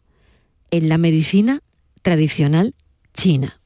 en 0.72 0.90
la 0.90 0.98
medicina 0.98 1.62
tradicional 2.02 2.74
china. 3.20 3.60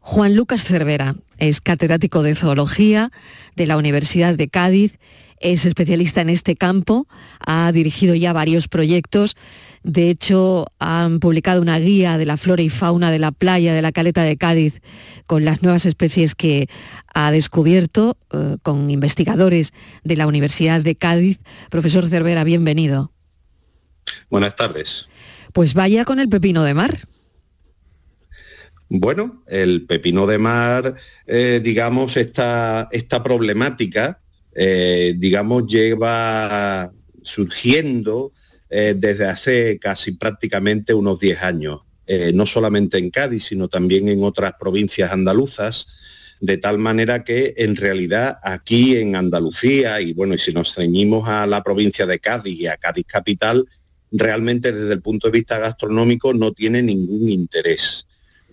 Juan 0.00 0.34
Lucas 0.34 0.64
Cervera 0.64 1.14
es 1.36 1.60
catedrático 1.60 2.22
de 2.22 2.34
zoología 2.34 3.12
de 3.54 3.66
la 3.66 3.76
Universidad 3.76 4.34
de 4.34 4.48
Cádiz, 4.48 4.98
es 5.38 5.66
especialista 5.66 6.20
en 6.20 6.30
este 6.30 6.56
campo, 6.56 7.06
ha 7.38 7.70
dirigido 7.70 8.16
ya 8.16 8.32
varios 8.32 8.66
proyectos. 8.66 9.36
De 9.84 10.10
hecho, 10.10 10.66
han 10.80 11.20
publicado 11.20 11.62
una 11.62 11.78
guía 11.78 12.18
de 12.18 12.26
la 12.26 12.36
flora 12.36 12.62
y 12.62 12.70
fauna 12.70 13.12
de 13.12 13.20
la 13.20 13.30
playa 13.30 13.72
de 13.72 13.82
la 13.82 13.92
Caleta 13.92 14.22
de 14.22 14.36
Cádiz 14.36 14.80
con 15.28 15.44
las 15.44 15.62
nuevas 15.62 15.86
especies 15.86 16.34
que 16.34 16.66
ha 17.14 17.30
descubierto 17.30 18.16
eh, 18.32 18.56
con 18.64 18.90
investigadores 18.90 19.72
de 20.02 20.16
la 20.16 20.26
Universidad 20.26 20.82
de 20.82 20.96
Cádiz. 20.96 21.38
Profesor 21.70 22.08
Cervera, 22.08 22.42
bienvenido. 22.42 23.12
Buenas 24.28 24.56
tardes. 24.56 25.08
Pues 25.52 25.74
vaya 25.74 26.04
con 26.04 26.18
el 26.18 26.28
pepino 26.28 26.64
de 26.64 26.74
mar. 26.74 27.06
Bueno, 28.90 29.42
el 29.46 29.84
pepino 29.84 30.26
de 30.26 30.38
mar, 30.38 30.94
eh, 31.26 31.60
digamos, 31.62 32.16
esta, 32.16 32.88
esta 32.90 33.22
problemática, 33.22 34.20
eh, 34.54 35.14
digamos, 35.18 35.66
lleva 35.66 36.90
surgiendo 37.22 38.32
eh, 38.70 38.94
desde 38.96 39.26
hace 39.26 39.78
casi 39.78 40.12
prácticamente 40.12 40.94
unos 40.94 41.20
10 41.20 41.42
años, 41.42 41.80
no 42.32 42.46
solamente 42.46 42.96
en 42.96 43.10
Cádiz, 43.10 43.44
sino 43.44 43.68
también 43.68 44.08
en 44.08 44.24
otras 44.24 44.54
provincias 44.58 45.12
andaluzas, 45.12 45.88
de 46.40 46.56
tal 46.56 46.78
manera 46.78 47.22
que 47.22 47.52
en 47.58 47.76
realidad 47.76 48.38
aquí 48.42 48.96
en 48.96 49.14
Andalucía, 49.14 50.00
y 50.00 50.14
bueno, 50.14 50.34
y 50.34 50.38
si 50.38 50.54
nos 50.54 50.74
ceñimos 50.74 51.28
a 51.28 51.46
la 51.46 51.62
provincia 51.62 52.06
de 52.06 52.18
Cádiz 52.18 52.58
y 52.58 52.66
a 52.66 52.78
Cádiz 52.78 53.04
capital, 53.06 53.68
realmente 54.10 54.72
desde 54.72 54.94
el 54.94 55.02
punto 55.02 55.28
de 55.28 55.32
vista 55.32 55.58
gastronómico 55.58 56.32
no 56.32 56.52
tiene 56.52 56.82
ningún 56.82 57.28
interés. 57.28 58.07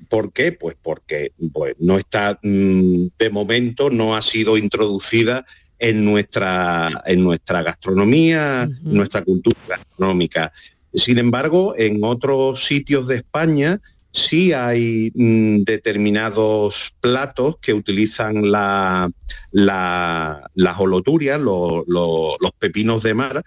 ¿Por 0.10 0.32
qué? 0.34 0.52
Pues 0.52 0.76
porque 0.82 1.32
pues, 1.54 1.76
no 1.80 1.98
está, 1.98 2.40
mm, 2.42 3.08
de 3.18 3.30
momento 3.30 3.90
no 3.90 4.16
ha 4.16 4.22
sido 4.22 4.58
introducida 4.58 5.46
en 5.80 6.06
nuestra, 6.06 7.04
en 7.06 7.24
nuestra 7.24 7.62
gastronomía, 7.62 8.70
nuestra 8.82 9.24
cultura 9.24 9.58
gastronómica. 9.68 10.52
Sin 10.94 11.18
embargo, 11.18 11.76
en 11.78 12.04
otros 12.04 12.66
sitios 12.66 13.08
de 13.08 13.16
España 13.18 13.82
sí 14.16 14.54
hay 14.54 15.12
mm, 15.14 15.64
determinados 15.64 16.96
platos 17.02 17.58
que 17.58 17.74
utilizan 17.74 18.50
la, 18.50 19.12
las 19.52 20.80
holoturias, 20.80 21.40
los 21.40 22.52
pepinos 22.58 23.04
de 23.04 23.14
mar, 23.14 23.44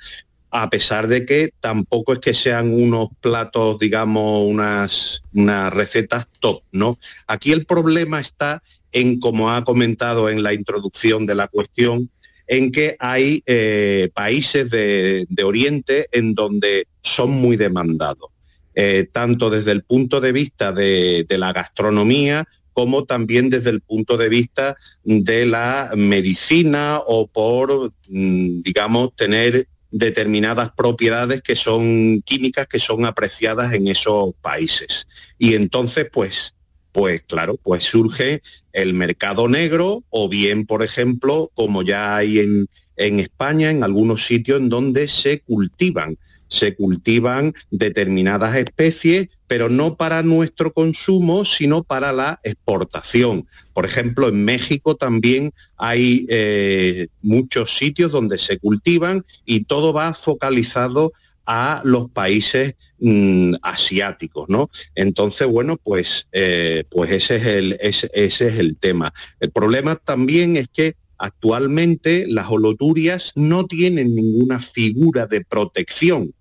a 0.51 0.70
pesar 0.70 1.09
de 1.09 1.26
que 1.26 1.53
tampoco 1.61 2.12
es 2.12 2.18
que 2.20 2.34
sean 2.34 2.72
unos 2.72 3.09
platos, 3.20 3.78
digamos, 3.78 4.46
unas, 4.46 5.22
unas 5.32 5.72
recetas 5.72 6.26
top, 6.40 6.62
¿no? 6.72 6.99
Aquí 7.26 7.53
el 7.53 7.66
problema 7.66 8.20
está 8.20 8.62
en, 8.92 9.20
como 9.20 9.51
ha 9.51 9.64
comentado 9.64 10.30
en 10.30 10.42
la 10.42 10.55
introducción 10.55 11.26
de 11.26 11.34
la 11.34 11.49
cuestión, 11.49 12.11
en 12.46 12.72
que 12.72 12.96
hay 12.99 13.42
eh, 13.46 14.09
países 14.14 14.70
de, 14.70 15.26
Oriente 15.44 16.09
en 16.12 16.34
donde 16.34 16.86
son 17.03 17.30
muy 17.30 17.57
demandados, 17.57 18.30
eh, 18.74 19.07
tanto 19.12 19.51
desde 19.51 19.72
el 19.72 19.82
punto 19.82 20.20
de 20.20 20.32
vista 20.32 20.72
de, 20.72 21.26
de 21.28 21.38
la 21.38 21.53
gastronomía 21.53 22.46
como 22.78 23.07
también 23.07 23.51
desde 23.51 23.70
el 23.70 23.80
punto 23.80 24.16
de 24.16 24.28
vista 24.28 24.76
de 25.03 25.46
la 25.46 25.90
medicina 25.96 27.01
o 27.05 27.26
por, 27.26 27.92
mm, 28.09 28.62
digamos, 28.62 29.16
tener 29.16 29.66
determinadas 29.91 30.72
propiedades 30.72 31.43
que 31.43 31.57
son 31.57 32.22
químicas 32.22 32.66
que 32.66 32.78
son 32.78 33.07
apreciadas 33.07 33.72
en 33.72 33.89
esos 33.89 34.34
países. 34.41 35.09
Y 35.39 35.55
entonces, 35.55 36.09
pues, 36.12 36.55
pues 36.93 37.22
claro, 37.22 37.57
pues 37.62 37.84
surge 37.84 38.43
el 38.72 38.95
mercado 38.95 39.49
negro 39.49 40.05
o 40.11 40.28
bien, 40.28 40.66
por 40.66 40.82
ejemplo, 40.82 41.51
como 41.55 41.82
ya 41.82 42.16
hay 42.16 42.41
en, 42.41 42.68
en 42.97 43.20
España, 43.20 43.70
en 43.70 43.84
algunos 43.84 44.26
sitios 44.26 44.61
en 44.61 44.68
donde 44.68 45.09
se 45.09 45.41
cultivan 45.41 46.16
se 46.49 46.74
cultivan 46.74 47.55
determinadas 47.70 48.57
especies, 48.57 49.28
pero 49.49 49.68
no 49.70 49.96
para 49.96 50.22
nuestro 50.22 50.72
consumo, 50.72 51.44
sino 51.44 51.82
para 51.82 52.12
la 52.12 52.38
exportación. 52.44 53.46
Por 53.72 53.86
ejemplo, 53.86 54.28
en 54.28 54.44
México 54.44 54.94
también 54.94 55.53
hay 55.76 56.26
eh, 56.28 57.09
muchos 57.22 57.76
sitios 57.76 58.12
donde 58.12 58.38
se 58.38 58.59
cultivan 58.59 59.24
y 59.44 59.64
todo 59.64 59.92
va 59.92 60.14
focalizado 60.14 61.12
a 61.46 61.80
los 61.82 62.11
países 62.11 62.74
mm, 63.01 63.55
asiáticos, 63.62 64.51
¿no? 64.51 64.68
Entonces, 64.94 65.49
bueno, 65.49 65.78
pues, 65.82 66.28
eh, 66.32 66.84
pues 66.90 67.11
ese, 67.11 67.36
es 67.36 67.46
el, 67.46 67.78
ese 67.80 68.11
es 68.12 68.40
el 68.42 68.76
tema. 68.76 69.14
El 69.40 69.51
problema 69.51 69.96
también 69.96 70.59
es 70.59 70.68
que 70.68 70.94
actualmente 71.16 72.26
las 72.28 72.49
holoturias 72.51 73.32
no 73.34 73.66
tienen 73.66 74.14
ninguna 74.14 74.61
figura 74.61 75.26
de 75.26 75.42
protección 75.42 76.34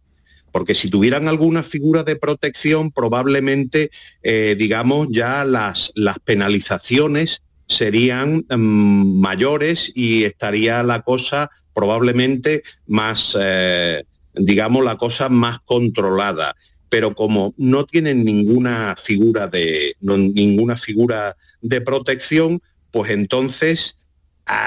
porque 0.57 0.73
si 0.73 0.89
tuvieran 0.89 1.27
alguna 1.27 1.61
figura 1.61 2.01
de 2.01 2.15
protección, 2.15 2.91
probablemente, 2.91 3.91
eh, 4.23 4.55
digamos, 4.57 5.07
ya 5.11 5.45
las, 5.45 5.91
las 5.93 6.17
penalizaciones 6.17 7.43
serían 7.67 8.43
mm, 8.49 9.19
mayores 9.19 9.91
y 9.93 10.23
estaría 10.23 10.81
la 10.81 11.03
cosa 11.03 11.51
probablemente 11.75 12.63
más, 12.87 13.37
eh, 13.39 14.03
digamos, 14.33 14.83
la 14.83 14.97
cosa 14.97 15.29
más 15.29 15.59
controlada. 15.59 16.55
Pero 16.89 17.13
como 17.13 17.53
no 17.57 17.85
tienen 17.85 18.25
ninguna 18.25 18.95
figura 18.95 19.45
de, 19.45 19.95
ninguna 20.01 20.75
figura 20.75 21.37
de 21.61 21.81
protección, 21.81 22.63
pues 22.89 23.11
entonces 23.11 23.99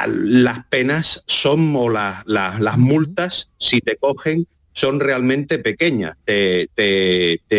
las 0.06 0.64
penas 0.66 1.24
son 1.26 1.74
o 1.74 1.88
las 1.90 2.78
multas, 2.78 3.50
si 3.58 3.80
te 3.80 3.96
cogen, 3.96 4.46
son 4.72 5.00
realmente 5.00 5.58
pequeñas. 5.58 6.16
Te, 6.24 6.68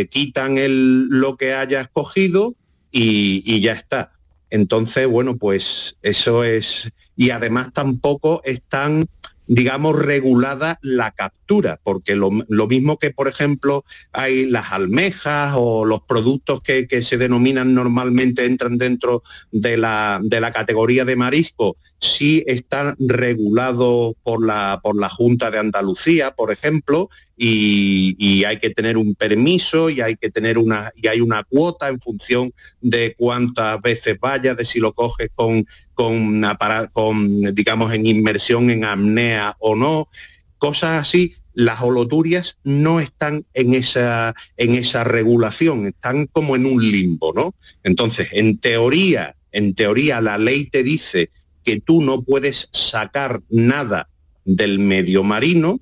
quitan 0.10 0.58
el, 0.58 1.08
lo 1.08 1.38
que 1.38 1.54
hayas 1.54 1.88
cogido 1.90 2.56
y, 2.92 3.62
ya 3.62 3.74
está. 3.74 4.14
Entonces, 4.50 5.08
bueno, 5.08 5.38
pues 5.38 5.98
eso 6.02 6.44
es... 6.44 6.92
Y 7.16 7.30
además 7.30 7.72
tampoco 7.74 8.42
están, 8.44 9.08
digamos, 9.48 9.96
regulada 9.98 10.80
la 10.82 11.12
captura, 11.12 11.80
porque 11.84 12.16
lo, 12.16 12.32
mismo 12.68 12.98
que, 12.98 13.12
por 13.12 13.28
ejemplo, 13.28 13.86
hay 14.12 14.50
las 14.50 14.72
almejas 14.72 15.54
o 15.56 15.86
los 15.86 16.02
productos 16.02 16.62
que, 16.62 16.88
se 17.02 17.18
denominan 17.18 17.74
normalmente 17.74 18.46
entran 18.46 18.78
dentro 18.78 19.24
de 19.52 19.78
la, 19.78 20.20
de 20.24 20.42
la 20.42 20.52
categoría 20.52 21.06
de 21.06 21.16
marisco, 21.16 21.78
sí 22.02 22.44
están 22.48 22.96
regulados 23.00 24.16
por 24.24 24.44
la, 24.44 24.80
por 24.82 25.00
la 25.00 25.08
Junta 25.08 25.52
de 25.52 25.60
Andalucía, 25.60 26.32
por 26.32 26.52
ejemplo, 26.52 27.10
y, 27.38 28.44
hay 28.44 28.58
que 28.58 28.72
tener 28.72 28.98
un 28.98 29.16
permiso 29.16 29.90
y 29.90 30.02
hay 30.02 30.16
que 30.16 30.30
tener 30.30 30.58
una 30.58 30.92
y 30.96 31.08
hay 31.08 31.22
una 31.22 31.44
cuota 31.44 31.90
en 31.90 32.00
función 32.00 32.54
de 32.82 33.16
cuántas 33.18 33.80
veces 33.82 34.20
vaya, 34.20 34.56
de 34.56 34.66
si 34.66 34.80
lo 34.80 34.94
coges 34.94 35.30
con 35.34 35.66
con, 35.94 36.44
con 36.92 37.42
digamos 37.56 37.94
en 37.94 38.08
inmersión 38.08 38.72
en 38.72 38.84
apnea 38.84 39.56
o 39.60 39.76
no, 39.76 40.10
cosas 40.58 41.02
así. 41.02 41.36
Las 41.54 41.82
holoturias 41.82 42.58
no 42.64 43.02
están 43.02 43.46
en 43.54 43.74
esa, 43.74 44.34
en 44.56 44.74
esa 44.74 45.04
regulación, 45.04 45.86
están 45.86 46.28
como 46.28 46.56
en 46.56 46.66
un 46.66 46.82
limbo, 46.82 47.34
¿no? 47.36 47.54
Entonces, 47.84 48.30
en 48.32 48.58
teoría, 48.58 49.36
en 49.52 49.76
teoría 49.76 50.22
la 50.22 50.38
ley 50.38 50.68
te 50.68 50.82
dice 50.82 51.30
que 51.64 51.80
tú 51.80 52.02
no 52.02 52.22
puedes 52.22 52.70
sacar 52.72 53.42
nada 53.50 54.08
del 54.46 54.80
medio 54.80 55.24
marino, 55.24 55.80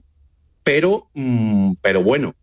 pero, 0.63 1.07
mm, 1.13 1.73
pero 1.81 2.03
bueno, 2.03 2.35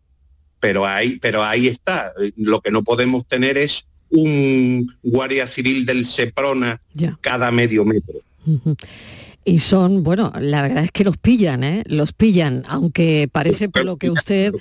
pero 0.60 0.86
ahí, 0.86 1.18
pero 1.20 1.44
ahí 1.44 1.68
está. 1.68 2.12
Lo 2.36 2.60
que 2.60 2.70
no 2.70 2.82
podemos 2.82 3.26
tener 3.26 3.58
es 3.58 3.86
un 4.10 4.92
guardia 5.02 5.46
civil 5.46 5.84
del 5.84 6.04
Seprona 6.04 6.80
cada 7.20 7.50
medio 7.50 7.84
metro. 7.84 8.20
Y 9.48 9.60
son, 9.60 10.02
bueno, 10.02 10.32
la 10.40 10.60
verdad 10.60 10.82
es 10.82 10.90
que 10.90 11.04
los 11.04 11.18
pillan, 11.18 11.62
¿eh? 11.62 11.84
Los 11.86 12.12
pillan, 12.12 12.64
aunque 12.66 13.28
parece 13.30 13.68
por 13.68 13.84
lo 13.84 13.96
que 13.96 14.10
usted... 14.10 14.52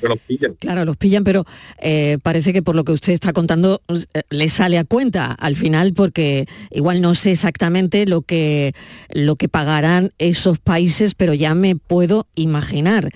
Claro, 0.60 0.86
los 0.86 0.96
pillan, 0.96 1.24
pero 1.24 1.44
eh, 1.82 2.20
parece 2.22 2.54
que 2.54 2.62
por 2.62 2.76
lo 2.76 2.84
que 2.84 2.92
usted 2.92 3.14
está 3.14 3.34
contando 3.34 3.82
eh, 3.90 4.22
le 4.30 4.48
sale 4.48 4.78
a 4.78 4.84
cuenta 4.84 5.32
al 5.32 5.56
final, 5.56 5.94
porque 5.96 6.48
igual 6.70 7.02
no 7.02 7.16
sé 7.16 7.32
exactamente 7.32 8.06
lo 8.06 8.22
que, 8.22 8.76
lo 9.10 9.38
que 9.38 9.50
pagarán 9.50 10.12
esos 10.20 10.60
países, 10.60 11.16
pero 11.16 11.34
ya 11.34 11.56
me 11.56 11.76
puedo 11.76 12.28
imaginar. 12.36 13.10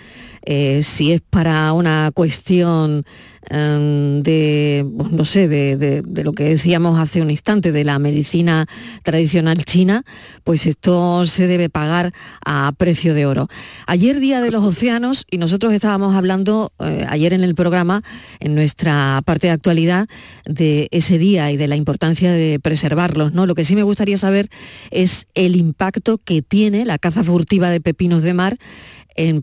Eh, 0.46 0.82
si 0.82 1.12
es 1.12 1.22
para 1.22 1.72
una 1.74 2.10
cuestión 2.16 3.06
de, 3.50 4.86
pues, 4.98 5.12
no 5.12 5.26
sé, 5.26 5.48
de, 5.48 6.04
lo 6.24 6.34
que 6.34 6.44
decíamos 6.44 7.00
hace 7.00 7.22
un 7.22 7.32
instante, 7.32 7.72
de 7.72 7.84
la 7.84 8.00
medicina 8.00 8.68
tradicional 9.04 9.64
china, 9.66 10.04
pues 10.44 10.66
esto 10.66 11.26
se 11.26 11.48
debe 11.48 11.70
pagar 11.70 12.14
a 12.46 12.72
precio 12.78 13.14
de 13.14 13.26
oro. 13.26 13.48
Ayer 13.88 14.20
Día 14.20 14.42
de 14.42 14.52
los 14.52 14.64
Océanos, 14.64 15.26
y 15.30 15.38
nosotros 15.38 15.74
estábamos 15.74 16.16
hablando 16.16 16.72
eh, 16.80 17.06
ayer 17.10 17.34
en 17.34 17.42
el 17.42 17.56
programa, 17.56 18.04
en 18.40 18.56
nuestra 18.56 19.22
parte 19.26 19.48
de 19.48 19.54
actualidad, 19.54 20.08
de 20.46 20.88
ese 20.92 21.18
día 21.18 21.52
y 21.52 21.58
de 21.58 21.68
la 21.68 21.76
importancia 21.76 22.32
de 22.32 22.60
preservarlos. 22.60 23.34
¿no? 23.34 23.46
Lo 23.46 23.56
que 23.56 23.66
sí 23.66 23.76
me 23.76 23.84
gustaría 23.84 24.18
saber 24.18 24.50
es 24.92 25.28
el 25.34 25.56
impacto 25.56 26.18
que 26.18 26.42
tiene 26.42 26.86
la 26.86 26.98
caza 26.98 27.24
furtiva 27.24 27.70
de 27.70 27.82
pepinos 27.82 28.24
de 28.24 28.34
mar 28.34 28.58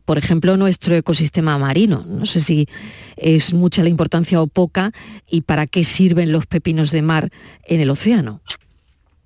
por 0.04 0.18
ejemplo, 0.18 0.56
nuestro 0.56 0.94
ecosistema 0.94 1.58
marino. 1.58 2.04
No 2.08 2.26
sé 2.26 2.40
si 2.40 2.68
es 3.16 3.52
mucha 3.52 3.82
la 3.82 3.88
importancia 3.88 4.40
o 4.40 4.46
poca 4.46 4.92
y 5.28 5.42
para 5.42 5.66
qué 5.66 5.84
sirven 5.84 6.32
los 6.32 6.46
pepinos 6.46 6.90
de 6.90 7.02
mar 7.02 7.30
en 7.64 7.80
el 7.80 7.90
océano. 7.90 8.40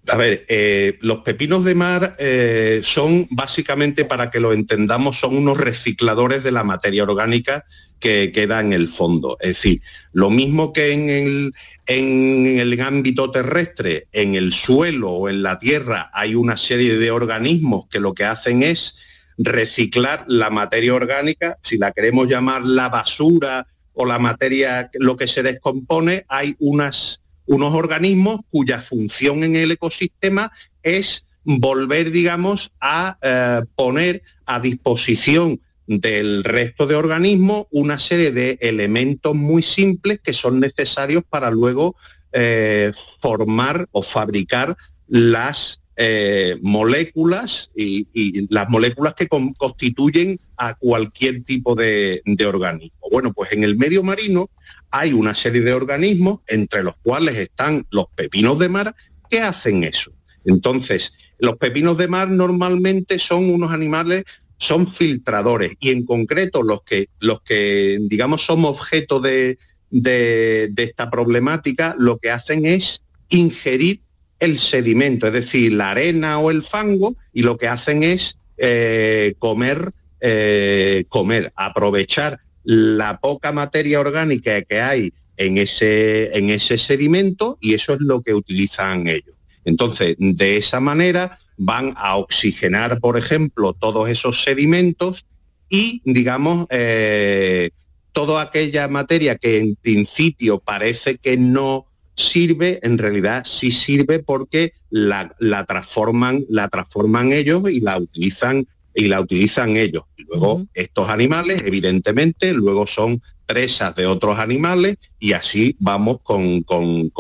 A 0.09 0.17
ver, 0.17 0.45
eh, 0.49 0.99
los 1.03 1.19
pepinos 1.19 1.65
de 1.65 1.75
mar 1.75 2.17
eh, 2.19 2.81
son 2.83 3.29
básicamente, 3.31 4.05
para 4.05 4.31
que 4.31 4.41
lo 4.41 4.53
entendamos, 4.53 5.21
son 5.21 5.37
unos 5.37 5.59
recicladores 5.59 6.43
de 6.43 6.51
la 6.51 6.65
materia 6.65 7.05
orgánica 7.05 7.65
que 8.01 8.33
queda 8.33 8.61
en 8.61 8.73
el 8.73 8.89
fondo. 8.89 9.37
Es 9.41 9.59
decir, 9.59 9.83
lo 10.13 10.31
mismo 10.31 10.73
que 10.73 10.93
en 10.93 11.11
el, 11.11 11.55
en 11.87 12.59
el 12.59 12.81
ámbito 12.81 13.31
terrestre, 13.31 14.09
en 14.11 14.35
el 14.35 14.53
suelo 14.53 15.11
o 15.11 15.29
en 15.29 15.43
la 15.43 15.59
tierra 15.59 16.11
hay 16.13 16.35
una 16.35 16.57
serie 16.57 16.97
de 16.97 17.11
organismos 17.11 17.87
que 17.89 18.01
lo 18.01 18.15
que 18.15 18.25
hacen 18.25 18.63
es 18.63 18.97
reciclar 19.43 20.25
la 20.29 20.51
materia 20.51 20.95
orgánica, 20.95 21.59
si 21.63 21.79
la 21.79 21.93
queremos 21.93 22.29
llamar 22.29 22.63
la 22.63 22.89
basura 22.89 23.67
o 23.95 24.05
la 24.05 24.19
materia, 24.19 24.91
lo 24.95 25.17
que 25.17 25.27
se 25.27 25.43
descompone, 25.43 26.25
hay 26.29 26.57
unas, 26.59 27.23
unos 27.47 27.75
organismos 27.75 28.41
cuya 28.51 28.81
función 28.81 29.43
en 29.43 29.57
el 29.57 29.71
ecosistema 29.73 30.53
es 30.83 31.27
volver, 31.45 32.11
digamos, 32.11 32.73
a 32.81 33.19
eh, 33.23 33.63
poner 33.75 34.23
a 34.45 34.61
disposición 34.61 35.61
del 35.87 36.45
resto 36.45 36.87
de 36.87 36.95
organismos 36.95 37.67
una 37.71 37.99
serie 37.99 38.31
de 38.31 38.59
elementos 38.61 39.35
muy 39.35 39.63
simples 39.63 40.21
que 40.23 40.33
son 40.33 40.61
necesarios 40.61 41.25
para 41.29 41.51
luego 41.51 41.97
eh, 42.33 42.93
formar 43.21 43.89
o 43.91 44.03
fabricar 44.03 44.77
las 45.09 45.80
eh, 46.03 46.57
moléculas 46.63 47.71
y, 47.77 48.47
las 48.49 48.71
moléculas 48.71 49.13
que 49.13 49.29
constituyen 49.29 50.41
a 50.57 50.73
cualquier 50.73 51.45
tipo 51.45 51.75
de, 51.75 52.23
organismo. 52.47 52.97
Bueno, 53.11 53.35
pues 53.35 53.53
en 53.53 53.65
el 53.65 53.77
medio 53.77 54.03
marino 54.03 54.49
hay 54.91 55.13
una 55.13 55.35
serie 55.35 55.61
de 55.61 55.75
organismos, 55.75 56.41
entre 56.47 56.83
los 56.83 56.97
cuales 57.03 57.37
están 57.37 57.87
los 57.91 58.07
pepinos 58.15 58.59
de 58.59 58.71
mar, 58.71 58.95
que 59.29 59.43
hacen 59.43 59.85
eso. 59.85 60.11
Entonces, 60.47 61.13
los 61.39 61.59
pepinos 61.59 61.99
de 61.99 62.09
mar 62.09 62.31
normalmente 62.31 63.19
son 63.19 63.51
unos 63.51 63.71
animales, 63.71 64.25
son 64.57 64.87
filtradores, 64.87 65.75
y 65.81 65.91
en 65.91 66.07
concreto 66.07 66.63
los 66.63 66.83
que, 66.83 67.11
los 67.19 67.43
que 67.43 67.99
digamos, 68.01 68.41
son 68.41 68.65
objeto 68.65 69.21
de, 69.21 69.59
de 69.91 70.73
esta 70.79 71.11
problemática, 71.11 71.95
lo 71.99 72.17
que 72.17 72.31
hacen 72.31 72.65
es 72.65 73.03
ingerir 73.29 74.01
el 74.41 74.59
sedimento, 74.59 75.27
es 75.27 75.33
decir, 75.33 75.73
la 75.73 75.93
arena 75.93 76.39
o 76.39 76.51
el 76.51 76.63
fango, 76.63 77.15
y 77.33 77.43
lo 77.43 77.57
que 77.57 77.69
hacen 77.69 78.03
es 78.03 78.37
eh, 78.59 79.35
comer, 79.39 79.93
eh, 80.21 81.05
comer, 81.09 81.53
aprovechar 81.57 82.41
la 82.65 83.21
poca 83.21 83.53
materia 83.53 84.01
orgánica 84.01 84.61
que 84.63 84.81
hay 84.81 85.13
en 85.37 85.59
ese, 85.59 86.37
en 86.37 86.51
ese 86.51 86.77
sedimento 86.77 87.57
y 87.61 87.75
eso 87.75 87.95
es 87.95 88.01
lo 88.01 88.21
que 88.21 88.35
utilizan 88.35 89.07
ellos. 89.07 89.35
Entonces, 89.65 90.17
de 90.19 90.57
esa 90.57 90.81
manera 90.81 91.39
van 91.57 91.95
a 91.97 92.17
oxigenar, 92.17 93.01
por 93.01 93.19
ejemplo, 93.19 93.73
todos 93.73 94.09
esos 94.09 94.43
sedimentos 94.43 95.27
y, 95.69 96.03
digamos, 96.05 96.67
eh, 96.71 97.71
toda 98.13 98.43
aquella 98.43 98.89
materia 98.89 99.37
que 99.37 99.59
en 99.59 99.77
principio 99.77 100.59
parece 100.59 101.19
que 101.19 101.37
no 101.37 101.87
sirve, 102.21 102.79
en 102.83 102.99
realidad 102.99 103.45
sí 103.47 103.71
sirve 103.71 104.21
porque 104.21 104.75
la, 104.91 105.35
transforman, 105.67 106.45
la 106.49 106.69
transforman 106.69 107.33
ellos 107.33 107.69
y 107.71 107.81
la 107.81 107.99
utilizan 107.99 108.67
y 108.95 109.07
la 109.07 109.21
utilizan 109.21 109.77
ellos. 109.77 110.05
Y 110.17 110.25
luego 110.25 110.67
estos 110.75 111.09
animales, 111.09 111.63
evidentemente, 111.65 112.53
luego 112.53 112.87
son 112.87 113.23
presas 113.47 113.95
de 113.95 114.07
otros 114.07 114.39
animales 114.39 114.97
y 115.19 115.33
así 115.33 115.77
vamos 115.79 116.21
con, 116.23 116.65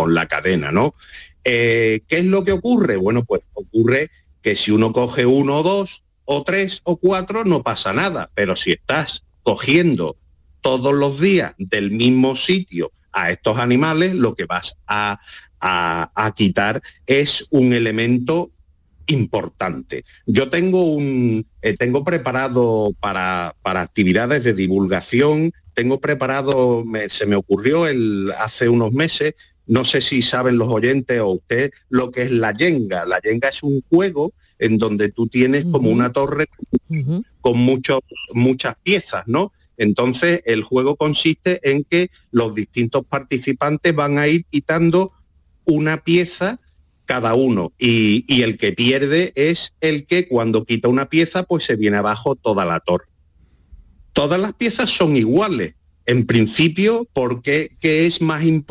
la 0.08 0.26
cadena, 0.26 0.72
¿no? 0.72 0.94
Eh, 1.44 2.02
¿Qué 2.06 2.18
es 2.18 2.24
lo 2.24 2.44
que 2.44 2.52
ocurre? 2.52 2.96
Bueno, 2.96 3.24
pues 3.24 3.42
ocurre 3.54 4.10
que 4.42 4.54
si 4.54 4.70
uno 4.70 4.92
coge 4.92 5.26
uno 5.26 5.58
o 5.58 5.62
dos 5.62 6.02
o 6.24 6.42
tres 6.44 6.80
o 6.84 6.96
cuatro 6.96 7.44
no 7.44 7.62
pasa 7.62 7.92
nada, 7.92 8.30
pero 8.34 8.56
si 8.56 8.72
estás 8.72 9.24
cogiendo 9.42 10.16
todos 10.60 10.94
los 10.94 11.20
días 11.20 11.54
del 11.58 11.90
mismo 11.90 12.36
sitio 12.36 12.92
a 13.12 13.30
estos 13.30 13.58
animales, 13.58 14.14
lo 14.14 14.34
que 14.34 14.46
vas 14.46 14.76
a, 14.86 15.18
quitar 16.36 16.80
es 17.06 17.46
un 17.50 17.72
elemento 17.72 18.50
importante. 19.06 20.04
Yo 20.26 20.48
tengo 20.48 20.82
un 20.84 21.44
eh, 21.62 21.76
tengo 21.76 22.02
preparado 22.04 22.92
para, 23.00 23.54
para, 23.62 23.82
actividades 23.82 24.44
de 24.44 24.54
divulgación, 24.54 25.52
tengo 25.74 26.00
preparado, 26.00 26.84
se 27.08 27.26
me 27.26 27.36
ocurrió 27.36 27.86
el, 27.86 28.32
hace 28.38 28.68
unos 28.68 28.92
meses, 28.92 29.34
no 29.66 29.84
sé 29.84 30.00
si 30.00 30.20
saben 30.20 30.58
los 30.58 30.68
oyentes 30.68 31.20
o 31.20 31.28
usted 31.28 31.70
lo 31.90 32.10
que 32.10 32.22
es 32.22 32.30
la 32.32 32.52
yenga. 32.52 33.06
La 33.06 33.20
yenga 33.20 33.50
es 33.50 33.62
un 33.62 33.82
juego 33.88 34.32
en 34.58 34.78
donde 34.78 35.10
tú 35.10 35.28
tienes 35.28 35.64
como 35.64 35.90
una 35.90 36.12
torre 36.12 36.46
con 37.40 37.58
muchos, 37.58 38.00
muchas 38.34 38.74
piezas, 38.82 39.24
¿no? 39.26 39.52
Entonces, 39.80 40.42
el 40.44 40.62
juego 40.62 40.94
consiste 40.94 41.58
en 41.62 41.84
que 41.84 42.10
los 42.30 42.54
distintos 42.54 43.02
participantes 43.06 43.94
van 43.94 44.18
a 44.18 44.28
ir 44.28 44.44
quitando 44.44 45.12
una 45.64 46.04
pieza 46.04 46.60
cada 47.06 47.32
uno 47.32 47.72
y, 47.78 48.42
el 48.42 48.58
que 48.58 48.74
pierde 48.74 49.32
es 49.36 49.72
el 49.80 50.04
que 50.04 50.28
cuando 50.28 50.66
quita 50.66 50.88
una 50.88 51.08
pieza 51.08 51.44
pues 51.44 51.64
se 51.64 51.76
viene 51.76 51.96
abajo 51.96 52.36
toda 52.36 52.66
la 52.66 52.80
torre. 52.80 53.06
Todas 54.12 54.38
las 54.38 54.52
piezas 54.52 54.90
son 54.90 55.16
iguales, 55.16 55.76
en 56.04 56.26
principio, 56.26 57.08
porque 57.14 57.74
qué 57.80 58.12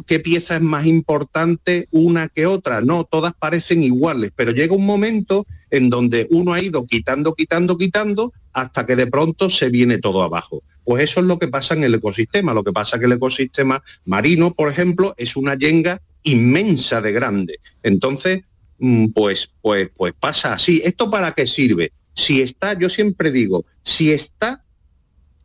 qué 0.06 0.20
pieza 0.20 0.58
es 0.58 0.62
más 0.62 0.86
importante 0.86 1.88
una 1.90 2.30
que 2.30 2.46
otra. 2.46 2.82
No, 2.82 3.04
todas 3.04 3.34
parecen 3.34 3.84
iguales, 3.84 4.32
pero 4.36 4.52
llega 4.52 4.76
un 4.76 4.86
momento 4.86 5.48
en 5.72 5.90
donde 5.90 6.28
uno 6.30 6.54
ha 6.54 6.62
ido 6.62 6.86
quitando, 6.86 7.34
quitando, 7.34 7.80
quitando, 7.80 8.32
hasta 8.54 8.86
que 8.86 8.96
de 8.96 9.08
pronto 9.08 9.50
se 9.50 9.70
viene 9.70 9.98
todo 9.98 10.22
abajo. 10.22 10.62
Pues 10.90 11.04
eso 11.04 11.20
es 11.20 11.28
lo 11.28 11.38
que 11.38 11.48
pasa 11.48 11.76
en 11.76 11.84
el 11.84 11.94
ecosistema. 11.94 12.52
Lo 12.52 12.64
que 12.64 12.74
pasa 12.74 12.96
es 12.96 13.00
que 13.00 13.06
el 13.06 13.12
ecosistema 13.12 13.84
marino, 14.06 14.56
por 14.56 14.72
ejemplo, 14.72 15.14
es 15.18 15.36
una 15.36 15.54
yenga 15.54 16.02
inmensa 16.24 17.00
de 17.00 17.12
grande. 17.12 17.60
Entonces, 17.84 18.42
mm, 18.80 19.10
pues, 19.10 19.52
pues, 19.62 19.92
pues 19.96 20.14
pasa 20.20 20.54
así. 20.54 20.82
¿Esto 20.84 21.12
para 21.12 21.34
qué 21.34 21.46
sirve? 21.46 21.92
Si 22.16 22.42
está, 22.42 22.74
yo 22.74 22.90
siempre 22.90 23.30
digo, 23.30 23.66
si 23.84 24.12
está 24.12 24.64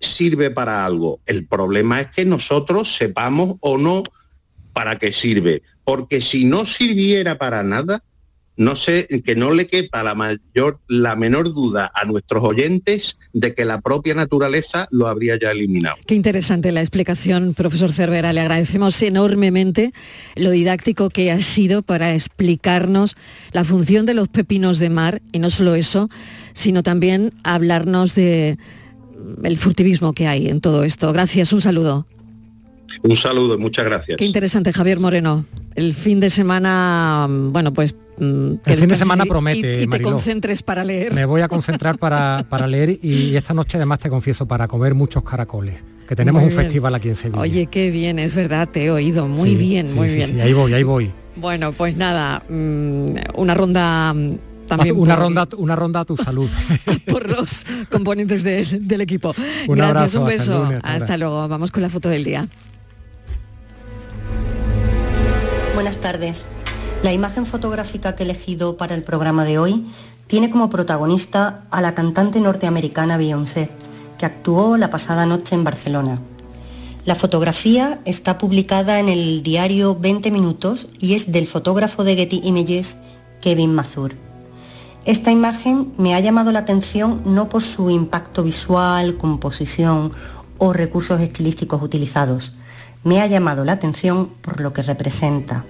sirve 0.00 0.50
para 0.50 0.86
algo. 0.86 1.20
El 1.26 1.46
problema 1.46 2.00
es 2.00 2.06
que 2.06 2.24
nosotros 2.24 2.96
sepamos 2.96 3.56
o 3.60 3.76
no 3.76 4.02
para 4.72 4.98
qué 4.98 5.12
sirve. 5.12 5.60
Porque 5.84 6.22
si 6.22 6.46
no 6.46 6.64
sirviera 6.64 7.36
para 7.36 7.62
nada, 7.62 8.02
no 8.56 8.76
sé, 8.76 9.08
que 9.24 9.34
no 9.34 9.50
le 9.50 9.66
quepa 9.66 10.02
la 10.02 10.14
mayor, 10.14 10.78
la 10.88 11.16
menor 11.16 11.52
duda 11.52 11.90
a 11.94 12.04
nuestros 12.04 12.42
oyentes 12.44 13.16
de 13.32 13.54
que 13.54 13.64
la 13.64 13.80
propia 13.80 14.14
naturaleza 14.14 14.86
lo 14.90 15.08
habría 15.08 15.38
ya 15.38 15.50
eliminado. 15.50 15.96
Qué 16.06 16.14
interesante 16.14 16.70
la 16.72 16.80
explicación, 16.80 17.54
profesor 17.54 17.92
Cervera. 17.92 18.32
Le 18.32 18.40
agradecemos 18.40 19.00
enormemente 19.02 19.92
lo 20.36 20.50
didáctico 20.50 21.10
que 21.10 21.32
ha 21.32 21.40
sido 21.40 21.82
para 21.82 22.14
explicarnos 22.14 23.16
la 23.52 23.64
función 23.64 24.06
de 24.06 24.14
los 24.14 24.28
pepinos 24.28 24.78
de 24.78 24.90
mar 24.90 25.22
y 25.32 25.38
no 25.40 25.50
solo 25.50 25.74
eso, 25.74 26.08
sino 26.52 26.82
también 26.82 27.32
hablarnos 27.42 28.14
de 28.14 28.58
el 29.42 29.58
furtivismo 29.58 30.12
que 30.12 30.26
hay 30.26 30.48
en 30.48 30.60
todo 30.60 30.84
esto. 30.84 31.12
Gracias, 31.12 31.52
un 31.52 31.62
saludo. 31.62 32.06
Un 33.02 33.16
saludo, 33.16 33.58
muchas 33.58 33.84
gracias. 33.84 34.16
Qué 34.16 34.24
interesante, 34.24 34.72
Javier 34.72 35.00
Moreno. 35.00 35.44
El 35.74 35.94
fin 35.94 36.20
de 36.20 36.30
semana, 36.30 37.26
bueno, 37.28 37.72
pues... 37.72 37.94
Mm, 38.16 38.54
el 38.64 38.76
fin 38.76 38.88
de 38.88 38.94
semana 38.94 39.24
promete, 39.26 39.82
y, 39.82 39.86
te 39.88 40.00
concentres 40.00 40.62
para 40.62 40.84
leer. 40.84 41.12
Me 41.12 41.24
voy 41.24 41.40
a 41.40 41.48
concentrar 41.48 41.98
para, 41.98 42.46
para 42.48 42.68
leer 42.68 42.98
y 43.02 43.34
esta 43.34 43.54
noche 43.54 43.76
además 43.76 43.98
te 43.98 44.08
confieso 44.08 44.46
para 44.46 44.68
comer 44.68 44.94
muchos 44.94 45.24
caracoles 45.24 45.82
que 46.06 46.16
tenemos 46.16 46.42
un 46.42 46.50
festival 46.50 46.94
aquí 46.94 47.08
en 47.08 47.14
Sevilla. 47.14 47.40
Oye, 47.40 47.66
qué 47.66 47.90
bien, 47.90 48.18
es 48.18 48.34
verdad, 48.34 48.68
te 48.68 48.84
he 48.84 48.90
oído. 48.90 49.26
Muy 49.26 49.54
bien, 49.54 49.94
muy 49.94 50.08
bien. 50.08 50.30
Sí, 50.30 50.40
ahí 50.40 50.52
voy, 50.52 50.74
ahí 50.74 50.82
voy. 50.82 51.10
Bueno, 51.36 51.72
pues 51.72 51.96
nada, 51.96 52.42
mm, 52.48 53.14
una 53.36 53.54
ronda 53.54 54.14
también 54.68 54.96
una 54.96 55.14
ronda 55.14 55.46
una 55.58 55.76
ronda 55.76 56.00
a 56.00 56.04
tu 56.06 56.16
salud 56.16 56.48
por 57.06 57.28
los 57.28 57.66
componentes 57.90 58.42
del 58.42 59.00
equipo 59.02 59.34
un 59.68 59.76
gracias 59.76 60.14
un 60.14 60.24
beso 60.24 60.72
hasta, 60.82 61.18
luego 61.18 61.46
vamos 61.48 61.70
con 61.70 61.82
la 61.82 61.90
foto 61.90 62.08
del 62.08 62.24
día 62.24 62.48
buenas 65.84 66.00
tardes 66.00 66.46
la 67.02 67.12
imagen 67.12 67.44
fotográfica 67.44 68.16
que 68.16 68.22
he 68.22 68.24
elegido 68.24 68.78
para 68.78 68.94
el 68.94 69.02
programa 69.02 69.44
de 69.44 69.58
hoy 69.58 69.84
tiene 70.26 70.48
como 70.48 70.70
protagonista 70.70 71.66
a 71.70 71.82
la 71.82 71.92
cantante 71.92 72.40
norteamericana 72.40 73.18
Beyoncé 73.18 73.68
que 74.16 74.24
actuó 74.24 74.78
la 74.78 74.88
pasada 74.88 75.26
noche 75.26 75.54
en 75.54 75.62
Barcelona 75.62 76.22
la 77.04 77.14
fotografía 77.14 78.00
está 78.06 78.38
publicada 78.38 78.98
en 78.98 79.10
el 79.10 79.42
diario 79.42 79.94
20 79.94 80.30
minutos 80.30 80.86
y 81.00 81.12
es 81.12 81.30
del 81.30 81.46
fotógrafo 81.46 82.02
de 82.02 82.16
Getty 82.16 82.40
Images 82.44 82.96
Kevin 83.42 83.74
Mazur 83.74 84.14
esta 85.04 85.32
imagen 85.32 85.92
me 85.98 86.14
ha 86.14 86.20
llamado 86.20 86.50
la 86.50 86.60
atención 86.60 87.20
no 87.26 87.50
por 87.50 87.60
su 87.60 87.90
impacto 87.90 88.42
visual, 88.42 89.18
composición 89.18 90.12
o 90.56 90.72
recursos 90.72 91.20
estilísticos 91.20 91.82
utilizados. 91.82 92.52
Me 93.02 93.20
ha 93.20 93.26
llamado 93.26 93.66
la 93.66 93.72
atención 93.72 94.30
por 94.40 94.62
lo 94.62 94.72
que 94.72 94.80
representa. 94.80 95.66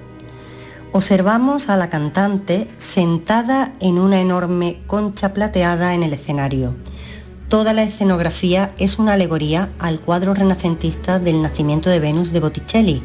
Observamos 0.96 1.70
a 1.70 1.76
la 1.76 1.90
cantante 1.90 2.68
sentada 2.78 3.74
en 3.80 3.98
una 3.98 4.20
enorme 4.20 4.78
concha 4.86 5.34
plateada 5.34 5.92
en 5.92 6.04
el 6.04 6.12
escenario. 6.12 6.76
Toda 7.48 7.72
la 7.72 7.82
escenografía 7.82 8.72
es 8.78 9.00
una 9.00 9.14
alegoría 9.14 9.70
al 9.80 10.00
cuadro 10.00 10.34
renacentista 10.34 11.18
del 11.18 11.42
nacimiento 11.42 11.90
de 11.90 11.98
Venus 11.98 12.32
de 12.32 12.38
Botticelli. 12.38 13.02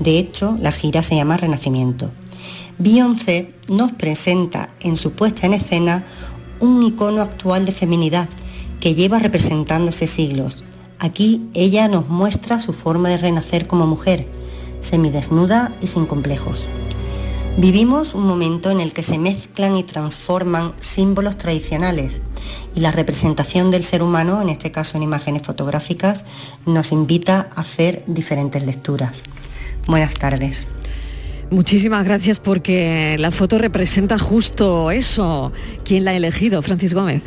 De 0.00 0.18
hecho, 0.18 0.58
la 0.60 0.72
gira 0.72 1.04
se 1.04 1.14
llama 1.14 1.36
Renacimiento. 1.36 2.10
Beyoncé 2.78 3.54
nos 3.68 3.92
presenta 3.92 4.70
en 4.80 4.96
su 4.96 5.12
puesta 5.12 5.46
en 5.46 5.54
escena 5.54 6.06
un 6.58 6.82
icono 6.82 7.22
actual 7.22 7.66
de 7.66 7.70
feminidad 7.70 8.28
que 8.80 8.96
lleva 8.96 9.20
representándose 9.20 10.08
siglos. 10.08 10.64
Aquí 10.98 11.48
ella 11.54 11.86
nos 11.86 12.08
muestra 12.08 12.58
su 12.58 12.72
forma 12.72 13.10
de 13.10 13.18
renacer 13.18 13.68
como 13.68 13.86
mujer, 13.86 14.26
semidesnuda 14.80 15.72
y 15.80 15.86
sin 15.86 16.04
complejos. 16.04 16.66
Vivimos 17.58 18.14
un 18.14 18.24
momento 18.24 18.70
en 18.70 18.78
el 18.78 18.92
que 18.92 19.02
se 19.02 19.18
mezclan 19.18 19.76
y 19.76 19.82
transforman 19.82 20.74
símbolos 20.78 21.36
tradicionales 21.38 22.20
y 22.76 22.78
la 22.78 22.92
representación 22.92 23.72
del 23.72 23.82
ser 23.82 24.00
humano, 24.00 24.40
en 24.40 24.48
este 24.48 24.70
caso 24.70 24.96
en 24.96 25.02
imágenes 25.02 25.42
fotográficas, 25.42 26.24
nos 26.66 26.92
invita 26.92 27.48
a 27.56 27.62
hacer 27.62 28.04
diferentes 28.06 28.64
lecturas. 28.64 29.24
Buenas 29.88 30.14
tardes. 30.14 30.68
Muchísimas 31.50 32.04
gracias 32.04 32.38
porque 32.38 33.16
la 33.18 33.32
foto 33.32 33.58
representa 33.58 34.20
justo 34.20 34.92
eso. 34.92 35.52
¿Quién 35.84 36.04
la 36.04 36.12
ha 36.12 36.14
elegido? 36.14 36.62
Francis 36.62 36.94
Gómez. 36.94 37.22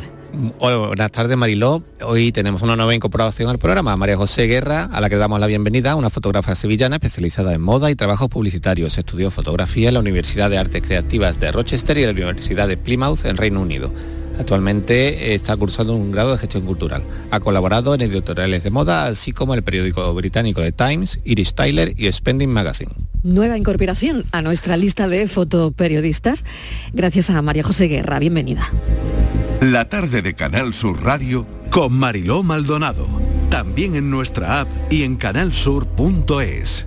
Hola, 0.58 0.76
buenas 0.78 1.12
tardes 1.12 1.36
Mariló. 1.36 1.82
Hoy 2.02 2.32
tenemos 2.32 2.62
una 2.62 2.74
nueva 2.74 2.94
incorporación 2.94 3.50
al 3.50 3.58
programa, 3.58 3.94
María 3.98 4.16
José 4.16 4.46
Guerra, 4.46 4.84
a 4.90 5.00
la 5.02 5.10
que 5.10 5.16
damos 5.16 5.38
la 5.38 5.46
bienvenida, 5.46 5.94
una 5.94 6.08
fotógrafa 6.08 6.54
sevillana 6.54 6.96
especializada 6.96 7.52
en 7.52 7.60
moda 7.60 7.90
y 7.90 7.96
trabajos 7.96 8.30
publicitarios. 8.30 8.96
Estudió 8.96 9.30
fotografía 9.30 9.88
en 9.88 9.94
la 9.94 10.00
Universidad 10.00 10.48
de 10.48 10.56
Artes 10.56 10.80
Creativas 10.80 11.38
de 11.38 11.52
Rochester 11.52 11.98
y 11.98 12.04
en 12.04 12.06
la 12.06 12.12
Universidad 12.12 12.66
de 12.66 12.78
Plymouth 12.78 13.26
en 13.26 13.36
Reino 13.36 13.60
Unido. 13.60 13.92
Actualmente 14.38 15.34
está 15.34 15.56
cursando 15.56 15.94
un 15.94 16.12
grado 16.12 16.32
de 16.32 16.38
gestión 16.38 16.64
cultural. 16.64 17.04
Ha 17.30 17.40
colaborado 17.40 17.94
en 17.94 18.00
editoriales 18.00 18.64
de 18.64 18.70
moda, 18.70 19.06
así 19.06 19.32
como 19.32 19.54
el 19.54 19.62
periódico 19.62 20.12
británico 20.14 20.60
The 20.60 20.72
Times, 20.72 21.20
Iris 21.24 21.54
Tyler 21.54 21.94
y 21.96 22.10
Spending 22.10 22.50
Magazine 22.50 22.92
nueva 23.22 23.56
incorporación 23.56 24.24
a 24.32 24.42
nuestra 24.42 24.76
lista 24.76 25.08
de 25.08 25.28
fotoperiodistas. 25.28 26.44
Gracias 26.92 27.30
a 27.30 27.40
María 27.42 27.62
José 27.62 27.88
Guerra. 27.88 28.18
Bienvenida. 28.18 28.70
La 29.60 29.88
tarde 29.88 30.22
de 30.22 30.34
Canal 30.34 30.74
Sur 30.74 31.02
Radio 31.02 31.46
con 31.70 31.92
Mariló 31.92 32.42
Maldonado. 32.42 33.06
También 33.48 33.94
en 33.94 34.10
nuestra 34.10 34.60
app 34.60 34.68
y 34.90 35.04
en 35.04 35.16
canalsur.es. 35.16 36.86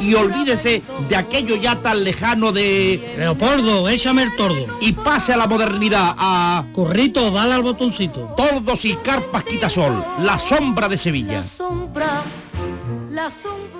y 0.00 0.14
olvídese 0.14 0.82
de 1.08 1.16
aquello 1.16 1.56
ya 1.56 1.80
tan 1.80 2.04
lejano 2.04 2.52
de... 2.52 3.14
Leopoldo, 3.18 3.88
échame 3.88 4.22
el 4.22 4.36
tordo. 4.36 4.66
Y 4.80 4.92
pase 4.92 5.32
a 5.32 5.36
la 5.36 5.46
modernidad, 5.46 6.14
a... 6.16 6.66
Corrito, 6.72 7.30
dale 7.30 7.54
al 7.54 7.62
botoncito. 7.62 8.34
Tordos 8.36 8.84
y 8.84 8.94
carpas 8.96 9.44
quitasol, 9.44 10.04
la 10.20 10.38
sombra 10.38 10.88
de 10.88 10.98
Sevilla. 10.98 11.38
La 11.38 11.44
sombra, 11.44 12.22
la 13.10 13.30
sombra... 13.30 13.74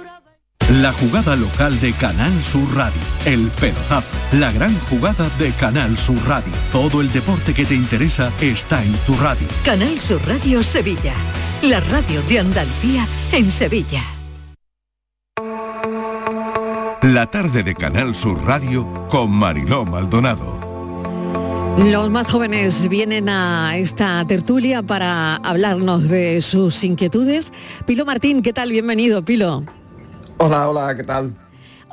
La 0.80 0.92
jugada 0.92 1.36
local 1.36 1.78
de 1.80 1.92
Canal 1.92 2.42
Sur 2.42 2.74
Radio. 2.74 3.00
El 3.26 3.48
pelotazo. 3.60 4.16
La 4.32 4.50
gran 4.50 4.74
jugada 4.88 5.28
de 5.38 5.50
Canal 5.52 5.96
Sur 5.98 6.16
Radio. 6.26 6.52
Todo 6.72 7.02
el 7.02 7.12
deporte 7.12 7.52
que 7.52 7.66
te 7.66 7.74
interesa 7.74 8.32
está 8.40 8.82
en 8.82 8.92
tu 9.06 9.14
radio. 9.16 9.46
Canal 9.62 10.00
Sur 10.00 10.26
Radio 10.26 10.62
Sevilla. 10.62 11.12
La 11.60 11.80
radio 11.80 12.22
de 12.22 12.38
Andalucía 12.38 13.06
en 13.32 13.50
Sevilla. 13.50 14.13
La 17.14 17.30
tarde 17.30 17.62
de 17.62 17.76
Canal 17.76 18.12
Sur 18.12 18.44
Radio 18.44 19.06
con 19.08 19.30
Mariló 19.30 19.84
Maldonado. 19.84 20.58
Los 21.78 22.10
más 22.10 22.26
jóvenes 22.26 22.88
vienen 22.88 23.28
a 23.28 23.76
esta 23.76 24.26
tertulia 24.26 24.82
para 24.82 25.36
hablarnos 25.36 26.08
de 26.08 26.42
sus 26.42 26.82
inquietudes. 26.82 27.52
Pilo 27.86 28.04
Martín, 28.04 28.42
¿qué 28.42 28.52
tal? 28.52 28.72
Bienvenido, 28.72 29.24
Pilo. 29.24 29.62
Hola, 30.38 30.68
hola, 30.68 30.96
¿qué 30.96 31.04
tal? 31.04 31.36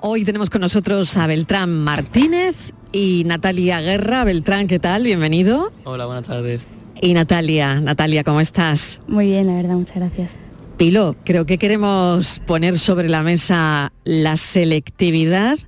Hoy 0.01 0.25
tenemos 0.25 0.49
con 0.49 0.61
nosotros 0.61 1.15
a 1.17 1.27
Beltrán 1.27 1.69
Martínez 1.83 2.73
y 2.91 3.21
Natalia 3.27 3.79
Guerra. 3.79 4.23
Beltrán, 4.23 4.65
¿qué 4.65 4.79
tal? 4.79 5.03
Bienvenido. 5.03 5.71
Hola, 5.83 6.07
buenas 6.07 6.25
tardes. 6.25 6.65
Y 6.99 7.13
Natalia, 7.13 7.79
Natalia, 7.79 8.23
¿cómo 8.23 8.41
estás? 8.41 8.99
Muy 9.07 9.27
bien, 9.27 9.45
la 9.45 9.53
verdad, 9.53 9.75
muchas 9.75 9.97
gracias. 9.97 10.50
Pilo, 10.81 11.15
creo 11.25 11.45
que 11.45 11.59
queremos 11.59 12.41
poner 12.47 12.79
sobre 12.79 13.07
la 13.07 13.21
mesa 13.21 13.93
la 14.03 14.35
selectividad 14.35 15.59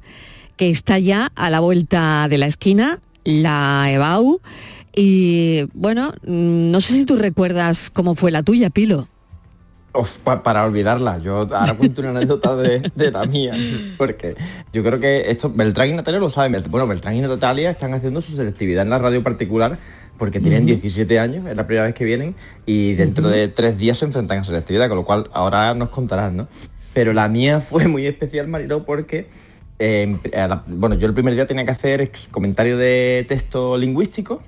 que 0.58 0.72
está 0.72 0.98
ya 0.98 1.32
a 1.36 1.52
la 1.52 1.60
vuelta 1.60 2.26
de 2.28 2.40
la 2.40 2.48
esquina, 2.48 2.98
la 3.24 3.92
EBAU. 3.92 4.42
Y 4.96 5.66
bueno, 5.76 6.14
mm, 6.26 6.72
no 6.72 6.82
sé 6.82 6.94
si 6.94 7.06
tú 7.06 7.16
recuerdas 7.16 7.92
cómo 7.92 8.16
fue 8.16 8.32
la 8.32 8.42
tuya, 8.42 8.72
Pilo. 8.72 9.08
Pa- 10.24 10.42
para 10.42 10.66
olvidarla, 10.66 11.20
yo 11.20 11.42
ahora 11.42 11.76
cuento 11.78 12.02
una 12.02 12.10
anécdota 12.10 12.56
de, 12.56 12.82
de 12.96 13.12
la 13.12 13.26
mía, 13.26 13.54
porque 14.00 14.36
yo 14.74 14.84
creo 14.84 15.00
que 15.00 15.30
esto, 15.30 15.52
Beltrán 15.54 15.90
y 15.90 15.94
Natalia 15.94 16.20
lo 16.20 16.32
saben, 16.32 16.64
bueno, 16.72 16.88
Beltrán 16.88 17.16
y 17.16 17.22
Natalia 17.22 17.70
están 17.70 17.94
haciendo 17.94 18.24
su 18.24 18.36
selectividad 18.36 18.82
en 18.82 18.90
la 18.90 18.98
radio 18.98 19.22
particular 19.22 19.78
porque 20.18 20.40
tienen 20.40 20.60
Ujú. 20.64 20.68
17 20.82 21.20
años, 21.20 21.46
es 21.48 21.56
la 21.56 21.66
primera 21.66 21.86
vez 21.86 21.96
que 21.96 22.06
vienen, 22.06 22.36
y 22.66 22.94
dentro 22.94 23.28
de 23.28 23.48
tres 23.48 23.78
días 23.78 23.98
se 23.98 24.06
enfrentan 24.06 24.40
a 24.40 24.44
selectividad, 24.44 24.88
con 24.88 24.98
lo 24.98 25.06
cual 25.06 25.30
ahora 25.34 25.74
nos 25.74 25.90
contarán, 25.90 26.38
¿no? 26.38 26.48
Pero 26.94 27.14
la 27.14 27.28
mía 27.28 27.62
fue 27.70 27.88
muy 27.88 28.06
especial, 28.06 28.48
Mariló, 28.48 28.84
porque, 28.86 29.28
eh, 29.80 30.18
la- 30.32 30.64
bueno, 30.68 30.96
yo 30.96 31.08
el 31.08 31.14
primer 31.14 31.34
día 31.34 31.48
tenía 31.48 31.66
que 31.66 31.72
hacer 31.72 32.12
comentario 32.32 32.78
de 32.78 33.26
texto 33.28 33.78
lingüístico, 33.78 34.42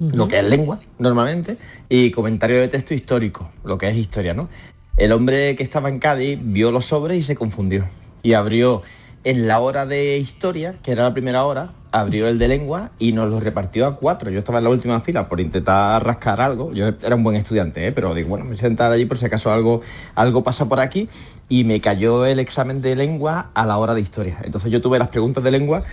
lo 0.00 0.26
que 0.26 0.38
es 0.40 0.44
lengua 0.44 0.80
normalmente, 0.98 1.58
y 1.88 2.10
comentario 2.10 2.58
de 2.60 2.66
texto 2.68 2.92
histórico, 2.94 3.50
lo 3.64 3.78
que 3.78 3.88
es 3.88 3.96
historia, 3.96 4.34
¿no? 4.34 4.48
El 4.96 5.12
hombre 5.12 5.54
que 5.54 5.62
estaba 5.62 5.88
en 5.88 6.00
Cádiz 6.00 6.38
vio 6.42 6.72
los 6.72 6.86
sobres 6.86 7.18
y 7.18 7.22
se 7.22 7.36
confundió. 7.36 7.86
Y 8.22 8.32
abrió 8.32 8.82
en 9.24 9.46
la 9.46 9.60
hora 9.60 9.86
de 9.86 10.18
historia, 10.18 10.74
que 10.82 10.92
era 10.92 11.04
la 11.04 11.12
primera 11.12 11.44
hora, 11.44 11.72
abrió 11.92 12.26
el 12.26 12.38
de 12.38 12.48
lengua 12.48 12.90
y 12.98 13.12
nos 13.12 13.28
lo 13.28 13.38
repartió 13.38 13.86
a 13.86 13.96
cuatro. 13.96 14.30
Yo 14.30 14.40
estaba 14.40 14.58
en 14.58 14.64
la 14.64 14.70
última 14.70 15.00
fila 15.02 15.28
por 15.28 15.40
intentar 15.40 16.04
rascar 16.04 16.40
algo. 16.40 16.72
Yo 16.72 16.88
era 16.88 17.14
un 17.14 17.22
buen 17.22 17.36
estudiante, 17.36 17.86
¿eh? 17.86 17.92
pero 17.92 18.14
digo, 18.14 18.30
bueno, 18.30 18.44
me 18.44 18.52
voy 18.52 18.58
a 18.58 18.62
sentar 18.62 18.90
allí 18.90 19.04
por 19.04 19.18
si 19.18 19.26
acaso 19.26 19.52
algo, 19.52 19.82
algo 20.14 20.42
pasa 20.42 20.66
por 20.66 20.80
aquí. 20.80 21.08
Y 21.48 21.64
me 21.64 21.80
cayó 21.80 22.24
el 22.24 22.38
examen 22.38 22.80
de 22.80 22.96
lengua 22.96 23.50
a 23.54 23.66
la 23.66 23.76
hora 23.76 23.94
de 23.94 24.00
historia. 24.00 24.38
Entonces 24.42 24.72
yo 24.72 24.80
tuve 24.80 24.98
las 24.98 25.08
preguntas 25.08 25.44
de 25.44 25.50
lengua 25.50 25.84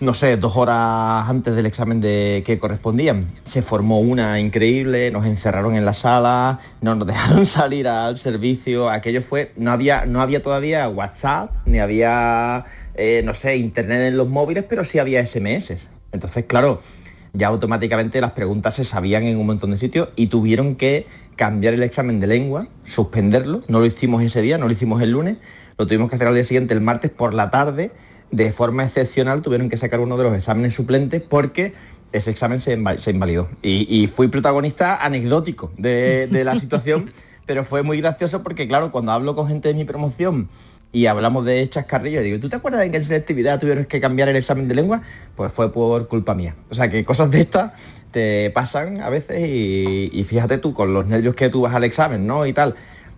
no 0.00 0.14
sé, 0.14 0.36
dos 0.36 0.56
horas 0.56 1.28
antes 1.28 1.56
del 1.56 1.66
examen 1.66 2.00
de 2.00 2.44
que 2.46 2.58
correspondían. 2.58 3.26
Se 3.44 3.62
formó 3.62 3.98
una 3.98 4.38
increíble, 4.38 5.10
nos 5.10 5.26
encerraron 5.26 5.74
en 5.74 5.84
la 5.84 5.92
sala, 5.92 6.60
no 6.80 6.94
nos 6.94 7.06
dejaron 7.06 7.46
salir 7.46 7.88
al 7.88 8.18
servicio, 8.18 8.90
aquello 8.90 9.22
fue, 9.22 9.52
no 9.56 9.72
había, 9.72 10.06
no 10.06 10.20
había 10.20 10.42
todavía 10.42 10.88
WhatsApp, 10.88 11.50
ni 11.66 11.80
había, 11.80 12.64
eh, 12.98 13.22
no 13.24 13.32
sé, 13.32 13.56
internet 13.56 14.00
en 14.08 14.16
los 14.16 14.28
móviles, 14.28 14.64
pero 14.68 14.84
sí 14.84 14.98
había 14.98 15.24
SMS. 15.24 15.72
Entonces, 16.10 16.44
claro, 16.46 16.82
ya 17.32 17.46
automáticamente 17.46 18.20
las 18.20 18.32
preguntas 18.32 18.74
se 18.74 18.84
sabían 18.84 19.22
en 19.22 19.36
un 19.38 19.46
montón 19.46 19.70
de 19.70 19.78
sitios 19.78 20.08
y 20.16 20.26
tuvieron 20.26 20.74
que 20.74 21.06
cambiar 21.36 21.74
el 21.74 21.84
examen 21.84 22.18
de 22.18 22.26
lengua, 22.26 22.66
suspenderlo, 22.84 23.62
no 23.68 23.78
lo 23.78 23.86
hicimos 23.86 24.22
ese 24.22 24.42
día, 24.42 24.58
no 24.58 24.66
lo 24.66 24.72
hicimos 24.72 25.00
el 25.00 25.12
lunes, 25.12 25.36
lo 25.78 25.86
tuvimos 25.86 26.10
que 26.10 26.16
hacer 26.16 26.26
al 26.26 26.34
día 26.34 26.42
siguiente, 26.42 26.74
el 26.74 26.80
martes 26.80 27.12
por 27.12 27.34
la 27.34 27.52
tarde, 27.52 27.92
de 28.32 28.50
forma 28.52 28.82
excepcional 28.82 29.42
tuvieron 29.42 29.68
que 29.68 29.76
sacar 29.76 30.00
uno 30.00 30.16
de 30.16 30.24
los 30.24 30.36
exámenes 30.36 30.74
suplentes 30.74 31.22
porque 31.22 31.74
ese 32.10 32.32
examen 32.32 32.60
se, 32.60 32.76
se 32.98 33.10
invalidó. 33.12 33.48
Y, 33.62 33.86
y 33.88 34.08
fui 34.08 34.26
protagonista 34.26 34.96
anecdótico 34.96 35.72
de, 35.78 36.26
de 36.26 36.42
la 36.42 36.56
situación, 36.56 37.12
pero 37.46 37.64
fue 37.64 37.84
muy 37.84 38.00
gracioso 38.00 38.42
porque, 38.42 38.66
claro, 38.66 38.90
cuando 38.90 39.12
hablo 39.12 39.36
con 39.36 39.46
gente 39.46 39.68
de 39.68 39.74
mi 39.74 39.84
promoción 39.84 40.48
y 40.92 41.06
hablamos 41.06 41.44
de 41.44 41.68
chascarrillos, 41.68 42.24
digo, 42.24 42.40
¿tú 42.40 42.48
te 42.48 42.56
acuerdas 42.56 42.80
de 42.80 42.90
que 42.90 42.96
en 42.96 43.04
selectividad 43.04 43.60
tuvieron 43.60 43.84
que 43.84 44.00
cambiar 44.00 44.28
el 44.28 44.36
examen 44.36 44.68
de 44.68 44.74
lengua? 44.74 45.02
Pues 45.36 45.52
fue 45.52 45.72
por 45.72 46.08
culpa 46.08 46.34
mía. 46.34 46.54
O 46.70 46.74
sea, 46.74 46.90
que 46.90 47.04
cosas 47.04 47.30
de 47.30 47.42
estas 47.42 47.72
te 48.10 48.50
pasan 48.50 49.00
a 49.02 49.10
veces 49.10 49.46
y, 49.46 50.10
y 50.12 50.24
fíjate 50.24 50.58
tú, 50.58 50.72
con 50.72 50.94
los 50.94 51.06
nervios 51.06 51.34
que 51.34 51.50
tú 51.50 51.60
vas 51.62 51.74
al 51.74 51.84
examen, 51.84 52.26
¿no? 52.26 52.46
Y 52.46 52.52
tal, 52.52 52.74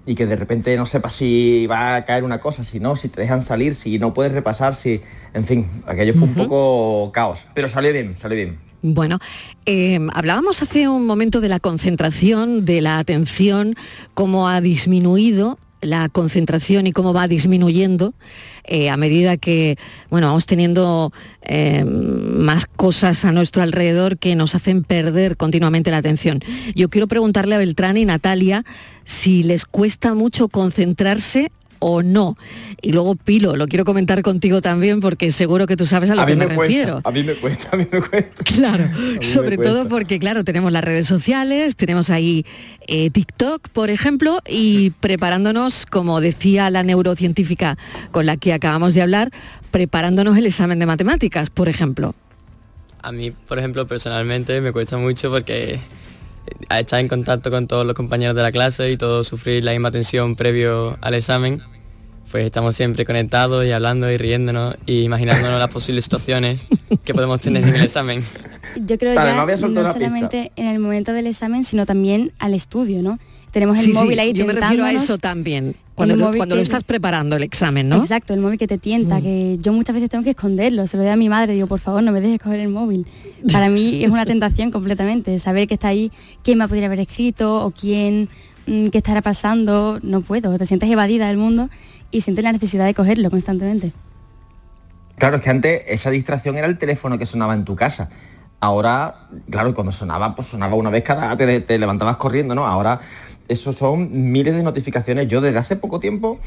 y 0.07 0.15
que 0.15 0.27
de 0.27 0.37
repente 0.37 0.77
no 0.77 0.87
sepas 0.87 1.15
si 1.15 1.67
va 1.67 1.97
a 1.97 2.05
caer 2.05 2.25
una 2.25 2.41
cosa, 2.41 2.65
si 2.65 2.81
no, 2.81 2.97
si 2.97 3.09
te 3.09 3.21
dejan 3.21 3.45
salir, 3.45 3.77
si 3.77 3.99
no 3.99 4.15
puedes 4.15 4.33
repasar, 4.33 4.75
si... 4.75 5.01
En 5.33 5.47
fin, 5.47 5.69
aquello 5.87 6.15
fue 6.15 6.25
un 6.25 6.35
poco 6.35 7.13
caos, 7.13 7.39
pero 7.55 7.69
salió 7.69 7.93
bien, 7.93 8.17
salió 8.21 8.37
bien. 8.37 8.59
Bueno, 8.83 9.19
eh, 9.65 10.01
hablábamos 10.13 10.61
hace 10.61 10.89
un 10.89 11.07
momento 11.07 11.41
de 11.41 11.49
la 11.49 11.61
concentración, 11.61 12.65
de 12.65 12.81
la 12.81 12.99
atención, 12.99 13.77
cómo 14.15 14.49
ha 14.49 14.61
disminuido 14.61 15.57
la 15.81 16.09
concentración 16.09 16.87
y 16.87 16.93
cómo 16.93 17.13
va 17.13 17.29
disminuyendo 17.29 18.15
eh, 18.65 18.91
a 18.91 18.97
medida 18.97 19.37
que 19.37 19.79
bueno 20.11 20.29
vamos 20.29 20.47
teniendo 20.47 21.13
eh, 21.43 21.85
más 21.85 22.67
cosas 22.67 23.25
a 23.25 23.33
nuestro 23.33 23.63
alrededor 23.63 24.19
que 24.19 24.37
nos 24.37 24.55
hacen 24.55 24.83
perder 24.83 25.37
continuamente 25.37 25.91
la 25.91 25.99
atención. 25.99 26.41
Yo 26.75 26.89
quiero 26.89 27.09
preguntarle 27.09 27.55
a 27.55 27.59
Beltrán 27.59 27.97
y 27.97 28.05
Natalia 28.05 28.65
si 29.05 29.43
les 29.43 29.65
cuesta 29.65 30.15
mucho 30.15 30.49
concentrarse 30.49 31.51
o 31.81 32.03
no. 32.03 32.37
Y 32.81 32.93
luego 32.93 33.17
Pilo, 33.17 33.57
lo 33.57 33.67
quiero 33.67 33.85
comentar 33.85 34.23
contigo 34.23 34.63
también 34.63 35.01
porque 35.01 35.33
seguro 35.33 35.67
que 35.67 35.77
tú 35.77 35.87
sabes 35.87 36.09
a 36.11 36.15
lo 36.15 36.23
a 36.23 36.27
que 36.27 36.37
me, 36.37 36.47
me, 36.47 36.55
cuesta, 36.55 36.63
refiero. 36.63 37.01
a 37.03 37.11
mí 37.11 37.25
me 37.25 37.35
cuesta, 37.35 37.69
a 37.73 37.77
mí 37.77 37.87
me 37.91 38.01
cuesta. 38.01 38.45
Claro, 38.45 38.89
sobre 39.21 39.59
todo 39.59 39.89
porque, 39.89 40.19
claro, 40.19 40.45
tenemos 40.45 40.71
las 40.71 40.85
redes 40.85 41.07
sociales, 41.07 41.75
tenemos 41.77 42.11
ahí 42.11 42.47
eh, 42.87 43.11
TikTok, 43.11 43.69
por 43.71 43.91
ejemplo, 43.91 44.39
y 44.49 44.91
preparándonos, 45.01 45.87
como 45.87 46.21
decía 46.21 46.71
la 46.71 46.83
neurocientífica 46.83 47.77
con 48.13 48.27
la 48.27 48.37
que 48.37 48.53
acabamos 48.53 48.95
de 48.95 49.03
hablar, 49.03 49.31
preparándonos 49.71 50.37
el 50.37 50.47
examen 50.47 50.79
de 50.79 50.87
matemáticas, 50.87 51.51
por 51.51 51.69
ejemplo. 51.69 52.15
A 53.03 53.13
mí, 53.13 53.31
por 53.31 53.59
ejemplo, 53.59 53.87
personalmente 53.87 54.61
me 54.61 54.73
cuesta 54.73 54.99
mucho 54.99 55.31
porque 55.31 55.81
eh, 56.47 56.81
estar 56.81 57.01
en 57.01 57.09
contacto 57.09 57.51
con 57.51 57.67
todos 57.67 57.87
los 57.87 57.95
compañeros 57.95 58.37
de 58.37 58.43
la 58.43 58.53
clase 58.53 58.91
y 58.91 58.97
todos 58.97 59.27
sufrir 59.29 59.65
la 59.65 59.73
misma 59.73 59.91
tensión 59.91 60.37
previo 60.37 60.99
al 61.01 61.15
examen, 61.15 61.63
pues 62.31 62.45
estamos 62.45 62.77
siempre 62.77 63.05
conectados 63.05 63.67
y 63.67 63.73
hablando 63.73 64.11
y 64.11 64.17
riéndonos 64.17 64.77
y 64.87 65.03
imaginándonos 65.03 65.59
las 65.59 65.71
posibles 65.71 66.05
situaciones 66.05 66.65
que 67.05 67.13
podemos 67.13 67.41
tener 67.41 67.65
en 67.67 67.75
el 67.75 67.83
examen. 67.83 68.23
Yo 68.77 68.99
creo 68.99 69.19
a 69.19 69.57
soltar 69.59 69.85
no 69.85 69.93
solamente 69.93 70.53
en 70.57 70.67
el 70.67 70.79
momento 70.79 71.13
del 71.13 71.27
examen, 71.27 71.65
sino 71.65 71.87
también 71.87 72.33
al 72.39 72.55
estudio, 72.55 73.03
¿no? 73.03 73.19
Tenemos 73.51 73.79
el 73.81 73.87
Sí, 73.87 73.93
sí, 73.93 73.99
móvil 73.99 74.19
ahí 74.21 74.33
yo 74.33 74.47
me 74.47 74.53
refiero 74.53 74.85
a 74.85 74.93
eso 74.93 75.19
también, 75.19 75.75
cuando, 76.07 76.17
lo, 76.17 76.37
cuando 76.37 76.57
estás 76.57 76.85
preparando 76.85 77.37
el 77.37 77.43
examen, 77.43 77.89
¿no? 77.89 77.97
Exacto, 77.97 78.35
el 78.35 78.41
móvil 78.41 78.59
que 78.59 78.67
te 78.67 78.79
tienta, 78.79 79.19
Mm. 79.19 79.23
que 79.23 79.59
yo 79.61 79.73
muchas 79.73 79.95
veces 79.95 80.11
tengo 80.11 80.25
que 80.25 80.31
esconderlo, 80.31 80.87
se 80.87 80.97
lo 80.97 81.03
doy 81.03 81.13
a 81.13 81.17
mi 81.17 81.29
madre, 81.29 81.53
digo, 81.55 81.67
por 81.67 81.81
favor, 81.81 82.03
no 82.03 82.13
me 82.13 82.21
dejes 82.21 82.41
coger 82.41 82.61
el 82.61 82.69
móvil. 82.69 83.07
Para 83.53 83.69
mí 83.69 84.03
es 84.05 84.11
una 84.11 84.27
tentación 84.27 84.71
completamente, 84.71 85.39
saber 85.39 85.69
que 85.69 85.75
está 85.75 85.89
ahí, 85.89 86.11
quién 86.43 86.59
me 86.59 86.67
podría 86.69 86.87
haber 86.87 87.01
escrito 87.01 87.65
o 87.65 87.71
quién, 87.71 88.29
mm, 88.67 88.89
qué 88.89 88.99
estará 88.99 89.23
pasando, 89.23 89.99
no 90.03 90.21
puedo, 90.23 90.57
te 90.59 90.67
sientes 90.67 90.91
evadida 90.91 91.29
del 91.29 91.37
mundo 91.37 91.71
y 92.11 92.23
sientes 92.23 92.43
la 92.45 92.53
necesidad 92.53 92.87
de 92.87 92.95
cogerlo 92.95 93.31
constantemente. 93.31 93.93
Claro, 95.17 95.37
es 95.37 95.43
que 95.43 95.51
antes 95.51 95.83
esa 95.87 96.11
distracción 96.11 96.57
era 96.57 96.67
el 96.67 96.79
teléfono 96.79 97.19
que 97.19 97.27
sonaba 97.27 97.55
en 97.55 97.65
tu 97.65 97.77
casa. 97.77 98.09
Ahora, 98.63 99.29
claro, 99.51 99.73
cuando 99.75 99.93
sonaba, 99.93 100.35
pues 100.35 100.49
sonaba 100.49 100.75
una 100.75 100.91
vez 100.91 101.03
cada, 101.03 101.37
te, 101.37 101.61
te 101.61 101.79
levantabas 101.79 102.17
corriendo, 102.17 102.55
¿no? 102.55 102.67
Ahora, 102.67 103.01
eso 103.51 103.73
son 103.73 104.31
miles 104.31 104.55
de 104.55 104.63
notificaciones. 104.63 105.27
Yo 105.27 105.41
desde 105.41 105.59
hace 105.59 105.75
poco 105.75 105.99
tiempo, 105.99 106.39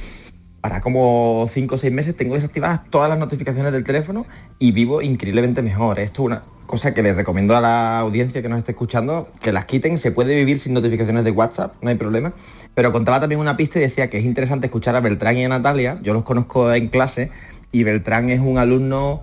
para 0.62 0.80
como 0.80 1.50
5 1.54 1.76
o 1.76 1.78
6 1.78 1.92
meses, 1.92 2.16
tengo 2.16 2.36
desactivadas 2.36 2.90
todas 2.90 3.10
las 3.10 3.20
notificaciones 3.20 3.74
del 3.74 3.84
teléfono 3.84 4.26
y 4.58 4.72
vivo 4.72 5.02
increíblemente 5.02 5.62
mejor. 5.62 6.00
Esto 6.00 6.22
es 6.22 6.26
una 6.28 6.44
cosa 6.66 6.94
que 6.94 7.04
les 7.04 7.18
recomiendo 7.18 7.58
a 7.58 7.62
la 7.62 8.00
audiencia 8.00 8.42
que 8.42 8.48
nos 8.48 8.60
esté 8.60 8.72
escuchando, 8.72 9.28
que 9.42 9.52
las 9.52 9.66
quiten. 9.66 9.98
Se 9.98 10.12
puede 10.12 10.34
vivir 10.34 10.62
sin 10.62 10.74
notificaciones 10.74 11.26
de 11.26 11.32
WhatsApp, 11.32 11.76
no 11.82 11.90
hay 11.90 11.96
problema. 11.96 12.32
Pero 12.74 12.94
contaba 12.94 13.20
también 13.20 13.42
una 13.42 13.58
pista 13.58 13.80
y 13.80 13.82
decía 13.82 14.10
que 14.10 14.20
es 14.20 14.24
interesante 14.24 14.68
escuchar 14.68 14.96
a 14.96 15.02
Beltrán 15.02 15.36
y 15.36 15.44
a 15.44 15.50
Natalia. 15.50 16.00
Yo 16.04 16.14
los 16.14 16.24
conozco 16.24 16.74
en 16.74 16.88
clase 16.88 17.32
y 17.74 17.84
Beltrán 17.84 18.30
es 18.30 18.40
un 18.40 18.58
alumno 18.58 19.22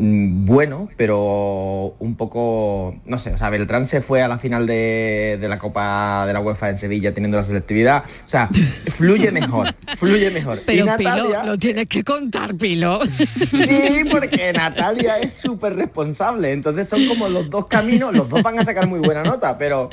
bueno, 0.00 0.88
pero 0.96 1.96
un 1.98 2.14
poco, 2.14 2.94
no 3.04 3.18
sé, 3.18 3.34
o 3.34 3.38
sea, 3.38 3.50
Beltrán 3.50 3.88
se 3.88 4.00
fue 4.00 4.22
a 4.22 4.28
la 4.28 4.38
final 4.38 4.64
de, 4.64 5.38
de 5.40 5.48
la 5.48 5.58
Copa 5.58 6.24
de 6.24 6.32
la 6.32 6.40
UEFA 6.40 6.70
en 6.70 6.78
Sevilla 6.78 7.12
teniendo 7.12 7.36
la 7.36 7.42
selectividad, 7.42 8.04
o 8.24 8.28
sea, 8.28 8.48
fluye 8.96 9.32
mejor, 9.32 9.74
fluye 9.98 10.30
mejor. 10.30 10.62
Pero 10.64 10.84
y 10.84 10.86
Natalia, 10.86 11.40
Pilo, 11.40 11.44
lo 11.44 11.58
tienes 11.58 11.86
que 11.86 12.04
contar, 12.04 12.54
Pilo. 12.54 13.00
Sí, 13.06 14.04
porque 14.08 14.52
Natalia 14.52 15.18
es 15.18 15.32
súper 15.34 15.74
responsable, 15.74 16.52
entonces 16.52 16.88
son 16.88 17.04
como 17.08 17.28
los 17.28 17.50
dos 17.50 17.66
caminos, 17.66 18.14
los 18.14 18.28
dos 18.28 18.40
van 18.42 18.60
a 18.60 18.64
sacar 18.64 18.86
muy 18.86 19.00
buena 19.00 19.24
nota, 19.24 19.58
pero 19.58 19.90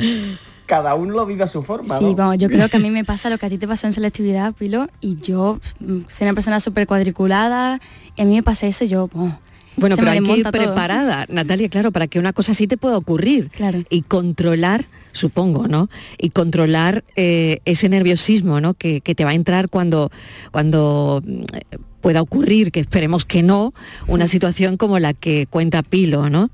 cada 0.68 0.94
uno 0.94 1.14
lo 1.14 1.26
vive 1.26 1.44
a 1.44 1.48
su 1.48 1.64
forma. 1.64 1.98
Sí, 1.98 2.06
¿no? 2.06 2.16
vamos, 2.16 2.38
yo 2.38 2.48
creo 2.50 2.70
que 2.70 2.78
a 2.78 2.80
mí 2.80 2.92
me 2.92 3.06
pasa 3.06 3.32
lo 3.32 3.40
que 3.40 3.48
a 3.48 3.50
ti 3.50 3.58
te 3.58 3.68
pasó 3.68 3.88
en 3.88 3.94
selectividad, 3.94 4.54
Pilo, 4.54 4.88
y 5.02 5.16
yo 5.16 5.60
mm, 5.80 6.02
soy 6.10 6.28
una 6.28 6.36
persona 6.36 6.60
súper 6.60 6.86
cuadriculada, 6.86 7.80
y 8.16 8.22
a 8.22 8.26
mí 8.26 8.36
me 8.36 8.44
pasa 8.44 8.68
eso, 8.68 8.86
yo... 8.86 9.10
oh, 9.16 9.32
Bueno, 9.78 9.96
se 9.96 10.02
pero 10.02 10.12
me 10.12 10.18
hay 10.18 10.24
que 10.24 10.38
ir 10.38 10.44
todo. 10.44 10.52
preparada, 10.52 11.26
Natalia, 11.30 11.70
claro, 11.70 11.92
para 11.92 12.08
que 12.08 12.20
una 12.20 12.34
cosa 12.34 12.54
así 12.54 12.68
te 12.68 12.78
pueda 12.78 12.98
ocurrir. 12.98 13.50
Claro. 13.50 13.84
Y 13.90 14.04
controlar, 14.04 14.86
supongo, 15.12 15.68
¿no? 15.68 15.90
Y 16.18 16.30
controlar 16.30 17.04
eh, 17.16 17.60
ese 17.66 17.90
nerviosismo, 17.90 18.62
¿no? 18.62 18.74
Que, 18.74 19.02
que 19.02 19.16
te 19.16 19.26
va 19.26 19.32
a 19.32 19.36
entrar 19.36 19.70
cuando, 19.70 20.12
cuando 20.52 21.22
mm, 21.26 21.44
pueda 22.02 22.22
ocurrir, 22.22 22.72
que 22.72 22.80
esperemos 22.80 23.26
que 23.26 23.44
no, 23.44 23.74
una 24.08 24.28
situación 24.28 24.78
como 24.78 25.00
la 25.00 25.14
que 25.14 25.48
cuenta 25.50 25.84
Pilo, 25.84 26.30
¿no? 26.30 26.50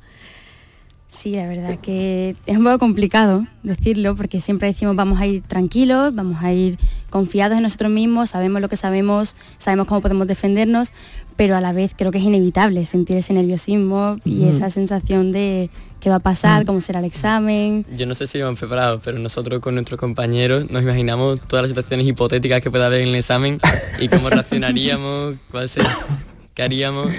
Sí, 1.12 1.32
la 1.32 1.46
verdad 1.46 1.78
que 1.80 2.38
es 2.46 2.58
un 2.58 2.64
poco 2.64 2.80
complicado 2.80 3.46
decirlo 3.64 4.16
porque 4.16 4.40
siempre 4.40 4.70
decimos 4.70 4.96
vamos 4.96 5.20
a 5.20 5.28
ir 5.28 5.42
tranquilos, 5.42 6.16
vamos 6.16 6.42
a 6.42 6.54
ir 6.54 6.80
confiados 7.10 7.58
en 7.58 7.64
nosotros 7.64 7.92
mismos, 7.92 8.30
sabemos 8.30 8.62
lo 8.62 8.70
que 8.70 8.78
sabemos, 8.78 9.36
sabemos 9.58 9.88
cómo 9.88 10.00
podemos 10.00 10.26
defendernos, 10.26 10.94
pero 11.42 11.56
a 11.56 11.62
la 11.62 11.74
vez 11.74 11.94
creo 11.98 12.12
que 12.12 12.20
es 12.20 12.24
inevitable 12.24 12.86
sentir 12.86 13.18
ese 13.18 13.34
nerviosismo 13.34 14.20
y 14.24 14.44
esa 14.44 14.70
sensación 14.70 15.32
de 15.32 15.72
qué 16.00 16.08
va 16.08 16.18
a 16.18 16.20
pasar, 16.20 16.66
cómo 16.66 16.82
será 16.82 17.00
el 17.00 17.06
examen. 17.06 17.84
Yo 17.98 18.06
no 18.06 18.14
sé 18.14 18.28
si 18.28 18.38
lo 18.38 18.46
hemos 18.46 18.60
preparado, 18.60 19.02
pero 19.04 19.18
nosotros 19.18 19.60
con 19.60 19.74
nuestros 19.74 20.00
compañeros 20.00 20.70
nos 20.70 20.84
imaginamos 20.84 21.40
todas 21.48 21.64
las 21.64 21.72
situaciones 21.72 22.06
hipotéticas 22.06 22.62
que 22.62 22.70
pueda 22.70 22.86
haber 22.86 23.02
en 23.02 23.08
el 23.08 23.16
examen 23.16 23.58
y 24.00 24.08
cómo 24.08 24.30
reaccionaríamos, 24.30 25.38
cuál 25.50 25.68
sería, 25.68 25.98
qué 26.54 26.62
haríamos, 26.62 27.12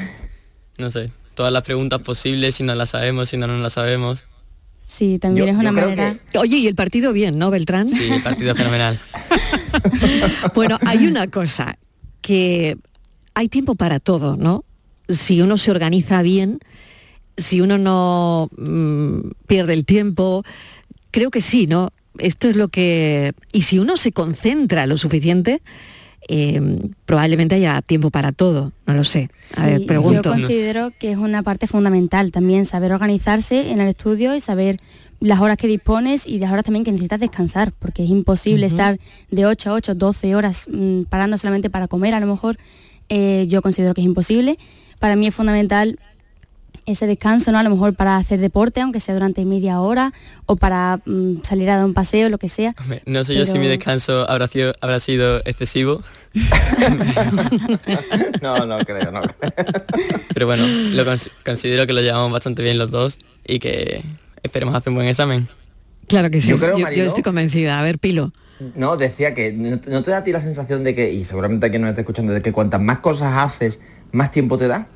no 0.78 0.92
sé, 0.92 1.10
todas 1.34 1.52
las 1.52 1.64
preguntas 1.64 1.98
posibles, 2.02 2.54
si 2.54 2.62
no 2.62 2.76
las 2.76 2.90
sabemos, 2.90 3.28
si 3.28 3.36
no 3.36 3.48
no 3.48 3.58
las 3.58 3.72
sabemos. 3.72 4.26
Sí, 4.86 5.18
también 5.18 5.48
es 5.48 5.56
una 5.56 5.72
manera... 5.72 6.16
Oye, 6.38 6.58
y 6.58 6.68
el 6.68 6.76
partido 6.76 7.12
bien, 7.12 7.38
¿no, 7.38 7.50
Beltrán? 7.50 7.88
Sí, 7.88 8.08
el 8.08 8.22
partido 8.22 8.54
fenomenal. 8.54 9.00
Bueno, 10.54 10.78
hay 10.86 11.08
una 11.08 11.26
cosa, 11.26 11.76
que 12.20 12.76
hay 13.34 13.48
tiempo 13.48 13.74
para 13.74 14.00
todo, 14.00 14.36
¿no? 14.36 14.64
Si 15.08 15.40
uno 15.40 15.58
se 15.58 15.70
organiza 15.70 16.22
bien, 16.22 16.60
si 17.36 17.60
uno 17.60 17.78
no 17.78 18.48
mm, 18.56 19.30
pierde 19.46 19.72
el 19.72 19.84
tiempo, 19.84 20.44
creo 21.10 21.30
que 21.30 21.40
sí, 21.40 21.66
¿no? 21.66 21.90
Esto 22.18 22.48
es 22.48 22.56
lo 22.56 22.68
que... 22.68 23.32
Y 23.52 23.62
si 23.62 23.78
uno 23.78 23.96
se 23.96 24.12
concentra 24.12 24.86
lo 24.86 24.98
suficiente, 24.98 25.62
eh, 26.28 26.60
probablemente 27.04 27.56
haya 27.56 27.82
tiempo 27.82 28.10
para 28.10 28.32
todo, 28.32 28.72
no 28.86 28.94
lo 28.94 29.04
sé. 29.04 29.28
A 29.56 29.66
ver, 29.66 29.86
pregunto. 29.86 30.34
Yo 30.34 30.40
considero 30.40 30.92
que 30.98 31.12
es 31.12 31.16
una 31.16 31.42
parte 31.42 31.66
fundamental 31.66 32.30
también 32.30 32.64
saber 32.64 32.92
organizarse 32.92 33.72
en 33.72 33.80
el 33.80 33.88
estudio 33.88 34.34
y 34.36 34.40
saber 34.40 34.76
las 35.20 35.40
horas 35.40 35.56
que 35.56 35.66
dispones 35.66 36.26
y 36.26 36.38
las 36.38 36.52
horas 36.52 36.64
también 36.64 36.84
que 36.84 36.92
necesitas 36.92 37.20
descansar, 37.20 37.72
porque 37.72 38.04
es 38.04 38.10
imposible 38.10 38.66
estar 38.66 38.98
de 39.30 39.46
8 39.46 39.70
a 39.70 39.72
8, 39.74 39.94
12 39.94 40.34
horas 40.34 40.66
mm, 40.70 41.02
parando 41.04 41.38
solamente 41.38 41.70
para 41.70 41.88
comer, 41.88 42.14
a 42.14 42.20
lo 42.20 42.26
mejor 42.26 42.58
eh, 43.14 43.44
yo 43.48 43.60
considero 43.60 43.92
que 43.94 44.00
es 44.00 44.06
imposible. 44.06 44.56
Para 44.98 45.16
mí 45.16 45.26
es 45.26 45.34
fundamental 45.34 45.98
ese 46.86 47.06
descanso, 47.06 47.52
¿no? 47.52 47.58
A 47.58 47.62
lo 47.62 47.70
mejor 47.70 47.94
para 47.94 48.16
hacer 48.16 48.40
deporte, 48.40 48.80
aunque 48.80 48.98
sea 48.98 49.14
durante 49.14 49.44
media 49.44 49.80
hora, 49.80 50.12
o 50.46 50.56
para 50.56 50.98
mm, 51.04 51.42
salir 51.44 51.70
a 51.70 51.76
dar 51.76 51.84
un 51.84 51.94
paseo, 51.94 52.28
lo 52.28 52.38
que 52.38 52.48
sea. 52.48 52.74
Hombre, 52.80 53.02
No 53.06 53.22
sé 53.22 53.36
yo 53.36 53.46
si 53.46 53.56
mi 53.58 53.68
descanso 53.68 54.28
habrá 54.28 54.48
sido, 54.48 54.74
habrá 54.80 54.98
sido 54.98 55.38
excesivo, 55.44 55.98
No, 58.42 58.66
no 58.66 58.78
creo, 58.80 59.10
no. 59.12 59.22
pero 60.34 60.46
bueno, 60.46 60.66
lo 60.66 61.04
cons- 61.04 61.30
considero 61.44 61.86
que 61.86 61.92
lo 61.92 62.00
llevamos 62.00 62.32
bastante 62.32 62.62
bien 62.62 62.78
los 62.78 62.90
dos 62.90 63.18
y 63.46 63.58
que 63.58 64.02
esperemos 64.42 64.74
hacer 64.74 64.90
un 64.90 64.96
buen 64.96 65.08
examen. 65.08 65.48
Claro 66.08 66.30
que 66.30 66.40
sí, 66.40 66.48
Yo 66.48 66.56
yo, 66.56 66.60
creo, 66.60 66.78
yo 66.78 66.84
Mariló- 66.84 67.06
estoy 67.06 67.22
convencida. 67.22 67.78
A 67.78 67.82
ver, 67.82 67.98
Pilo. 67.98 68.32
No, 68.74 68.96
decía 68.96 69.34
que 69.34 69.52
no, 69.52 69.80
no 69.86 70.02
te 70.04 70.10
da 70.10 70.18
a 70.18 70.24
ti 70.24 70.30
la 70.32 70.40
sensación 70.40 70.84
de 70.84 70.94
que, 70.94 71.12
y 71.12 71.24
seguramente 71.24 71.66
aquí 71.66 71.78
nos 71.78 71.90
está 71.90 72.02
escuchando, 72.02 72.32
de 72.32 72.42
que 72.42 72.52
cuantas 72.52 72.80
más 72.80 72.98
cosas 72.98 73.32
haces, 73.36 73.78
más 74.12 74.30
tiempo 74.30 74.58
te 74.58 74.68
da. 74.68 74.86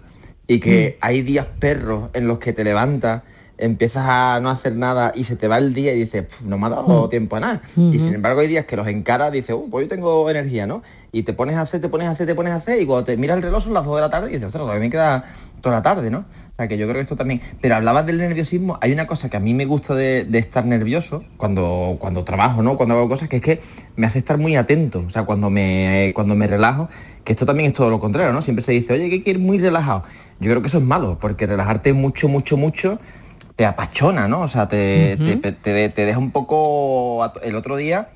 Y 0.47 0.61
que 0.61 0.99
hay 1.01 1.23
días 1.23 1.47
perros 1.59 2.11
en 2.13 2.29
los 2.29 2.39
que 2.39 2.53
te 2.53 2.63
levantas, 2.63 3.23
empiezas 3.59 4.05
a 4.07 4.39
no 4.41 4.51
hacer 4.51 4.77
nada 4.77 5.13
y 5.17 5.25
se 5.25 5.35
te 5.35 5.49
va 5.49 5.59
el 5.59 5.75
día 5.75 5.93
y 5.95 6.01
dices, 6.01 6.27
"Pf, 6.27 6.45
no 6.45 6.59
me 6.59 6.67
ha 6.67 6.71
dado 6.71 7.09
tiempo 7.09 7.35
a 7.37 7.41
nada. 7.41 7.63
Y 7.77 7.97
Ujú. 7.97 7.99
sin 7.99 8.15
embargo 8.15 8.41
hay 8.41 8.47
días 8.49 8.67
que 8.67 8.77
los 8.77 8.87
encaras, 8.87 9.33
dices, 9.33 9.57
"Uh, 9.59 9.69
pues 9.71 9.87
yo 9.87 9.89
tengo 9.89 10.31
energía, 10.31 10.67
¿no? 10.69 10.83
Y 11.11 11.23
te 11.25 11.33
pones 11.33 11.57
a 11.57 11.63
hacer, 11.63 11.81
te 11.81 11.89
pones 11.89 12.07
a 12.07 12.13
hacer, 12.13 12.27
te 12.27 12.35
pones 12.35 12.53
a 12.53 12.57
hacer, 12.57 12.81
y 12.81 12.87
cuando 12.87 13.05
te 13.07 13.17
miras 13.17 13.39
el 13.39 13.43
reloj 13.43 13.65
son 13.65 13.75
las 13.75 13.85
2 13.85 13.97
de 13.97 14.03
la 14.03 14.11
tarde 14.11 14.29
y 14.29 14.35
dices, 14.35 14.47
ostras, 14.47 14.61
todavía 14.63 14.81
me 14.81 14.91
queda 14.91 15.25
toda 15.63 15.77
la 15.77 15.83
tarde, 15.83 16.11
¿no? 16.11 16.27
O 16.57 16.63
sea, 16.63 16.69
que 16.69 16.79
yo 16.79 16.87
creo 16.87 16.95
que 16.95 17.01
esto 17.03 17.17
también... 17.17 17.43
Pero 17.61 17.75
hablabas 17.75 18.07
del 18.07 18.17
nerviosismo, 18.17 18.79
hay 18.81 18.91
una 18.91 19.07
cosa 19.07 19.29
que 19.29 19.37
a 19.37 19.41
mí 19.41 19.53
me 19.53 19.67
gusta 19.67 19.95
de, 19.95 20.25
de 20.25 20.39
estar 20.39 20.65
nervioso 20.65 21.23
cuando, 21.37 21.97
cuando 21.99 22.25
trabajo, 22.25 22.63
¿no? 22.63 22.79
Cuando 22.79 22.95
hago 22.95 23.11
cosas, 23.11 23.29
que 23.29 23.37
es 23.37 23.43
que 23.43 23.61
me 23.97 24.07
hace 24.07 24.21
estar 24.21 24.39
muy 24.39 24.57
atento. 24.57 25.05
O 25.07 25.11
sea, 25.11 25.25
cuando 25.25 25.51
me, 25.51 26.13
cuando 26.15 26.35
me 26.35 26.47
relajo, 26.47 26.89
que 27.25 27.33
esto 27.33 27.45
también 27.45 27.69
es 27.69 27.75
todo 27.75 27.91
lo 27.91 28.01
contrario, 28.01 28.33
¿no? 28.33 28.41
Siempre 28.41 28.65
se 28.65 28.73
dice, 28.73 28.95
oye, 28.95 29.09
que 29.11 29.17
hay 29.17 29.21
que 29.21 29.31
ir 29.33 29.39
muy 29.39 29.59
relajado. 29.59 30.05
Yo 30.41 30.51
creo 30.51 30.63
que 30.63 30.69
eso 30.69 30.79
es 30.79 30.85
malo, 30.85 31.19
porque 31.21 31.47
relajarte 31.47 31.93
mucho, 31.93 32.27
mucho, 32.29 32.57
mucho 32.57 32.99
te 33.55 33.67
apachona, 33.67 34.27
¿no? 34.27 34.41
O 34.41 34.49
sea, 34.49 34.67
te, 34.67 35.19
te, 35.41 35.53
te- 35.53 35.89
te 35.91 36.05
deja 36.07 36.19
un 36.19 36.31
poco... 36.31 37.31
El 37.43 37.55
otro 37.57 37.77
día, 37.77 38.09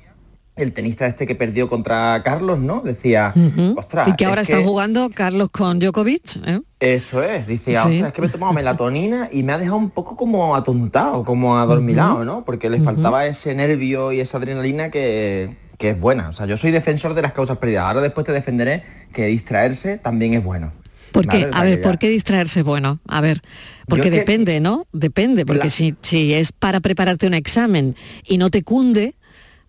el 0.63 0.73
tenista 0.73 1.05
este 1.07 1.25
que 1.27 1.35
perdió 1.35 1.69
contra 1.69 2.21
Carlos, 2.23 2.59
¿no? 2.59 2.81
Decía, 2.81 3.33
ostras, 3.75 4.07
y 4.09 4.13
que 4.15 4.25
ahora 4.25 4.41
es 4.41 4.49
está 4.49 4.59
que- 4.59 4.65
jugando 4.67 5.09
Carlos 5.13 5.49
con 5.51 5.79
Djokovic. 5.79 6.37
¿eh? 6.45 6.59
eso 6.79 7.21
es, 7.23 7.45
dice, 7.47 7.71
Sí. 7.71 7.77
ostras, 7.77 8.07
es 8.07 8.13
que 8.13 8.21
me 8.21 8.27
he 8.27 8.29
tomado 8.31 8.53
melatonina 8.53 9.29
y 9.31 9.43
me 9.43 9.53
ha 9.53 9.57
dejado 9.57 9.77
un 9.77 9.89
poco 9.91 10.15
como 10.17 10.55
atontado, 10.55 11.23
como 11.23 11.57
adormilado. 11.57 12.25
¿no? 12.25 12.43
Porque 12.43 12.69
le 12.69 12.79
faltaba 12.79 13.25
ese 13.27 13.53
nervio 13.53 14.11
y 14.11 14.19
esa 14.19 14.37
adrenalina 14.37 14.89
que, 14.89 15.55
que 15.77 15.91
es 15.91 15.99
buena. 15.99 16.29
O 16.29 16.33
sea, 16.33 16.45
yo 16.47 16.57
soy 16.57 16.71
defensor 16.71 17.13
de 17.13 17.21
las 17.21 17.33
causas 17.33 17.57
perdidas. 17.57 17.85
Ahora 17.85 18.01
después 18.01 18.25
te 18.25 18.31
defenderé 18.33 18.83
que 19.13 19.25
distraerse 19.27 19.97
también 19.97 20.33
es 20.33 20.43
bueno. 20.43 20.71
¿Por 21.11 21.27
qué? 21.27 21.49
A 21.51 21.63
ver, 21.63 21.81
¿por 21.81 21.97
qué 21.99 22.07
distraerse? 22.07 22.63
Bueno, 22.63 22.99
a 23.05 23.19
ver, 23.19 23.41
porque 23.87 24.09
que- 24.09 24.17
depende, 24.19 24.59
¿no? 24.61 24.87
Depende, 24.93 25.45
porque 25.45 25.65
La- 25.65 25.69
si, 25.69 25.93
si 26.01 26.33
es 26.33 26.51
para 26.53 26.79
prepararte 26.79 27.27
un 27.27 27.33
examen 27.33 27.95
y 28.23 28.37
no 28.37 28.49
te 28.49 28.63
cunde, 28.63 29.15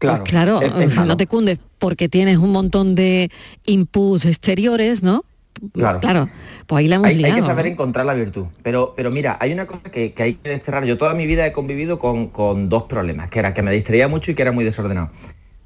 Claro, 0.03 0.24
pues 0.24 0.30
claro, 0.30 0.61
malo. 0.96 1.05
no 1.07 1.16
te 1.16 1.26
cunde 1.28 1.59
porque 1.78 2.09
tienes 2.09 2.38
un 2.38 2.50
montón 2.50 2.96
de 2.96 3.30
inputs 3.66 4.24
exteriores, 4.24 5.03
¿no? 5.03 5.24
Claro. 5.72 6.00
Claro, 6.00 6.28
pues 6.66 6.80
ahí 6.80 6.88
la 6.88 6.96
hemos 6.96 7.07
Hay, 7.07 7.22
hay 7.22 7.34
que 7.34 7.42
saber 7.42 7.66
¿no? 7.66 7.72
encontrar 7.72 8.05
la 8.05 8.14
virtud. 8.14 8.46
Pero, 8.64 8.94
pero 8.96 9.12
mira, 9.12 9.36
hay 9.38 9.53
una 9.53 9.66
cosa 9.66 9.92
que, 9.92 10.12
que 10.12 10.22
hay 10.24 10.34
que 10.34 10.48
desterrar. 10.48 10.84
Yo 10.84 10.98
toda 10.98 11.14
mi 11.14 11.26
vida 11.26 11.46
he 11.46 11.53
convivido 11.53 12.00
con, 12.00 12.28
con 12.28 12.68
dos 12.68 12.84
problemas, 12.84 13.30
que 13.30 13.38
era 13.38 13.55
que 13.55 13.62
me 13.62 13.70
distraía 13.70 14.09
mucho 14.09 14.32
y 14.32 14.34
que 14.34 14.42
era 14.42 14.50
muy 14.50 14.64
desordenado. 14.64 15.11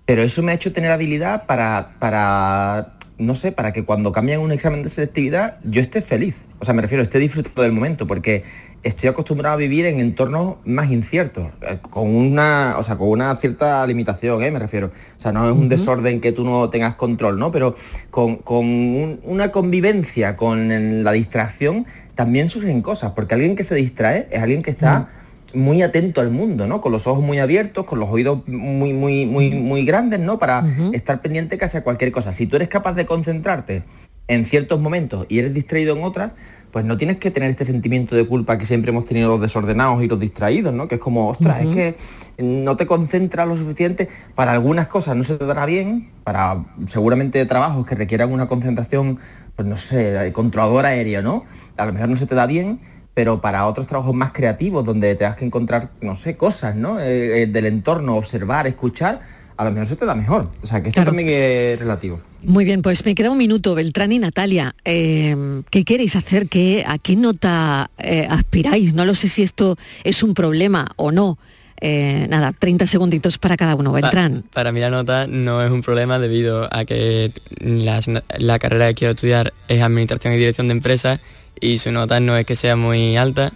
Pero 0.05 0.23
eso 0.23 0.43
me 0.43 0.53
ha 0.53 0.55
hecho 0.55 0.73
tener 0.73 0.91
habilidad 0.91 1.47
para, 1.47 1.95
para, 1.99 2.97
no 3.17 3.37
sé, 3.37 3.53
para 3.53 3.73
que 3.73 3.85
cuando 3.85 4.13
cambian 4.13 4.41
un 4.41 4.53
examen 4.53 4.83
de 4.83 4.91
selectividad 4.91 5.59
yo 5.65 5.81
esté 5.81 6.03
feliz. 6.03 6.35
O 6.59 6.65
sea, 6.67 6.75
me 6.75 6.83
refiero, 6.83 7.03
esté 7.03 7.19
disfrutando 7.19 7.63
del 7.63 7.73
momento, 7.73 8.07
porque 8.07 8.45
estoy 8.87 9.09
acostumbrado 9.09 9.55
a 9.55 9.57
vivir 9.59 9.85
en 9.87 10.01
entornos 10.01 10.57
más 10.65 10.91
inciertos, 10.91 11.49
eh, 11.63 11.79
con 11.91 12.15
una, 12.15 12.77
o 12.79 12.83
sea, 12.83 12.97
con 12.97 13.09
una 13.09 13.35
cierta 13.37 13.87
limitación, 13.87 14.43
¿eh? 14.43 14.51
me 14.51 14.59
refiero. 14.59 14.93
O 15.17 15.21
sea, 15.21 15.33
no 15.33 15.47
es 15.47 15.53
un 15.53 15.69
desorden 15.69 16.21
que 16.21 16.33
tú 16.33 16.45
no 16.45 16.71
tengas 16.71 16.95
control, 16.95 17.39
¿no? 17.39 17.51
Pero 17.53 17.77
con, 18.11 18.37
con 18.37 18.65
un- 18.65 19.21
una 19.25 19.51
convivencia 19.51 20.37
con 20.37 21.03
la 21.05 21.13
distracción 21.13 21.87
también 22.15 22.49
surgen 22.49 22.81
cosas, 22.83 23.13
porque 23.13 23.35
alguien 23.35 23.57
que 23.57 23.65
se 23.65 23.75
distrae 23.75 24.29
es 24.31 24.41
alguien 24.41 24.63
que 24.63 24.71
está 24.71 25.09
muy 25.55 25.83
atento 25.83 26.21
al 26.21 26.31
mundo, 26.31 26.67
¿no? 26.67 26.81
Con 26.81 26.93
los 26.93 27.07
ojos 27.07 27.23
muy 27.25 27.39
abiertos, 27.39 27.85
con 27.85 27.99
los 27.99 28.09
oídos 28.11 28.47
muy, 28.49 28.93
muy, 28.93 29.27
muy, 29.27 29.51
muy 29.51 29.85
grandes, 29.85 30.21
¿no? 30.21 30.39
Para 30.39 30.61
estar 30.93 31.21
pendiente 31.23 31.59
casi 31.59 31.77
a 31.77 31.83
cualquier 31.83 32.13
cosa. 32.13 32.33
Si 32.33 32.47
tú 32.47 32.57
eres 32.57 32.69
capaz 32.69 32.93
de 32.95 33.07
concentrarte 33.07 33.83
en 34.29 34.45
ciertos 34.45 34.81
momentos 34.81 35.25
y 35.29 35.39
eres 35.39 35.55
distraído 35.55 35.97
en 35.97 36.03
otras, 36.03 36.33
pues 36.77 36.85
no 36.85 36.99
tienes 36.99 37.17
que 37.17 37.31
tener 37.31 37.49
este 37.49 37.65
sentimiento 37.65 38.15
de 38.15 38.27
culpa 38.27 38.59
que 38.59 38.67
siempre 38.67 38.91
hemos 38.91 39.07
tenido 39.07 39.31
los 39.31 39.41
desordenados 39.41 40.03
y 40.05 40.09
los 40.09 40.21
distraídos, 40.21 40.75
¿no? 40.75 40.89
Que 40.89 40.97
es 40.97 41.01
como, 41.01 41.31
ostras, 41.31 41.65
es 41.65 41.75
que 41.75 41.95
no 42.37 42.77
te 42.77 42.85
concentras 42.85 43.49
lo 43.49 43.57
suficiente, 43.57 44.11
para 44.35 44.53
algunas 44.53 44.87
cosas 44.87 45.17
no 45.17 45.25
se 45.25 45.39
te 45.39 45.47
dará 45.47 45.65
bien, 45.65 46.11
para 46.23 46.67
seguramente 46.87 47.43
trabajos 47.47 47.87
que 47.87 47.95
requieran 47.95 48.31
una 48.31 48.47
concentración, 48.47 49.19
pues 49.55 49.67
no 49.67 49.79
sé, 49.79 50.31
controlador 50.35 50.85
aéreo, 50.85 51.23
¿no? 51.23 51.45
A 51.79 51.87
lo 51.87 51.95
mejor 51.95 52.11
no 52.11 52.17
se 52.17 52.27
te 52.27 52.35
da 52.35 52.45
bien, 52.45 52.79
pero 53.15 53.41
para 53.41 53.67
otros 53.67 53.87
trabajos 53.87 54.15
más 54.15 54.33
creativos, 54.33 54.85
donde 54.85 55.15
tengas 55.15 55.37
que 55.37 55.47
encontrar, 55.47 55.89
no 56.03 56.15
sé, 56.15 56.37
cosas, 56.37 56.77
¿no? 56.77 57.01
Eh, 57.01 57.45
eh, 57.45 57.47
del 57.47 57.65
entorno, 57.65 58.17
observar, 58.17 58.67
escuchar, 58.67 59.23
a 59.57 59.65
lo 59.65 59.71
mejor 59.71 59.89
se 59.89 59.97
te 59.97 60.05
da 60.05 60.15
mejor. 60.15 60.45
O 60.63 60.67
sea, 60.67 60.83
que 60.83 60.91
esto 60.91 60.99
Claro. 60.99 61.13
también 61.13 61.31
es 61.31 61.79
relativo. 61.79 62.21
Muy 62.47 62.65
bien, 62.65 62.81
pues 62.81 63.05
me 63.05 63.17
queda 63.17 63.33
un 63.33 63.39
minuto, 63.39 63.75
Beltrán 63.75 64.13
y 64.13 64.21
Natalia. 64.21 64.77
eh, 64.85 65.35
¿Qué 65.69 65.85
queréis 65.85 66.15
hacer? 66.15 66.49
¿Qué, 66.49 66.85
¿A 66.87 66.97
qué 66.97 67.17
nota 67.17 67.91
eh, 67.99 68.25
aspiráis? 68.31 68.95
No 68.95 69.05
lo 69.05 69.17
sé 69.17 69.29
si 69.29 69.43
esto 69.43 69.77
es 70.05 70.23
un 70.23 70.33
problema 70.33 70.87
o 70.95 71.11
no. 71.11 71.39
Eh, 71.81 72.29
nada, 72.31 72.53
30 72.53 72.87
segunditos 72.87 73.39
para 73.39 73.57
cada 73.57 73.75
uno. 73.75 73.91
Beltrán. 73.91 74.45
para 74.53 74.71
mí 74.71 74.79
la 74.79 74.91
nota 74.91 75.27
no 75.27 75.61
es 75.61 75.73
un 75.73 75.83
problema 75.83 76.21
debido 76.21 76.73
a 76.73 76.85
que 76.85 77.33
la, 77.59 78.01
la 78.39 78.59
carrera 78.61 78.87
que 78.91 78.95
quiero 78.95 79.15
estudiar 79.15 79.53
es 79.67 79.83
Administración 79.83 80.33
y 80.35 80.37
Dirección 80.37 80.69
de 80.69 80.73
Empresas 80.73 81.21
y 81.61 81.79
su 81.79 81.91
nota 81.91 82.21
no 82.21 82.37
es 82.37 82.47
que 82.47 82.55
sea 82.55 82.77
muy 82.77 83.17
alta, 83.17 83.55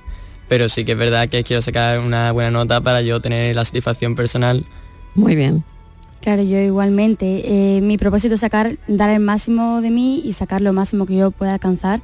pero 0.48 0.68
sí 0.68 0.84
que 0.84 0.92
es 0.92 0.98
verdad 0.98 1.28
que 1.28 1.44
quiero 1.44 1.62
sacar 1.62 2.00
una 2.00 2.32
buena 2.32 2.50
nota 2.50 2.80
para 2.80 3.02
yo 3.02 3.20
tener 3.20 3.54
la 3.54 3.64
satisfacción 3.64 4.16
personal 4.16 4.64
Muy 5.14 5.36
bien. 5.36 5.62
Claro, 6.20 6.42
yo 6.42 6.58
igualmente. 6.58 7.76
Eh, 7.76 7.80
mi 7.80 7.96
propósito 7.96 8.34
es 8.34 8.40
sacar, 8.40 8.76
dar 8.88 9.10
el 9.10 9.20
máximo 9.20 9.80
de 9.80 9.90
mí 9.90 10.20
y 10.24 10.32
sacar 10.32 10.60
lo 10.60 10.72
máximo 10.72 11.06
que 11.06 11.16
yo 11.16 11.30
pueda 11.30 11.54
alcanzar 11.54 12.00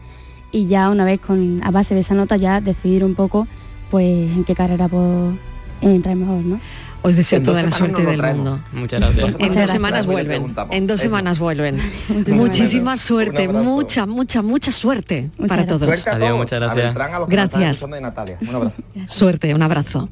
y 0.53 0.67
ya 0.67 0.89
una 0.91 1.05
vez 1.05 1.21
con 1.21 1.61
a 1.63 1.71
base 1.71 1.95
de 1.95 2.01
esa 2.01 2.15
nota 2.15 2.37
ya 2.37 2.61
decidir 2.61 3.05
un 3.05 3.15
poco 3.15 3.47
pues 3.91 4.31
en 4.31 4.45
qué 4.45 4.55
carrera 4.55 4.89
puedo 4.89 5.37
entrar 5.81 6.17
mejor, 6.17 6.43
¿no? 6.45 6.61
Os 7.03 7.15
deseo 7.15 7.41
toda 7.41 7.63
la 7.63 7.71
suerte 7.71 8.05
del 8.05 8.21
mundo. 8.21 8.61
Muchas 8.73 9.01
gracias. 9.01 9.37
En 9.39 9.53
dos 9.53 9.71
semanas 9.71 10.07
vuelven. 10.07 10.55
En 10.71 10.87
dos 10.87 11.01
semanas 11.01 11.39
vuelven. 11.39 11.81
Muchísima 12.29 12.97
suerte, 12.97 13.49
mucha, 13.49 14.07
mucha, 14.07 14.43
mucha 14.43 14.73
suerte 14.73 15.31
para 15.47 15.67
todos. 15.67 16.07
Adiós, 16.07 16.37
muchas 16.37 16.61
gracias. 16.61 16.95
Gracias. 17.29 17.87
Suerte, 19.07 19.55
un 19.55 19.63
abrazo. 19.63 20.09